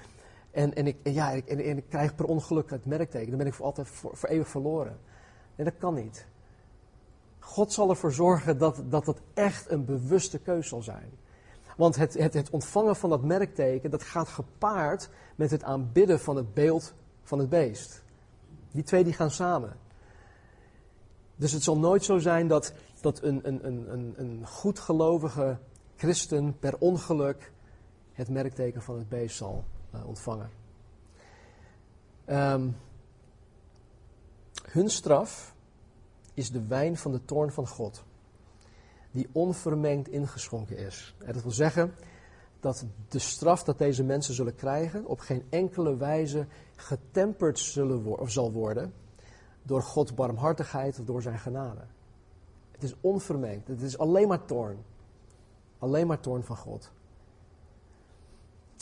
En, 0.52 0.74
en, 0.74 0.88
ik, 0.88 0.98
en 1.04 1.14
ja, 1.14 1.34
en, 1.34 1.46
en, 1.46 1.78
ik 1.78 1.90
krijg 1.90 2.16
per 2.16 2.26
ongeluk 2.26 2.70
het 2.70 2.86
merkteken. 2.86 3.30
Dan 3.30 3.38
ben 3.38 3.48
ik 3.48 3.54
voor 3.54 3.66
altijd 3.66 3.88
voor, 3.88 4.18
voor 4.18 4.30
eeuwig 4.30 4.48
verloren. 4.48 5.00
Nee, 5.56 5.66
dat 5.66 5.78
kan 5.78 5.94
niet. 5.94 6.26
God 7.40 7.74
zal 7.74 7.90
ervoor 7.90 8.12
zorgen 8.12 8.58
dat, 8.58 8.84
dat 8.90 9.06
het 9.06 9.22
echt 9.34 9.70
een 9.72 9.86
bewuste 9.86 10.40
keus 10.40 10.68
zal 10.68 10.82
zijn. 10.82 11.12
Want 11.78 11.96
het, 11.96 12.14
het, 12.14 12.34
het 12.34 12.50
ontvangen 12.50 12.96
van 12.96 13.10
dat 13.10 13.24
merkteken, 13.24 13.92
dat 13.92 14.04
gaat 14.04 14.28
gepaard 14.28 15.10
met 15.36 15.52
het 15.52 15.64
aanbidden 15.64 16.20
van 16.20 16.36
het 16.36 16.54
beeld 16.54 16.94
van 17.24 17.40
het 17.40 17.50
beest. 17.50 18.04
Die 18.72 18.84
twee 18.84 19.04
die 19.04 19.14
gaan 19.14 19.32
samen. 19.32 19.82
Dus 21.36 21.52
het 21.52 21.64
zal 21.64 21.78
nooit 21.78 22.04
zo 22.04 22.18
zijn 22.18 22.48
dat, 22.48 22.74
dat 23.04 23.22
een, 23.22 23.48
een, 23.48 23.68
een, 23.94 24.14
een 24.18 24.48
goedgelovige 24.48 25.58
christen 25.96 26.60
per 26.60 26.78
ongeluk 26.78 27.52
het 28.14 28.30
merkteken 28.30 28.82
van 28.82 28.98
het 28.98 29.10
beest 29.10 29.38
zal 29.38 29.64
uh, 29.96 30.08
ontvangen. 30.08 30.50
Um, 32.26 32.76
hun 34.64 34.90
straf 34.90 35.56
is 36.34 36.52
de 36.52 36.68
wijn 36.68 36.98
van 36.98 37.12
de 37.12 37.26
toorn 37.26 37.52
van 37.52 37.68
God 37.68 38.04
die 39.12 39.30
onvermengd 39.32 40.08
ingeschonken 40.08 40.78
is. 40.78 41.16
En 41.26 41.34
dat 41.34 41.42
wil 41.44 41.52
zeggen 41.52 41.96
dat 42.60 42.86
de 43.08 43.20
straf 43.20 43.64
dat 43.64 43.78
deze 43.78 44.04
mensen 44.04 44.34
zullen 44.34 44.56
krijgen 44.56 45.06
op 45.06 45.20
geen 45.20 45.44
enkele 45.50 45.98
wijze 45.98 46.48
getemperd 46.76 47.60
zullen 47.60 48.20
of 48.20 48.32
zal 48.32 48.52
worden 48.52 48.94
door 49.64 49.82
Gods 49.82 50.14
barmhartigheid 50.14 51.00
of 51.00 51.06
door 51.06 51.22
zijn 51.22 51.40
genade. 51.40 51.82
Het 52.84 52.92
is 52.92 52.98
onvermengd. 53.02 53.68
Het 53.68 53.82
is 53.82 53.98
alleen 53.98 54.28
maar 54.28 54.46
toorn. 54.46 54.78
Alleen 55.80 56.08
maar 56.08 56.20
toorn 56.20 56.44
van 56.44 56.58
God. 56.58 56.92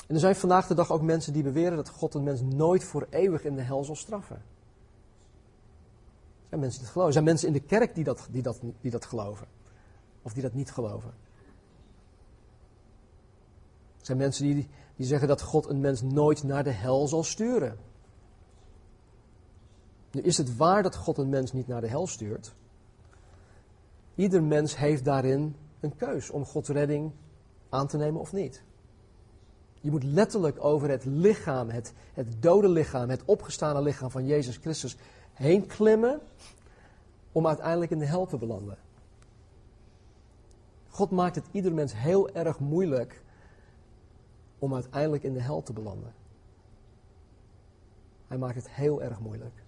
En 0.07 0.15
er 0.15 0.19
zijn 0.19 0.35
vandaag 0.35 0.67
de 0.67 0.73
dag 0.73 0.91
ook 0.91 1.01
mensen 1.01 1.33
die 1.33 1.43
beweren 1.43 1.75
dat 1.75 1.89
God 1.89 2.13
een 2.13 2.23
mens 2.23 2.41
nooit 2.41 2.83
voor 2.83 3.07
eeuwig 3.09 3.43
in 3.43 3.55
de 3.55 3.61
hel 3.61 3.83
zal 3.83 3.95
straffen. 3.95 4.35
Er 4.35 4.43
zijn 6.49 6.61
mensen 6.61 6.79
die 6.79 6.89
geloven. 6.89 7.07
Er 7.07 7.13
zijn 7.13 7.25
mensen 7.25 7.47
in 7.47 7.53
de 7.53 7.59
kerk 7.59 7.95
die 7.95 8.03
dat, 8.03 8.27
die 8.31 8.41
dat, 8.41 8.59
die 8.81 8.91
dat 8.91 9.05
geloven. 9.05 9.47
Of 10.21 10.33
die 10.33 10.41
dat 10.41 10.53
niet 10.53 10.71
geloven. 10.71 11.13
Er 13.99 14.05
zijn 14.05 14.17
mensen 14.17 14.45
die, 14.45 14.69
die 14.95 15.05
zeggen 15.05 15.27
dat 15.27 15.41
God 15.41 15.69
een 15.69 15.79
mens 15.79 16.01
nooit 16.01 16.43
naar 16.43 16.63
de 16.63 16.71
hel 16.71 17.07
zal 17.07 17.23
sturen. 17.23 17.77
Nu 20.11 20.21
is 20.21 20.37
het 20.37 20.55
waar 20.57 20.83
dat 20.83 20.95
God 20.95 21.17
een 21.17 21.29
mens 21.29 21.53
niet 21.53 21.67
naar 21.67 21.81
de 21.81 21.87
hel 21.87 22.07
stuurt. 22.07 22.53
Ieder 24.15 24.43
mens 24.43 24.77
heeft 24.77 25.05
daarin 25.05 25.55
een 25.79 25.95
keus 25.95 26.29
om 26.29 26.45
Gods 26.45 26.69
redding 26.69 27.11
aan 27.69 27.87
te 27.87 27.97
nemen 27.97 28.21
of 28.21 28.33
niet. 28.33 28.63
Je 29.81 29.91
moet 29.91 30.03
letterlijk 30.03 30.63
over 30.63 30.89
het 30.89 31.05
lichaam, 31.05 31.69
het, 31.69 31.93
het 32.13 32.41
dode 32.41 32.69
lichaam, 32.69 33.09
het 33.09 33.25
opgestane 33.25 33.81
lichaam 33.81 34.11
van 34.11 34.25
Jezus 34.25 34.57
Christus 34.57 34.97
heen 35.33 35.65
klimmen 35.67 36.21
om 37.31 37.47
uiteindelijk 37.47 37.91
in 37.91 37.99
de 37.99 38.05
hel 38.05 38.25
te 38.25 38.37
belanden. 38.37 38.77
God 40.89 41.11
maakt 41.11 41.35
het 41.35 41.45
ieder 41.51 41.73
mens 41.73 41.93
heel 41.95 42.29
erg 42.29 42.59
moeilijk 42.59 43.23
om 44.59 44.73
uiteindelijk 44.73 45.23
in 45.23 45.33
de 45.33 45.41
hel 45.41 45.61
te 45.61 45.73
belanden. 45.73 46.13
Hij 48.27 48.37
maakt 48.37 48.55
het 48.55 48.69
heel 48.69 49.01
erg 49.01 49.19
moeilijk. 49.19 49.60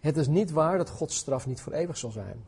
Het 0.00 0.16
is 0.16 0.28
niet 0.28 0.50
waar 0.50 0.78
dat 0.78 0.90
Gods 0.90 1.16
straf 1.16 1.46
niet 1.46 1.60
voor 1.60 1.72
eeuwig 1.72 1.96
zal 1.96 2.10
zijn. 2.10 2.44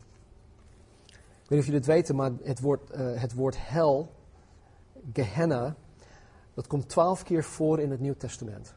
Ik 1.07 1.49
weet 1.49 1.49
niet 1.49 1.59
of 1.59 1.65
jullie 1.65 1.81
het 1.81 1.87
weten, 1.87 2.17
maar 2.17 2.33
het 2.43 2.61
woord, 2.61 2.91
uh, 2.91 3.21
het 3.21 3.35
woord 3.35 3.57
hel, 3.59 4.13
Gehenna, 5.13 5.77
dat 6.55 6.67
komt 6.67 6.89
twaalf 6.89 7.23
keer 7.23 7.45
voor 7.45 7.81
in 7.81 7.91
het 7.91 8.01
Nieuw 8.01 8.17
Testament. 8.17 8.75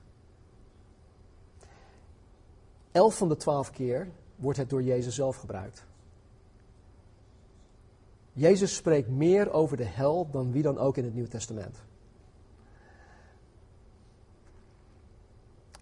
Elf 2.91 3.17
van 3.17 3.30
de 3.30 3.36
twaalf 3.36 3.71
keer 3.71 4.07
wordt 4.36 4.57
het 4.57 4.69
door 4.69 4.84
Jezus 4.84 5.15
zelf 5.15 5.36
gebruikt. 5.36 5.86
Jezus 8.34 8.76
spreekt 8.76 9.09
meer 9.09 9.51
over 9.51 9.78
de 9.78 9.86
hel 9.86 10.30
dan 10.32 10.51
wie 10.51 10.61
dan 10.61 10.78
ook 10.78 10.97
in 10.97 11.03
het 11.03 11.13
Nieuw 11.13 11.28
Testament. 11.28 11.82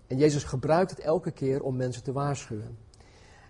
En 0.07 0.17
Jezus 0.17 0.43
gebruikt 0.43 0.91
het 0.91 0.99
elke 0.99 1.31
keer 1.31 1.63
om 1.63 1.75
mensen 1.75 2.03
te 2.03 2.11
waarschuwen. 2.11 2.77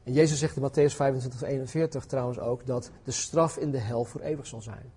En 0.04 0.14
Jezus 0.14 0.40
zegt 0.40 0.56
in 0.56 0.62
Matthäus 0.62 0.96
25, 0.96 1.42
41 1.42 2.06
trouwens 2.06 2.40
ook 2.40 2.66
dat 2.66 2.92
de 3.04 3.12
straf 3.12 3.58
in 3.58 3.72
de 3.72 3.78
hel 3.78 4.04
voor 4.04 4.22
eeuwig 4.22 4.48
zal 4.48 4.62
zijn. 4.62 4.92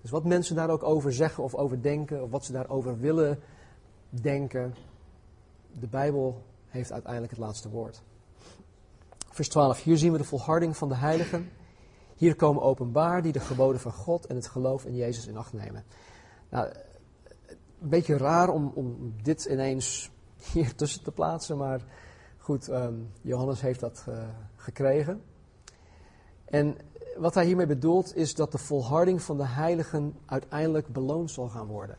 Dus 0.00 0.10
wat 0.10 0.24
mensen 0.24 0.56
daar 0.56 0.70
ook 0.70 0.82
over 0.82 1.12
zeggen 1.12 1.44
of 1.44 1.54
over 1.54 1.82
denken, 1.82 2.22
of 2.22 2.30
wat 2.30 2.44
ze 2.44 2.52
daarover 2.52 2.98
willen 2.98 3.38
denken, 4.10 4.74
de 5.80 5.86
Bijbel 5.86 6.42
heeft 6.68 6.92
uiteindelijk 6.92 7.32
het 7.32 7.40
laatste 7.40 7.68
woord. 7.68 8.02
Vers 9.30 9.48
12. 9.48 9.82
Hier 9.82 9.96
zien 9.96 10.12
we 10.12 10.18
de 10.18 10.24
volharding 10.24 10.76
van 10.76 10.88
de 10.88 10.94
heiligen. 10.94 11.50
Hier 12.16 12.36
komen 12.36 12.62
openbaar 12.62 13.22
die 13.22 13.32
de 13.32 13.40
geboden 13.40 13.80
van 13.80 13.92
God 13.92 14.26
en 14.26 14.36
het 14.36 14.46
geloof 14.46 14.84
in 14.84 14.94
Jezus 14.94 15.26
in 15.26 15.36
acht 15.36 15.52
nemen. 15.52 15.84
Nou, 16.48 16.72
beetje 17.88 18.16
raar 18.16 18.48
om, 18.48 18.72
om 18.74 19.14
dit 19.22 19.44
ineens 19.44 20.10
hier 20.52 20.74
tussen 20.74 21.02
te 21.02 21.12
plaatsen, 21.12 21.56
maar 21.56 21.84
goed, 22.38 22.68
um, 22.68 23.10
Johannes 23.20 23.60
heeft 23.60 23.80
dat 23.80 24.06
uh, 24.08 24.28
gekregen. 24.56 25.22
En 26.44 26.76
wat 27.16 27.34
hij 27.34 27.44
hiermee 27.44 27.66
bedoelt 27.66 28.16
is 28.16 28.34
dat 28.34 28.52
de 28.52 28.58
volharding 28.58 29.22
van 29.22 29.36
de 29.36 29.46
heiligen 29.46 30.14
uiteindelijk 30.26 30.88
beloond 30.88 31.30
zal 31.30 31.48
gaan 31.48 31.66
worden. 31.66 31.96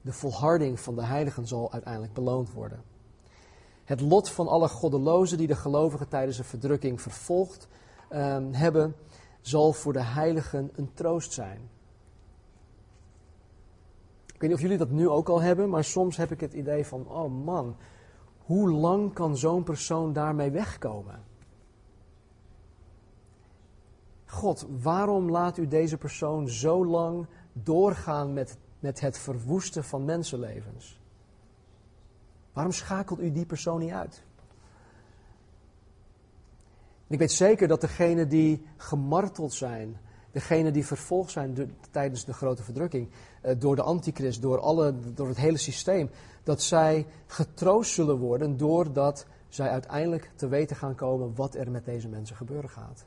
De 0.00 0.12
volharding 0.12 0.80
van 0.80 0.94
de 0.94 1.04
heiligen 1.04 1.46
zal 1.46 1.72
uiteindelijk 1.72 2.12
beloond 2.12 2.52
worden. 2.52 2.82
Het 3.84 4.00
lot 4.00 4.30
van 4.30 4.48
alle 4.48 4.68
goddelozen 4.68 5.38
die 5.38 5.46
de 5.46 5.56
gelovigen 5.56 6.08
tijdens 6.08 6.36
de 6.36 6.44
verdrukking 6.44 7.00
vervolgd 7.00 7.68
ehm, 8.08 8.52
hebben, 8.52 8.94
zal 9.40 9.72
voor 9.72 9.92
de 9.92 10.02
heiligen 10.02 10.70
een 10.74 10.90
troost 10.94 11.32
zijn. 11.32 11.70
Ik 14.42 14.48
weet 14.48 14.56
niet 14.56 14.66
of 14.66 14.70
jullie 14.70 14.86
dat 14.86 14.98
nu 14.98 15.08
ook 15.08 15.28
al 15.28 15.40
hebben, 15.40 15.68
maar 15.68 15.84
soms 15.84 16.16
heb 16.16 16.30
ik 16.30 16.40
het 16.40 16.52
idee 16.52 16.86
van, 16.86 17.08
oh 17.08 17.44
man, 17.44 17.76
hoe 18.38 18.70
lang 18.70 19.12
kan 19.12 19.36
zo'n 19.36 19.62
persoon 19.62 20.12
daarmee 20.12 20.50
wegkomen? 20.50 21.24
God, 24.26 24.66
waarom 24.80 25.30
laat 25.30 25.58
u 25.58 25.68
deze 25.68 25.96
persoon 25.96 26.48
zo 26.48 26.86
lang 26.86 27.26
doorgaan 27.52 28.32
met, 28.32 28.58
met 28.78 29.00
het 29.00 29.18
verwoesten 29.18 29.84
van 29.84 30.04
mensenlevens? 30.04 31.00
Waarom 32.52 32.72
schakelt 32.72 33.20
u 33.20 33.32
die 33.32 33.46
persoon 33.46 33.78
niet 33.78 33.92
uit? 33.92 34.24
ik 37.08 37.18
weet 37.18 37.32
zeker 37.32 37.68
dat 37.68 37.80
degenen 37.80 38.28
die 38.28 38.66
gemarteld 38.76 39.52
zijn, 39.52 40.00
degenen 40.32 40.72
die 40.72 40.86
vervolgd 40.86 41.30
zijn 41.30 41.76
tijdens 41.90 42.24
de 42.24 42.32
grote 42.32 42.62
verdrukking, 42.62 43.08
eh, 43.40 43.54
door 43.58 43.76
de 43.76 43.82
antichrist, 43.82 44.42
door, 44.42 44.60
alle, 44.60 44.94
door 45.14 45.28
het 45.28 45.36
hele 45.36 45.56
systeem, 45.56 46.10
dat 46.42 46.62
zij 46.62 47.06
getroost 47.26 47.92
zullen 47.92 48.18
worden 48.18 48.56
doordat 48.56 49.26
zij 49.48 49.68
uiteindelijk 49.68 50.30
te 50.34 50.48
weten 50.48 50.76
gaan 50.76 50.94
komen 50.94 51.34
wat 51.34 51.54
er 51.54 51.70
met 51.70 51.84
deze 51.84 52.08
mensen 52.08 52.36
gebeuren 52.36 52.70
gaat. 52.70 53.04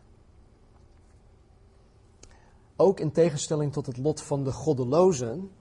Ook 2.76 3.00
in 3.00 3.12
tegenstelling 3.12 3.74
tot 3.74 3.86
het 3.86 3.98
lot 3.98 4.22
van 4.22 4.44
de 4.44 4.52
goddelozen, 4.52 5.52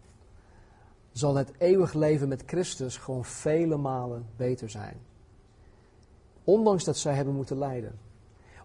zal 1.12 1.34
het 1.34 1.52
eeuwig 1.58 1.92
leven 1.92 2.28
met 2.28 2.42
Christus 2.46 2.96
gewoon 2.96 3.24
vele 3.24 3.76
malen 3.76 4.26
beter 4.36 4.70
zijn. 4.70 4.96
Ondanks 6.44 6.84
dat 6.84 6.96
zij 6.96 7.14
hebben 7.14 7.34
moeten 7.34 7.58
lijden. 7.58 7.98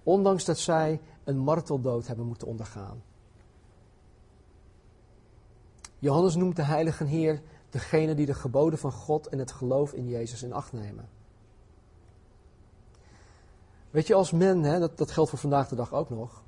Ondanks 0.04 0.46
dat 0.46 0.58
zij 0.58 1.00
een 1.30 1.38
marteldood 1.38 2.08
hebben 2.08 2.26
moeten 2.26 2.48
ondergaan. 2.48 3.02
Johannes 6.00 6.36
noemt 6.36 6.56
de 6.56 6.64
heiligen 6.64 7.08
hier 7.08 7.42
degene 7.70 8.16
die 8.16 8.26
de 8.26 8.34
geboden 8.34 8.80
van 8.80 8.92
God 8.92 9.28
en 9.28 9.40
het 9.40 9.52
geloof 9.52 9.94
in 9.94 10.08
Jezus 10.08 10.44
in 10.44 10.54
acht 10.54 10.74
nemen. 10.74 11.10
Weet 13.90 14.08
je, 14.08 14.14
als 14.14 14.32
men, 14.32 14.64
hè, 14.64 14.80
dat, 14.80 14.98
dat 14.98 15.12
geldt 15.12 15.30
voor 15.30 15.40
vandaag 15.40 15.68
de 15.68 15.76
dag 15.76 15.94
ook 15.94 16.10
nog, 16.10 16.44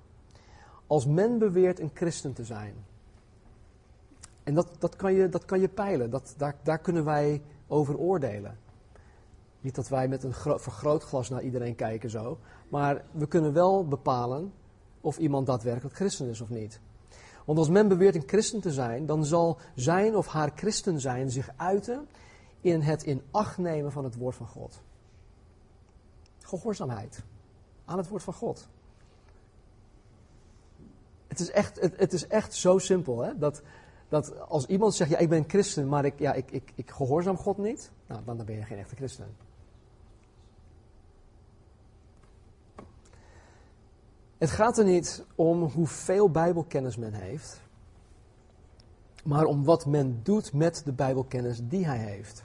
als 0.88 1.06
men 1.06 1.38
beweert 1.38 1.80
een 1.80 1.92
christen 1.94 2.34
te 2.34 2.44
zijn, 2.44 2.74
en 4.44 4.54
dat, 4.54 4.76
dat, 4.80 4.96
kan, 4.96 5.14
je, 5.14 5.30
dat 5.30 5.46
kan 5.46 5.60
je 5.60 5.70
peilen, 5.70 6.10
dat, 6.10 6.34
daar, 6.38 6.56
daar 6.64 6.80
kunnen 6.80 7.06
wij 7.06 7.42
over 7.68 7.98
oordelen. 7.98 8.60
Niet 9.62 9.76
dat 9.76 9.88
wij 9.88 10.08
met 10.08 10.24
een 10.24 10.34
vergrootglas 10.34 11.30
naar 11.30 11.42
iedereen 11.42 11.76
kijken 11.76 12.10
zo, 12.10 12.38
maar 12.70 13.06
we 13.12 13.28
kunnen 13.28 13.54
wel 13.54 13.88
bepalen 13.88 14.54
of 15.02 15.18
iemand 15.18 15.46
daadwerkelijk 15.46 15.96
christen 15.96 16.30
is 16.30 16.42
of 16.42 16.50
niet. 16.50 16.80
Want 17.46 17.58
als 17.58 17.70
men 17.70 17.88
beweert 17.88 18.16
een 18.16 18.24
christen 18.26 18.62
te 18.62 18.72
zijn, 18.72 19.06
dan 19.06 19.26
zal 19.26 19.60
zijn 19.76 20.16
of 20.16 20.28
haar 20.28 20.52
christen 20.56 21.00
zijn 21.00 21.32
zich 21.32 21.50
uiten 21.56 22.08
in 22.62 22.82
het 22.82 23.04
in 23.04 23.22
acht 23.32 23.58
nemen 23.58 23.92
van 23.92 24.04
het 24.04 24.16
woord 24.16 24.36
van 24.36 24.48
God. 24.48 24.82
Gehoorzaamheid 26.40 27.24
aan 27.86 27.98
het 27.98 28.08
woord 28.08 28.24
van 28.24 28.34
God. 28.34 28.68
Het 31.28 31.40
is 31.40 31.52
echt, 31.52 31.80
het, 31.80 31.98
het 31.98 32.14
is 32.14 32.28
echt 32.28 32.54
zo 32.54 32.78
simpel, 32.78 33.20
hè? 33.20 33.38
Dat, 33.38 33.62
dat 34.10 34.40
als 34.40 34.66
iemand 34.66 34.96
zegt, 34.96 35.10
ja, 35.10 35.18
ik 35.18 35.30
ben 35.30 35.44
christen, 35.48 35.88
maar 35.88 36.06
ik, 36.06 36.20
ja, 36.20 36.34
ik, 36.34 36.52
ik, 36.52 36.72
ik 36.76 36.92
gehoorzaam 36.92 37.38
God 37.38 37.58
niet, 37.58 37.92
nou, 38.08 38.22
dan 38.26 38.46
ben 38.46 38.56
je 38.56 38.64
geen 38.64 38.78
echte 38.78 38.96
christen. 38.96 39.36
Het 44.42 44.50
gaat 44.50 44.78
er 44.78 44.86
niet 44.86 45.24
om 45.36 45.64
hoeveel 45.64 46.30
Bijbelkennis 46.30 46.98
men 46.98 47.14
heeft, 47.14 47.62
maar 49.24 49.46
om 49.46 49.64
wat 49.64 49.86
men 49.86 50.20
doet 50.24 50.54
met 50.54 50.82
de 50.86 50.92
Bijbelkennis 50.92 51.60
die 51.64 51.86
hij 51.86 51.98
heeft. 51.98 52.44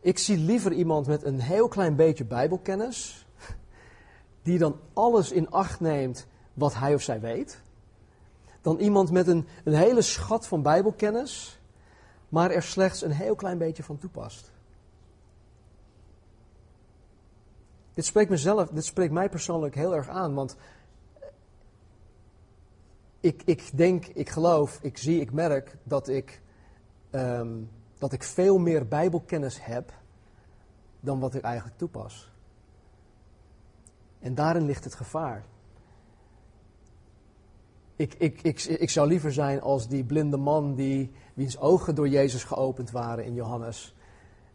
Ik 0.00 0.18
zie 0.18 0.38
liever 0.38 0.72
iemand 0.72 1.06
met 1.06 1.24
een 1.24 1.40
heel 1.40 1.68
klein 1.68 1.96
beetje 1.96 2.24
Bijbelkennis, 2.24 3.26
die 4.42 4.58
dan 4.58 4.80
alles 4.92 5.32
in 5.32 5.50
acht 5.50 5.80
neemt 5.80 6.26
wat 6.54 6.74
hij 6.74 6.94
of 6.94 7.02
zij 7.02 7.20
weet, 7.20 7.60
dan 8.60 8.78
iemand 8.78 9.10
met 9.10 9.26
een, 9.26 9.46
een 9.64 9.74
hele 9.74 10.02
schat 10.02 10.46
van 10.46 10.62
Bijbelkennis, 10.62 11.60
maar 12.28 12.50
er 12.50 12.62
slechts 12.62 13.02
een 13.02 13.12
heel 13.12 13.34
klein 13.34 13.58
beetje 13.58 13.82
van 13.82 13.98
toepast. 13.98 14.54
Dit 17.96 18.04
spreekt 18.04 18.30
mezelf, 18.30 18.68
dit 18.68 18.84
spreekt 18.84 19.12
mij 19.12 19.28
persoonlijk 19.28 19.74
heel 19.74 19.94
erg 19.94 20.08
aan, 20.08 20.34
want 20.34 20.56
ik, 23.20 23.42
ik 23.44 23.70
denk, 23.74 24.06
ik 24.06 24.28
geloof, 24.28 24.78
ik 24.82 24.98
zie, 24.98 25.20
ik 25.20 25.32
merk 25.32 25.76
dat 25.82 26.08
ik, 26.08 26.42
ehm, 27.10 27.62
dat 27.98 28.12
ik 28.12 28.22
veel 28.22 28.58
meer 28.58 28.88
Bijbelkennis 28.88 29.64
heb 29.64 29.92
dan 31.00 31.20
wat 31.20 31.34
ik 31.34 31.42
eigenlijk 31.42 31.78
toepas. 31.78 32.32
En 34.18 34.34
daarin 34.34 34.64
ligt 34.64 34.84
het 34.84 34.94
gevaar. 34.94 35.44
Ik, 37.96 38.14
ik, 38.14 38.42
ik, 38.42 38.62
ik 38.62 38.90
zou 38.90 39.08
liever 39.08 39.32
zijn 39.32 39.60
als 39.60 39.88
die 39.88 40.04
blinde 40.04 40.36
man 40.36 40.74
die, 40.74 41.12
wiens 41.34 41.58
ogen 41.58 41.94
door 41.94 42.08
Jezus 42.08 42.44
geopend 42.44 42.90
waren 42.90 43.24
in 43.24 43.34
Johannes. 43.34 43.94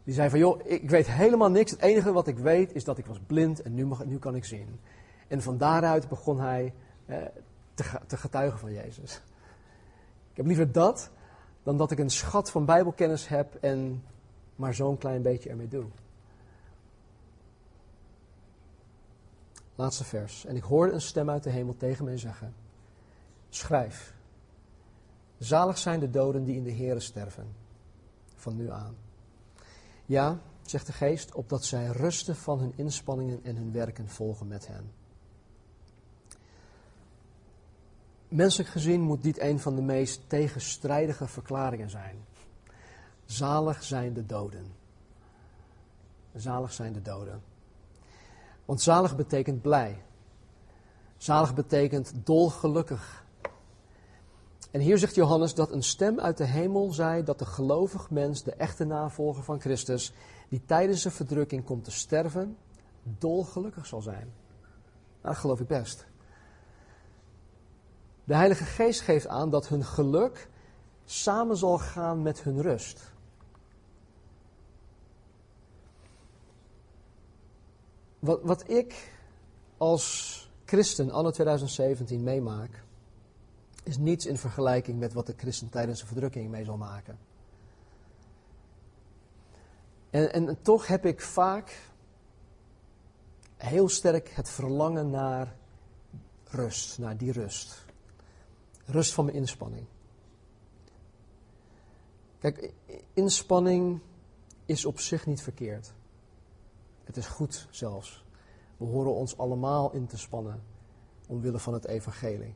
Die 0.04 0.14
zei 0.14 0.30
van, 0.30 0.38
joh, 0.38 0.60
ik 0.64 0.90
weet 0.90 1.06
helemaal 1.06 1.50
niks. 1.50 1.70
Het 1.70 1.80
enige 1.80 2.12
wat 2.12 2.26
ik 2.26 2.38
weet 2.38 2.74
is 2.74 2.84
dat 2.84 2.98
ik 2.98 3.06
was 3.06 3.20
blind 3.26 3.62
en 3.62 3.74
nu, 3.74 3.86
mag, 3.86 4.04
nu 4.04 4.18
kan 4.18 4.34
ik 4.34 4.44
zien. 4.44 4.80
En 5.28 5.42
van 5.42 5.58
daaruit 5.58 6.08
begon 6.08 6.40
hij 6.40 6.74
eh, 7.06 7.16
te, 7.74 7.84
te 8.06 8.16
getuigen 8.16 8.58
van 8.58 8.72
Jezus. 8.72 9.22
Ik 10.30 10.36
heb 10.36 10.46
liever 10.46 10.72
dat 10.72 11.10
dan 11.62 11.76
dat 11.76 11.90
ik 11.90 11.98
een 11.98 12.10
schat 12.10 12.50
van 12.50 12.64
Bijbelkennis 12.64 13.28
heb 13.28 13.54
en 13.54 14.04
maar 14.56 14.74
zo'n 14.74 14.98
klein 14.98 15.22
beetje 15.22 15.50
ermee 15.50 15.68
doe. 15.68 15.84
Laatste 19.74 20.04
vers. 20.04 20.44
En 20.44 20.56
ik 20.56 20.62
hoorde 20.62 20.92
een 20.92 21.00
stem 21.00 21.30
uit 21.30 21.42
de 21.42 21.50
hemel 21.50 21.76
tegen 21.76 22.04
mij 22.04 22.18
zeggen: 22.18 22.54
Schrijf. 23.48 24.14
Zalig 25.38 25.78
zijn 25.78 26.00
de 26.00 26.10
doden 26.10 26.44
die 26.44 26.56
in 26.56 26.64
de 26.64 26.72
Here 26.72 27.00
sterven. 27.00 27.54
Van 28.34 28.56
nu 28.56 28.70
aan. 28.70 28.96
Ja, 30.12 30.38
zegt 30.62 30.86
de 30.86 30.92
geest, 30.92 31.34
opdat 31.34 31.64
zij 31.64 31.86
rusten 31.86 32.36
van 32.36 32.58
hun 32.58 32.72
inspanningen 32.76 33.44
en 33.44 33.56
hun 33.56 33.72
werken 33.72 34.08
volgen 34.08 34.48
met 34.48 34.66
hen. 34.66 34.92
Menselijk 38.28 38.70
gezien 38.70 39.00
moet 39.00 39.22
dit 39.22 39.40
een 39.40 39.60
van 39.60 39.74
de 39.74 39.82
meest 39.82 40.28
tegenstrijdige 40.28 41.26
verklaringen 41.26 41.90
zijn. 41.90 42.16
Zalig 43.24 43.82
zijn 43.82 44.12
de 44.12 44.26
doden. 44.26 44.66
Zalig 46.34 46.72
zijn 46.72 46.92
de 46.92 47.02
doden. 47.02 47.42
Want 48.64 48.80
zalig 48.80 49.16
betekent 49.16 49.62
blij. 49.62 50.02
Zalig 51.16 51.54
betekent 51.54 52.12
dolgelukkig. 52.24 53.21
En 54.72 54.80
hier 54.80 54.98
zegt 54.98 55.14
Johannes 55.14 55.54
dat 55.54 55.72
een 55.72 55.82
stem 55.82 56.20
uit 56.20 56.36
de 56.36 56.44
hemel 56.44 56.92
zei 56.92 57.24
dat 57.24 57.38
de 57.38 57.46
gelovig 57.46 58.10
mens, 58.10 58.42
de 58.42 58.54
echte 58.54 58.84
navolger 58.84 59.42
van 59.42 59.60
Christus, 59.60 60.12
die 60.48 60.62
tijdens 60.66 61.02
de 61.02 61.10
verdrukking 61.10 61.64
komt 61.64 61.84
te 61.84 61.90
sterven, 61.90 62.56
dolgelukkig 63.02 63.86
zal 63.86 64.02
zijn. 64.02 64.32
Nou, 65.22 65.34
dat 65.34 65.36
geloof 65.36 65.60
ik 65.60 65.66
best. 65.66 66.06
De 68.24 68.34
Heilige 68.34 68.64
Geest 68.64 69.00
geeft 69.00 69.26
aan 69.26 69.50
dat 69.50 69.68
hun 69.68 69.84
geluk 69.84 70.48
samen 71.04 71.56
zal 71.56 71.78
gaan 71.78 72.22
met 72.22 72.42
hun 72.42 72.62
rust. 72.62 73.12
Wat, 78.18 78.40
wat 78.42 78.70
ik 78.70 79.12
als 79.76 80.36
christen 80.64 81.10
anno 81.10 81.30
2017 81.30 82.22
meemaak, 82.22 82.84
is 83.82 83.98
niets 83.98 84.26
in 84.26 84.36
vergelijking 84.36 84.98
met 84.98 85.12
wat 85.12 85.26
de 85.26 85.34
christen 85.36 85.68
tijdens 85.68 86.00
de 86.00 86.06
verdrukking 86.06 86.50
mee 86.50 86.64
zal 86.64 86.76
maken. 86.76 87.18
En, 90.10 90.32
en, 90.32 90.62
toch 90.62 90.86
heb 90.86 91.06
ik 91.06 91.20
vaak 91.20 91.90
heel 93.56 93.88
sterk 93.88 94.28
het 94.28 94.48
verlangen 94.48 95.10
naar 95.10 95.56
rust, 96.44 96.98
naar 96.98 97.16
die 97.16 97.32
rust. 97.32 97.84
Rust 98.84 99.12
van 99.12 99.24
mijn 99.24 99.36
inspanning. 99.36 99.86
Kijk, 102.38 102.72
inspanning 103.12 104.00
is 104.66 104.84
op 104.84 105.00
zich 105.00 105.26
niet 105.26 105.42
verkeerd. 105.42 105.92
Het 107.04 107.16
is 107.16 107.26
goed 107.26 107.68
zelfs. 107.70 108.24
We 108.76 108.84
horen 108.84 109.14
ons 109.14 109.38
allemaal 109.38 109.92
in 109.92 110.06
te 110.06 110.18
spannen 110.18 110.62
omwille 111.26 111.58
van 111.58 111.72
het 111.72 111.86
evangelie. 111.86 112.54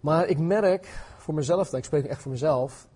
Maar 0.00 0.28
ik 0.28 0.38
merk 0.38 0.86
voor 1.18 1.34
mezelf, 1.34 1.72
ik 1.72 1.84
spreek 1.84 2.04
echt 2.04 2.22
voor 2.22 2.30
mezelf, 2.30 2.88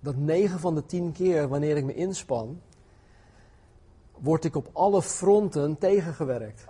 dat 0.00 0.16
9 0.16 0.60
van 0.60 0.74
de 0.74 0.86
10 0.86 1.12
keer 1.12 1.48
wanneer 1.48 1.76
ik 1.76 1.84
me 1.84 1.94
inspan, 1.94 2.60
word 4.18 4.44
ik 4.44 4.56
op 4.56 4.68
alle 4.72 5.02
fronten 5.02 5.78
tegengewerkt. 5.78 6.64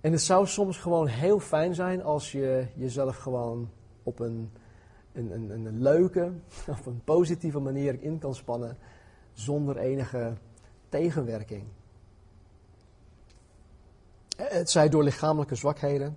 En 0.00 0.12
het 0.12 0.22
zou 0.22 0.46
soms 0.46 0.78
gewoon 0.78 1.06
heel 1.06 1.40
fijn 1.40 1.74
zijn 1.74 2.02
als 2.02 2.32
je 2.32 2.66
jezelf 2.74 3.16
gewoon 3.16 3.70
op 4.02 4.18
een, 4.18 4.52
een, 5.12 5.50
een, 5.50 5.82
leuke, 5.82 6.32
op 6.78 6.86
een 6.86 7.00
positieve 7.04 7.58
manier 7.58 8.02
in 8.02 8.18
kan 8.18 8.34
spannen 8.34 8.76
zonder 9.32 9.76
enige 9.76 10.32
tegenwerking. 10.88 11.64
Het 14.36 14.70
zij 14.70 14.88
door 14.88 15.02
lichamelijke 15.02 15.54
zwakheden, 15.54 16.16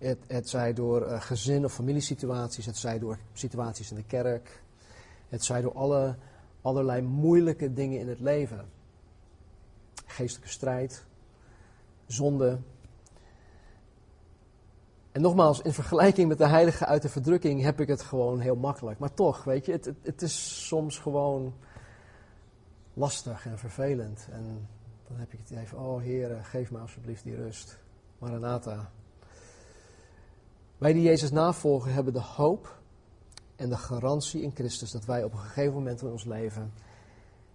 het, 0.00 0.18
het 0.26 0.48
zij 0.48 0.72
door 0.72 1.06
uh, 1.06 1.20
gezin- 1.20 1.64
of 1.64 1.72
familiesituaties, 1.72 2.66
het 2.66 2.76
zij 2.76 2.98
door 2.98 3.18
situaties 3.32 3.90
in 3.90 3.96
de 3.96 4.04
kerk, 4.04 4.62
het 5.28 5.44
zij 5.44 5.60
door 5.60 5.74
alle, 5.74 6.16
allerlei 6.62 7.02
moeilijke 7.02 7.72
dingen 7.72 8.00
in 8.00 8.08
het 8.08 8.20
leven. 8.20 8.68
Geestelijke 10.06 10.52
strijd, 10.52 11.04
zonde. 12.06 12.58
En 15.12 15.20
nogmaals, 15.20 15.60
in 15.60 15.72
vergelijking 15.72 16.28
met 16.28 16.38
de 16.38 16.46
heilige 16.46 16.86
uit 16.86 17.02
de 17.02 17.08
verdrukking 17.08 17.62
heb 17.62 17.80
ik 17.80 17.88
het 17.88 18.02
gewoon 18.02 18.40
heel 18.40 18.56
makkelijk. 18.56 18.98
Maar 18.98 19.14
toch, 19.14 19.44
weet 19.44 19.66
je, 19.66 19.72
het, 19.72 19.92
het, 20.02 20.22
is 20.22 20.66
soms 20.66 20.98
gewoon 20.98 21.54
lastig 22.94 23.46
en 23.46 23.58
vervelend. 23.58 24.28
En 24.30 24.68
dan 25.08 25.16
heb 25.18 25.32
ik 25.32 25.38
het 25.38 25.50
even, 25.50 25.78
oh 25.78 26.02
Heer, 26.02 26.44
geef 26.44 26.70
me 26.70 26.78
alsjeblieft 26.78 27.24
die 27.24 27.36
rust. 27.36 27.78
Maranatha. 28.18 28.90
Wij 30.80 30.92
die 30.92 31.02
Jezus 31.02 31.30
navolgen 31.30 31.92
hebben 31.92 32.12
de 32.12 32.20
hoop 32.20 32.78
en 33.56 33.68
de 33.68 33.76
garantie 33.76 34.42
in 34.42 34.54
Christus 34.54 34.90
dat 34.90 35.04
wij 35.04 35.24
op 35.24 35.32
een 35.32 35.38
gegeven 35.38 35.72
moment 35.72 36.02
in 36.02 36.08
ons 36.08 36.24
leven 36.24 36.72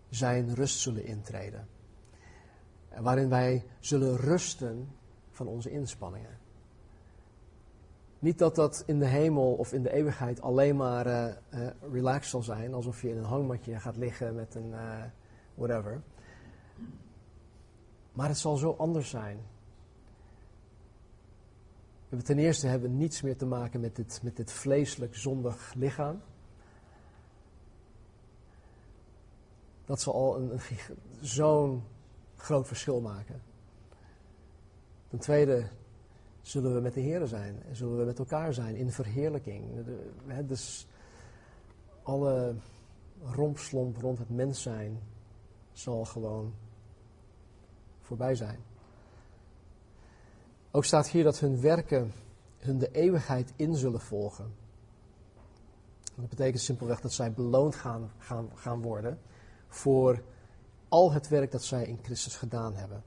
zijn 0.09 0.55
rust 0.55 0.79
zullen 0.79 1.05
intreden. 1.05 1.67
Waarin 2.99 3.29
wij 3.29 3.65
zullen 3.79 4.17
rusten 4.17 4.87
van 5.31 5.47
onze 5.47 5.71
inspanningen. 5.71 6.37
Niet 8.19 8.37
dat 8.37 8.55
dat 8.55 8.83
in 8.85 8.99
de 8.99 9.05
hemel 9.05 9.53
of 9.53 9.73
in 9.73 9.83
de 9.83 9.93
eeuwigheid 9.93 10.41
alleen 10.41 10.75
maar 10.75 11.07
uh, 11.07 11.25
uh, 11.53 11.67
relaxed 11.91 12.29
zal 12.29 12.43
zijn, 12.43 12.73
alsof 12.73 13.01
je 13.01 13.09
in 13.09 13.17
een 13.17 13.23
hangmatje 13.23 13.79
gaat 13.79 13.97
liggen 13.97 14.35
met 14.35 14.55
een 14.55 14.69
uh, 14.69 15.03
whatever. 15.55 16.01
Maar 18.11 18.27
het 18.27 18.37
zal 18.37 18.55
zo 18.55 18.75
anders 18.77 19.09
zijn. 19.09 19.39
We 22.09 22.21
ten 22.21 22.39
eerste 22.39 22.67
hebben 22.67 22.89
we 22.89 22.95
niets 22.95 23.21
meer 23.21 23.37
te 23.37 23.45
maken 23.45 23.79
met 23.79 23.95
dit, 23.95 24.19
met 24.23 24.35
dit 24.35 24.51
vleeselijk 24.51 25.15
zondig 25.15 25.73
lichaam. 25.73 26.21
Dat 29.85 30.01
zal 30.01 30.13
al 30.13 30.37
een, 30.37 30.51
een 30.51 30.59
zo'n 31.21 31.83
groot 32.35 32.67
verschil 32.67 33.01
maken. 33.01 33.41
Ten 35.07 35.19
tweede 35.19 35.67
zullen 36.41 36.73
we 36.73 36.81
met 36.81 36.93
de 36.93 36.99
Heer 36.99 37.27
zijn 37.27 37.63
en 37.63 37.75
zullen 37.75 37.97
we 37.97 38.05
met 38.05 38.19
elkaar 38.19 38.53
zijn 38.53 38.75
in 38.75 38.91
verheerlijking. 38.91 39.63
Dus 40.47 40.87
alle 42.03 42.55
rompslomp 43.23 43.97
rond 43.97 44.17
het 44.17 44.29
mens 44.29 44.61
zijn 44.61 44.99
zal 45.71 46.05
gewoon 46.05 46.53
voorbij 48.01 48.35
zijn. 48.35 48.59
Ook 50.75 50.85
staat 50.85 51.09
hier 51.09 51.23
dat 51.23 51.39
hun 51.39 51.61
werken 51.61 52.13
hun 52.57 52.77
de 52.77 52.91
eeuwigheid 52.91 53.53
in 53.55 53.75
zullen 53.75 53.99
volgen. 53.99 54.53
Dat 56.15 56.29
betekent 56.29 56.61
simpelweg 56.61 57.01
dat 57.01 57.13
zij 57.13 57.33
beloond 57.33 57.75
gaan, 57.75 58.11
gaan, 58.17 58.49
gaan 58.53 58.81
worden 58.81 59.19
voor 59.67 60.23
al 60.89 61.11
het 61.11 61.27
werk 61.27 61.51
dat 61.51 61.63
zij 61.63 61.85
in 61.85 61.99
Christus 62.01 62.35
gedaan 62.35 62.75
hebben. 62.75 63.03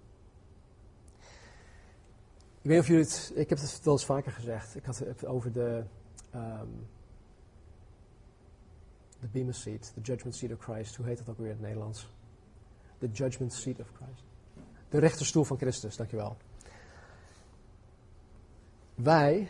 Ik 2.60 2.70
weet 2.70 2.72
niet 2.72 2.80
of 2.80 2.86
jullie 2.86 3.04
het, 3.04 3.32
ik 3.34 3.48
heb 3.48 3.58
het 3.58 3.80
wel 3.84 3.94
eens 3.94 4.04
vaker 4.04 4.32
gezegd. 4.32 4.76
Ik 4.76 4.84
had 4.84 4.98
het 4.98 5.26
over 5.26 5.52
de, 5.52 5.84
um, 6.34 6.86
de 9.20 9.26
Bema 9.26 9.52
Seat, 9.52 9.92
de 9.94 10.00
Judgment 10.00 10.36
Seat 10.36 10.52
of 10.52 10.58
Christ. 10.58 10.96
Hoe 10.96 11.06
heet 11.06 11.18
dat 11.18 11.28
ook 11.28 11.38
weer 11.38 11.46
in 11.46 11.52
het 11.52 11.62
Nederlands? 11.62 12.10
The 12.98 13.08
Judgment 13.08 13.52
Seat 13.52 13.80
of 13.80 13.90
Christ. 13.94 14.24
De 14.88 14.98
rechterstoel 14.98 15.44
van 15.44 15.56
Christus, 15.56 15.96
dankjewel. 15.96 16.36
Wij, 19.02 19.48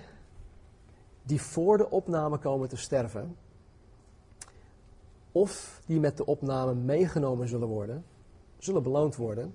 die 1.22 1.40
voor 1.40 1.76
de 1.76 1.90
opname 1.90 2.38
komen 2.38 2.68
te 2.68 2.76
sterven, 2.76 3.36
of 5.32 5.82
die 5.86 6.00
met 6.00 6.16
de 6.16 6.26
opname 6.26 6.74
meegenomen 6.74 7.48
zullen 7.48 7.68
worden, 7.68 8.04
zullen 8.58 8.82
beloond 8.82 9.16
worden 9.16 9.54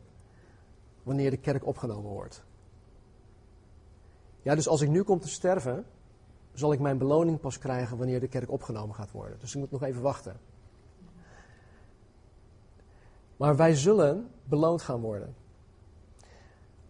wanneer 1.03 1.29
de 1.29 1.37
kerk 1.37 1.65
opgenomen 1.65 2.11
wordt. 2.11 2.43
Ja, 4.41 4.55
dus 4.55 4.67
als 4.67 4.81
ik 4.81 4.89
nu 4.89 5.03
kom 5.03 5.19
te 5.19 5.29
sterven, 5.29 5.85
zal 6.53 6.73
ik 6.73 6.79
mijn 6.79 6.97
beloning 6.97 7.39
pas 7.39 7.57
krijgen 7.57 7.97
wanneer 7.97 8.19
de 8.19 8.27
kerk 8.27 8.51
opgenomen 8.51 8.95
gaat 8.95 9.11
worden. 9.11 9.39
Dus 9.39 9.53
ik 9.53 9.59
moet 9.59 9.71
nog 9.71 9.83
even 9.83 10.01
wachten. 10.01 10.39
Maar 13.37 13.55
wij 13.55 13.75
zullen 13.75 14.29
beloond 14.43 14.81
gaan 14.81 15.01
worden. 15.01 15.35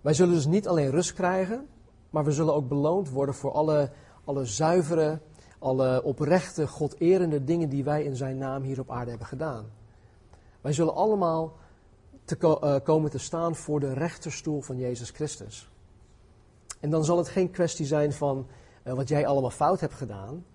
Wij 0.01 0.13
zullen 0.13 0.33
dus 0.33 0.45
niet 0.45 0.67
alleen 0.67 0.89
rust 0.89 1.13
krijgen, 1.13 1.67
maar 2.13 2.23
we 2.23 2.31
zullen 2.31 2.53
ook 2.53 2.67
beloond 2.67 3.09
worden 3.09 3.35
voor 3.35 3.51
alle, 3.51 3.91
alle 4.23 4.45
zuivere, 4.45 5.19
alle 5.59 6.03
oprechte, 6.03 6.67
goderende 6.67 7.43
dingen 7.43 7.69
die 7.69 7.83
wij 7.83 8.03
in 8.03 8.15
zijn 8.15 8.37
naam 8.37 8.63
hier 8.63 8.79
op 8.79 8.91
aarde 8.91 9.09
hebben 9.09 9.27
gedaan. 9.27 9.65
Wij 10.61 10.73
zullen 10.73 10.95
allemaal 10.95 11.53
te 12.23 12.37
uh, 12.39 12.75
komen 12.83 13.11
te 13.11 13.17
staan 13.17 13.55
voor 13.55 13.79
de 13.79 13.93
rechterstoel 13.93 14.61
van 14.61 14.77
Jezus 14.77 15.09
Christus. 15.09 15.71
En 16.79 16.89
dan 16.89 17.05
zal 17.05 17.17
het 17.17 17.27
geen 17.27 17.51
kwestie 17.51 17.85
zijn 17.85 18.13
van 18.13 18.47
uh, 18.83 18.93
wat 18.93 19.07
jij 19.07 19.27
allemaal 19.27 19.49
fout 19.49 19.79
hebt 19.79 19.93
gedaan. 19.93 20.45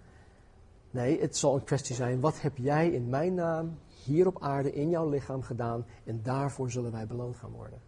Nee, 0.91 1.21
het 1.21 1.37
zal 1.37 1.55
een 1.55 1.65
kwestie 1.65 1.95
zijn, 1.95 2.21
wat 2.21 2.41
heb 2.41 2.57
jij 2.57 2.91
in 2.91 3.09
mijn 3.09 3.35
naam 3.35 3.79
hier 4.05 4.27
op 4.27 4.43
aarde 4.43 4.73
in 4.73 4.89
jouw 4.91 5.09
lichaam 5.09 5.43
gedaan 5.43 5.87
en 6.05 6.23
daarvoor 6.23 6.71
zullen 6.71 6.93
wij 6.93 7.07
beloond 7.07 7.37
gaan 7.37 7.53
worden. 7.53 7.88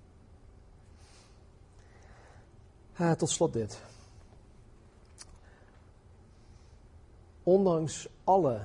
Uh, 2.98 3.12
tot 3.12 3.30
slot 3.30 3.52
dit. 3.52 3.82
Ondanks 7.42 8.08
alle 8.24 8.60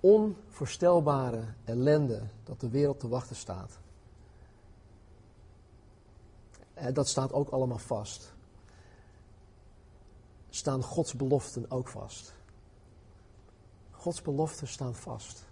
onvoorstelbare 0.00 1.44
ellende 1.64 2.22
dat 2.44 2.60
de 2.60 2.68
wereld 2.68 3.00
te 3.00 3.08
wachten 3.08 3.36
staat, 3.36 3.78
uh, 6.78 6.86
dat 6.92 7.08
staat 7.08 7.32
ook 7.32 7.48
allemaal 7.48 7.78
vast, 7.78 8.32
staan 10.50 10.82
Gods 10.82 11.14
beloften 11.14 11.70
ook 11.70 11.88
vast. 11.88 12.34
Gods 13.90 14.22
beloften 14.22 14.68
staan 14.68 14.94
vast. 14.94 15.44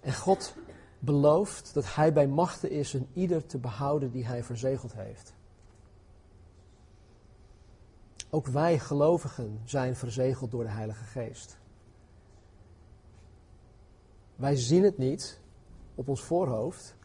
En 0.00 0.14
God 0.14 0.54
belooft 0.98 1.74
dat 1.74 1.94
Hij 1.94 2.12
bij 2.12 2.26
machten 2.26 2.70
is 2.70 2.92
een 2.92 3.08
ieder 3.12 3.46
te 3.46 3.58
behouden 3.58 4.10
die 4.10 4.26
Hij 4.26 4.44
verzegeld 4.44 4.92
heeft. 4.92 5.32
Ook 8.34 8.46
wij 8.46 8.78
gelovigen 8.78 9.60
zijn 9.64 9.96
verzegeld 9.96 10.50
door 10.50 10.62
de 10.62 10.70
Heilige 10.70 11.04
Geest. 11.04 11.58
Wij 14.36 14.56
zien 14.56 14.82
het 14.82 14.98
niet 14.98 15.40
op 15.94 16.08
ons 16.08 16.22
voorhoofd, 16.22 16.96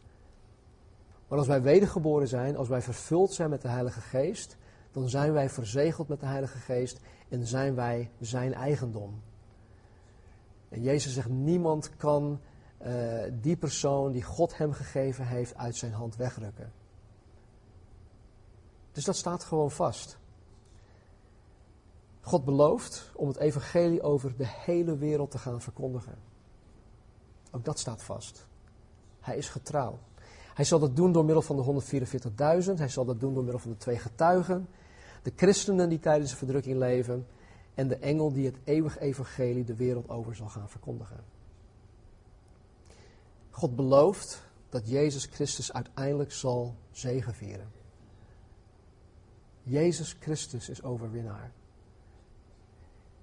maar 1.28 1.38
als 1.38 1.46
wij 1.46 1.62
wedergeboren 1.62 2.28
zijn, 2.28 2.56
als 2.56 2.68
wij 2.68 2.82
vervuld 2.82 3.32
zijn 3.32 3.50
met 3.50 3.62
de 3.62 3.68
Heilige 3.68 4.00
Geest, 4.00 4.56
dan 4.92 5.08
zijn 5.08 5.32
wij 5.32 5.50
verzegeld 5.50 6.08
met 6.08 6.20
de 6.20 6.26
Heilige 6.26 6.58
Geest 6.58 7.00
en 7.28 7.46
zijn 7.46 7.74
wij 7.74 8.10
zijn 8.20 8.54
eigendom. 8.54 9.22
En 10.68 10.82
Jezus 10.82 11.14
zegt, 11.14 11.28
niemand 11.28 11.96
kan 11.96 12.40
uh, 12.82 13.22
die 13.32 13.56
persoon 13.56 14.12
die 14.12 14.22
God 14.22 14.56
hem 14.56 14.72
gegeven 14.72 15.26
heeft 15.26 15.56
uit 15.56 15.76
zijn 15.76 15.92
hand 15.92 16.16
wegrukken. 16.16 16.72
Dus 18.92 19.04
dat 19.04 19.16
staat 19.16 19.44
gewoon 19.44 19.70
vast. 19.70 20.19
God 22.20 22.44
belooft 22.44 23.10
om 23.14 23.28
het 23.28 23.36
evangelie 23.36 24.02
over 24.02 24.36
de 24.36 24.46
hele 24.46 24.96
wereld 24.96 25.30
te 25.30 25.38
gaan 25.38 25.60
verkondigen. 25.60 26.18
Ook 27.50 27.64
dat 27.64 27.78
staat 27.78 28.02
vast. 28.02 28.46
Hij 29.20 29.36
is 29.36 29.48
getrouw. 29.48 29.98
Hij 30.54 30.64
zal 30.64 30.78
dat 30.78 30.96
doen 30.96 31.12
door 31.12 31.24
middel 31.24 31.42
van 31.42 31.56
de 31.56 31.82
144.000. 32.64 32.74
Hij 32.74 32.88
zal 32.88 33.04
dat 33.04 33.20
doen 33.20 33.34
door 33.34 33.42
middel 33.42 33.60
van 33.60 33.70
de 33.70 33.76
twee 33.76 33.98
getuigen. 33.98 34.68
De 35.22 35.32
christenen 35.36 35.88
die 35.88 35.98
tijdens 35.98 36.30
de 36.30 36.36
verdrukking 36.36 36.76
leven. 36.76 37.26
En 37.74 37.88
de 37.88 37.96
engel 37.96 38.32
die 38.32 38.46
het 38.46 38.56
eeuwig 38.64 38.98
evangelie 38.98 39.64
de 39.64 39.74
wereld 39.74 40.08
over 40.08 40.36
zal 40.36 40.48
gaan 40.48 40.68
verkondigen. 40.68 41.24
God 43.50 43.76
belooft 43.76 44.42
dat 44.68 44.88
Jezus 44.88 45.24
Christus 45.24 45.72
uiteindelijk 45.72 46.32
zal 46.32 46.74
zegevieren. 46.90 47.72
Jezus 49.62 50.16
Christus 50.20 50.68
is 50.68 50.82
overwinnaar. 50.82 51.52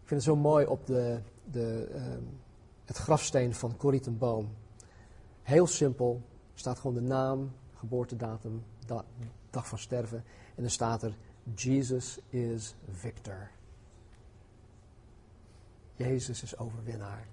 Ik 0.07 0.13
vind 0.13 0.25
het 0.25 0.35
zo 0.35 0.41
mooi 0.41 0.65
op 0.65 0.85
de, 0.85 1.19
de, 1.51 1.89
ehm, 1.93 2.23
het 2.85 2.97
grafsteen 2.97 3.53
van 3.53 3.77
Corrie. 3.77 4.01
Heel 5.41 5.67
simpel, 5.67 6.21
staat 6.53 6.79
gewoon 6.79 6.95
de 6.95 7.01
naam, 7.01 7.51
geboortedatum, 7.75 8.63
dag 9.49 9.67
van 9.67 9.77
sterven. 9.77 10.23
En 10.55 10.61
dan 10.61 10.69
staat 10.69 11.03
er, 11.03 11.17
Jesus 11.55 12.19
is 12.29 12.75
victor. 12.91 13.49
Jezus 15.95 16.43
is 16.43 16.57
overwinnaar. 16.57 17.27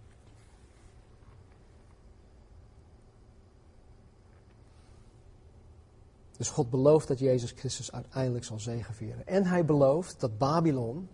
Dus 6.37 6.51
God 6.51 6.71
belooft 6.71 7.09
dat 7.09 7.19
Jezus 7.19 7.51
Christus 7.51 7.93
uiteindelijk 7.93 8.45
zal 8.45 8.59
zegevieren. 8.59 9.27
En 9.27 9.47
hij 9.47 9.65
belooft 9.65 10.21
dat 10.21 10.39
Babylon, 10.39 11.09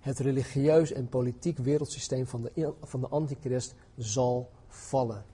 het 0.00 0.18
religieus 0.18 0.92
en 0.92 1.08
politiek 1.08 1.58
wereldsysteem 1.58 2.26
van 2.26 2.42
de, 2.42 2.72
van 2.82 3.00
de 3.00 3.08
antichrist, 3.08 3.74
zal 3.96 4.50
vallen. 4.68 5.24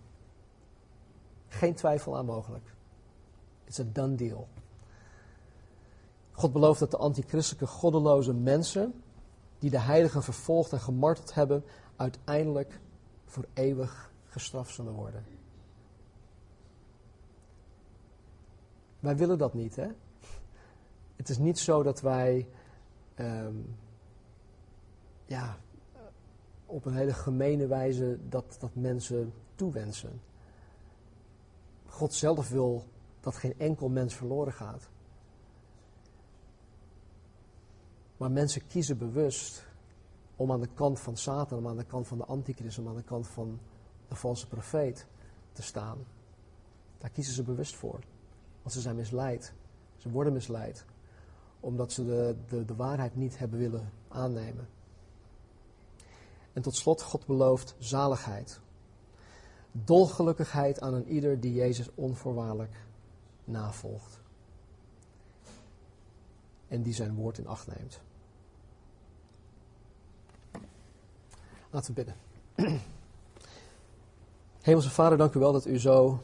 Geen 1.49 1.75
twijfel 1.75 2.17
aan 2.17 2.27
mogelijk. 2.27 2.75
It's 3.65 3.81
a 3.81 3.85
done 3.93 4.15
deal. 4.15 4.49
God 6.33 6.53
belooft 6.53 6.81
dat 6.81 6.91
de 6.91 6.97
antichristelijke 6.97 7.67
goddeloze 7.67 8.33
mensen, 8.33 9.03
die 9.59 9.71
de 9.71 9.81
heiligen 9.81 10.23
vervolgd 10.23 10.73
en 10.73 10.81
gemarteld 10.81 11.35
hebben, 11.35 11.65
uiteindelijk 11.97 12.81
voor 13.25 13.45
eeuwig 13.55 14.13
gestraft 14.27 14.75
zullen 14.75 14.93
worden. 14.93 15.25
Wij 19.01 19.17
willen 19.17 19.39
dat 19.39 19.55
niet, 19.55 19.77
hè? 19.77 19.89
Het 21.17 21.29
is 21.29 21.39
niet 21.39 21.59
zo 21.59 21.83
dat 21.83 22.01
wij 22.01 22.49
ehm, 23.15 23.55
ja, 25.27 25.59
op 26.67 26.85
een 26.85 26.95
hele 26.95 27.15
gemene 27.15 27.67
wijze 27.67 28.19
dat, 28.29 28.57
dat 28.59 28.75
mensen 28.75 29.33
toewensen. 29.55 30.21
God 31.87 32.15
zelf 32.15 32.49
wil 32.49 32.85
dat 33.21 33.37
geen 33.37 33.59
enkel 33.59 33.89
mens 33.89 34.15
verloren 34.15 34.53
gaat. 34.53 34.89
Maar 38.17 38.31
mensen 38.31 38.67
kiezen 38.67 38.99
bewust 38.99 39.67
om 40.37 40.53
aan 40.53 40.61
de 40.61 40.75
kant 40.75 41.01
van 41.01 41.17
Satan, 41.17 41.59
om 41.59 41.69
aan 41.69 41.77
de 41.77 41.85
kant 41.85 42.07
van 42.07 42.19
de 42.19 42.25
antichrist, 42.25 42.79
om 42.79 42.89
aan 42.89 42.97
de 42.97 43.03
kant 43.03 43.29
van 43.29 43.59
de 44.09 44.15
valse 44.15 44.49
profeet 44.49 45.07
te 45.53 45.63
staan. 45.63 45.99
Daar 46.99 47.11
kiezen 47.11 47.35
ze 47.35 47.43
bewust 47.43 47.77
voor. 47.77 48.01
Want 48.63 48.75
ze 48.75 48.81
zijn 48.81 48.97
misleid. 48.97 49.55
Ze 49.97 50.11
worden 50.11 50.33
misleid. 50.33 50.85
Omdat 51.61 51.93
ze 51.93 52.05
de, 52.05 52.37
de, 52.49 52.65
de 52.65 52.75
waarheid 52.75 53.17
niet 53.17 53.39
hebben 53.39 53.59
willen 53.59 53.93
aannemen. 54.09 54.69
En 56.57 56.63
tot 56.63 56.77
slot, 56.77 57.03
God 57.03 57.27
belooft 57.27 57.75
zaligheid. 57.79 58.61
Dolgelukkigheid 59.73 60.81
aan 60.81 60.95
een 60.95 61.09
ieder 61.09 61.41
die 61.41 61.55
Jezus 61.55 61.91
onvoorwaardelijk 61.95 62.77
navolgt. 63.45 64.21
En 66.69 66.83
die 66.83 66.95
zijn 66.95 67.15
woord 67.15 67.39
in 67.39 67.47
acht 67.47 67.67
neemt. 67.67 68.01
Laten 71.71 71.95
we 71.95 72.05
bidden. 72.05 72.17
Hemelse 74.61 74.91
Vader, 74.91 75.19
dank 75.19 75.35
u 75.35 75.39
wel 75.39 75.53
dat 75.53 75.67
u 75.67 75.79
zo 75.79 76.23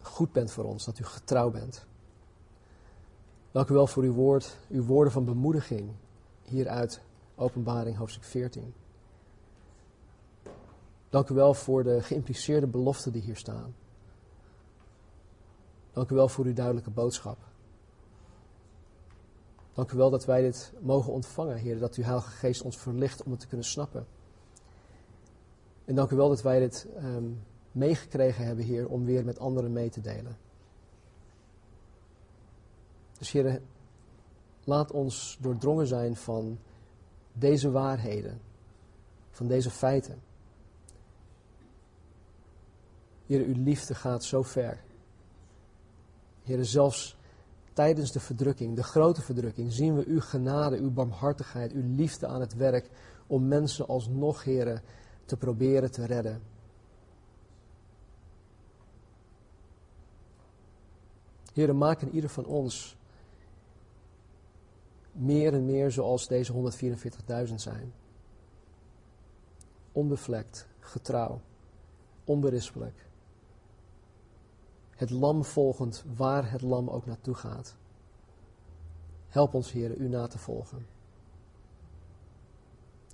goed 0.00 0.32
bent 0.32 0.50
voor 0.50 0.64
ons, 0.64 0.84
dat 0.84 0.98
u 0.98 1.04
getrouw 1.04 1.50
bent. 1.50 1.86
Dank 3.52 3.68
u 3.68 3.74
wel 3.74 3.86
voor 3.86 4.02
uw 4.02 4.14
woord, 4.14 4.56
uw 4.68 4.84
woorden 4.84 5.12
van 5.12 5.24
bemoediging 5.24 5.90
hieruit 6.42 7.00
Openbaring 7.34 7.96
hoofdstuk 7.96 8.24
14. 8.24 8.74
Dank 11.16 11.28
u 11.28 11.34
wel 11.34 11.54
voor 11.54 11.84
de 11.84 12.02
geïmpliceerde 12.02 12.66
beloften 12.66 13.12
die 13.12 13.22
hier 13.22 13.36
staan. 13.36 13.74
Dank 15.92 16.10
u 16.10 16.14
wel 16.14 16.28
voor 16.28 16.44
uw 16.44 16.52
duidelijke 16.52 16.90
boodschap. 16.90 17.38
Dank 19.72 19.92
u 19.92 19.96
wel 19.96 20.10
dat 20.10 20.24
wij 20.24 20.42
dit 20.42 20.72
mogen 20.80 21.12
ontvangen, 21.12 21.56
Heer, 21.56 21.78
dat 21.78 21.94
uw 21.94 22.04
Heilige 22.04 22.30
Geest 22.30 22.62
ons 22.62 22.78
verlicht 22.78 23.22
om 23.22 23.30
het 23.30 23.40
te 23.40 23.46
kunnen 23.46 23.66
snappen. 23.66 24.06
En 25.84 25.94
dank 25.94 26.10
u 26.10 26.16
wel 26.16 26.28
dat 26.28 26.42
wij 26.42 26.58
dit 26.58 26.86
um, 27.02 27.42
meegekregen 27.72 28.46
hebben, 28.46 28.64
Heer, 28.64 28.88
om 28.88 29.04
weer 29.04 29.24
met 29.24 29.38
anderen 29.38 29.72
mee 29.72 29.90
te 29.90 30.00
delen. 30.00 30.36
Dus 33.18 33.32
Heer, 33.32 33.62
laat 34.64 34.90
ons 34.90 35.38
doordrongen 35.40 35.86
zijn 35.86 36.16
van 36.16 36.58
deze 37.32 37.70
waarheden, 37.70 38.40
van 39.30 39.46
deze 39.46 39.70
feiten. 39.70 40.25
Heer, 43.26 43.44
uw 43.44 43.62
liefde 43.62 43.94
gaat 43.94 44.24
zo 44.24 44.42
ver. 44.42 44.84
Heer, 46.42 46.64
zelfs 46.64 47.16
tijdens 47.72 48.12
de 48.12 48.20
verdrukking, 48.20 48.76
de 48.76 48.82
grote 48.82 49.22
verdrukking, 49.22 49.72
zien 49.72 49.96
we 49.96 50.04
uw 50.06 50.20
genade, 50.20 50.76
uw 50.76 50.90
barmhartigheid, 50.90 51.72
uw 51.72 51.94
liefde 51.94 52.26
aan 52.26 52.40
het 52.40 52.54
werk 52.54 52.90
om 53.26 53.48
mensen 53.48 53.86
alsnog, 53.86 54.44
Heer, 54.44 54.82
te 55.24 55.36
proberen 55.36 55.90
te 55.90 56.06
redden. 56.06 56.42
Heer, 61.52 61.76
maak 61.76 62.00
in 62.00 62.14
ieder 62.14 62.30
van 62.30 62.44
ons 62.44 62.96
meer 65.12 65.54
en 65.54 65.64
meer 65.64 65.90
zoals 65.90 66.28
deze 66.28 66.72
144.000 67.48 67.54
zijn. 67.54 67.92
Onbevlekt, 69.92 70.66
getrouw, 70.80 71.40
onberispelijk. 72.24 73.05
Het 74.96 75.10
lam 75.10 75.44
volgend 75.44 76.04
waar 76.16 76.50
het 76.50 76.62
lam 76.62 76.88
ook 76.88 77.06
naartoe 77.06 77.34
gaat. 77.34 77.74
Help 79.28 79.54
ons, 79.54 79.72
Heer, 79.72 79.96
u 79.96 80.08
na 80.08 80.26
te 80.26 80.38
volgen. 80.38 80.86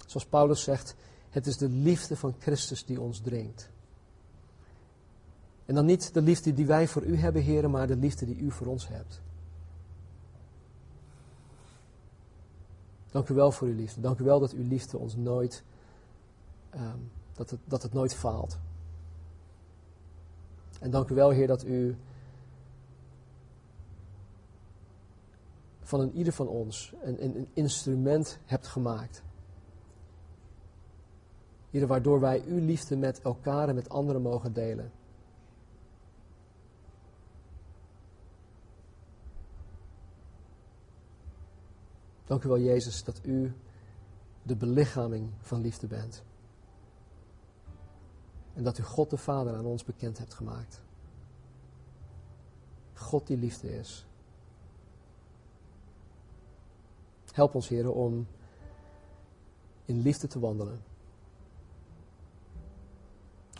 Zoals 0.06 0.26
Paulus 0.26 0.62
zegt, 0.62 0.94
het 1.30 1.46
is 1.46 1.56
de 1.56 1.68
liefde 1.68 2.16
van 2.16 2.34
Christus 2.38 2.84
die 2.84 3.00
ons 3.00 3.20
dringt. 3.20 3.70
En 5.64 5.74
dan 5.74 5.84
niet 5.84 6.14
de 6.14 6.22
liefde 6.22 6.54
die 6.54 6.66
wij 6.66 6.88
voor 6.88 7.02
u 7.02 7.16
hebben, 7.16 7.42
heren, 7.42 7.70
maar 7.70 7.86
de 7.86 7.96
liefde 7.96 8.26
die 8.26 8.36
u 8.36 8.50
voor 8.50 8.66
ons 8.66 8.88
hebt. 8.88 9.20
Dank 13.10 13.28
u 13.28 13.34
wel 13.34 13.52
voor 13.52 13.68
uw 13.68 13.74
liefde. 13.74 14.00
Dank 14.00 14.18
u 14.18 14.24
wel 14.24 14.40
dat 14.40 14.52
uw 14.52 14.68
liefde 14.68 14.98
ons 14.98 15.16
nooit, 15.16 15.62
um, 16.74 17.10
dat, 17.32 17.50
het, 17.50 17.60
dat 17.64 17.82
het 17.82 17.92
nooit 17.92 18.14
faalt. 18.14 18.58
En 20.82 20.90
dank 20.90 21.08
u 21.08 21.14
wel, 21.14 21.30
Heer, 21.30 21.46
dat 21.46 21.64
u 21.64 21.96
van 25.80 26.00
een 26.00 26.12
ieder 26.12 26.32
van 26.32 26.48
ons 26.48 26.94
een, 27.02 27.24
een, 27.24 27.48
instrument 27.52 28.38
hebt 28.44 28.66
gemaakt. 28.66 29.22
Heer, 31.70 31.86
waardoor 31.86 32.20
wij 32.20 32.42
uw 32.46 32.64
liefde 32.64 32.96
met 32.96 33.20
elkaar 33.20 33.68
en 33.68 33.74
met 33.74 33.88
anderen 33.88 34.22
mogen 34.22 34.52
delen. 34.52 34.92
Dank 42.24 42.44
u 42.44 42.48
wel, 42.48 42.60
Jezus, 42.60 43.04
dat 43.04 43.20
u 43.24 43.52
de 44.42 44.56
belichaming 44.56 45.30
van 45.40 45.60
liefde 45.60 45.86
bent. 45.86 46.22
En 48.54 48.62
dat 48.62 48.78
u 48.78 48.82
God 48.82 49.10
de 49.10 49.16
Vader 49.16 49.54
aan 49.54 49.64
ons 49.64 49.84
bekend 49.84 50.18
hebt 50.18 50.34
gemaakt. 50.34 50.80
God 52.94 53.26
die 53.26 53.36
liefde 53.36 53.78
is. 53.78 54.06
Help 57.32 57.54
ons, 57.54 57.68
heren, 57.68 57.94
om 57.94 58.26
in 59.84 60.00
liefde 60.00 60.26
te 60.26 60.38
wandelen. 60.38 60.82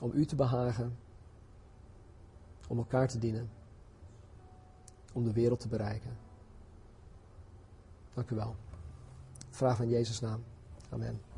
Om 0.00 0.10
u 0.14 0.26
te 0.26 0.36
behagen. 0.36 0.98
Om 2.68 2.78
elkaar 2.78 3.08
te 3.08 3.18
dienen. 3.18 3.50
Om 5.12 5.24
de 5.24 5.32
wereld 5.32 5.60
te 5.60 5.68
bereiken. 5.68 6.16
Dank 8.14 8.30
u 8.30 8.34
wel. 8.34 8.54
Vraag 9.50 9.80
in 9.80 9.88
Jezus' 9.88 10.20
naam. 10.20 10.44
Amen. 10.90 11.31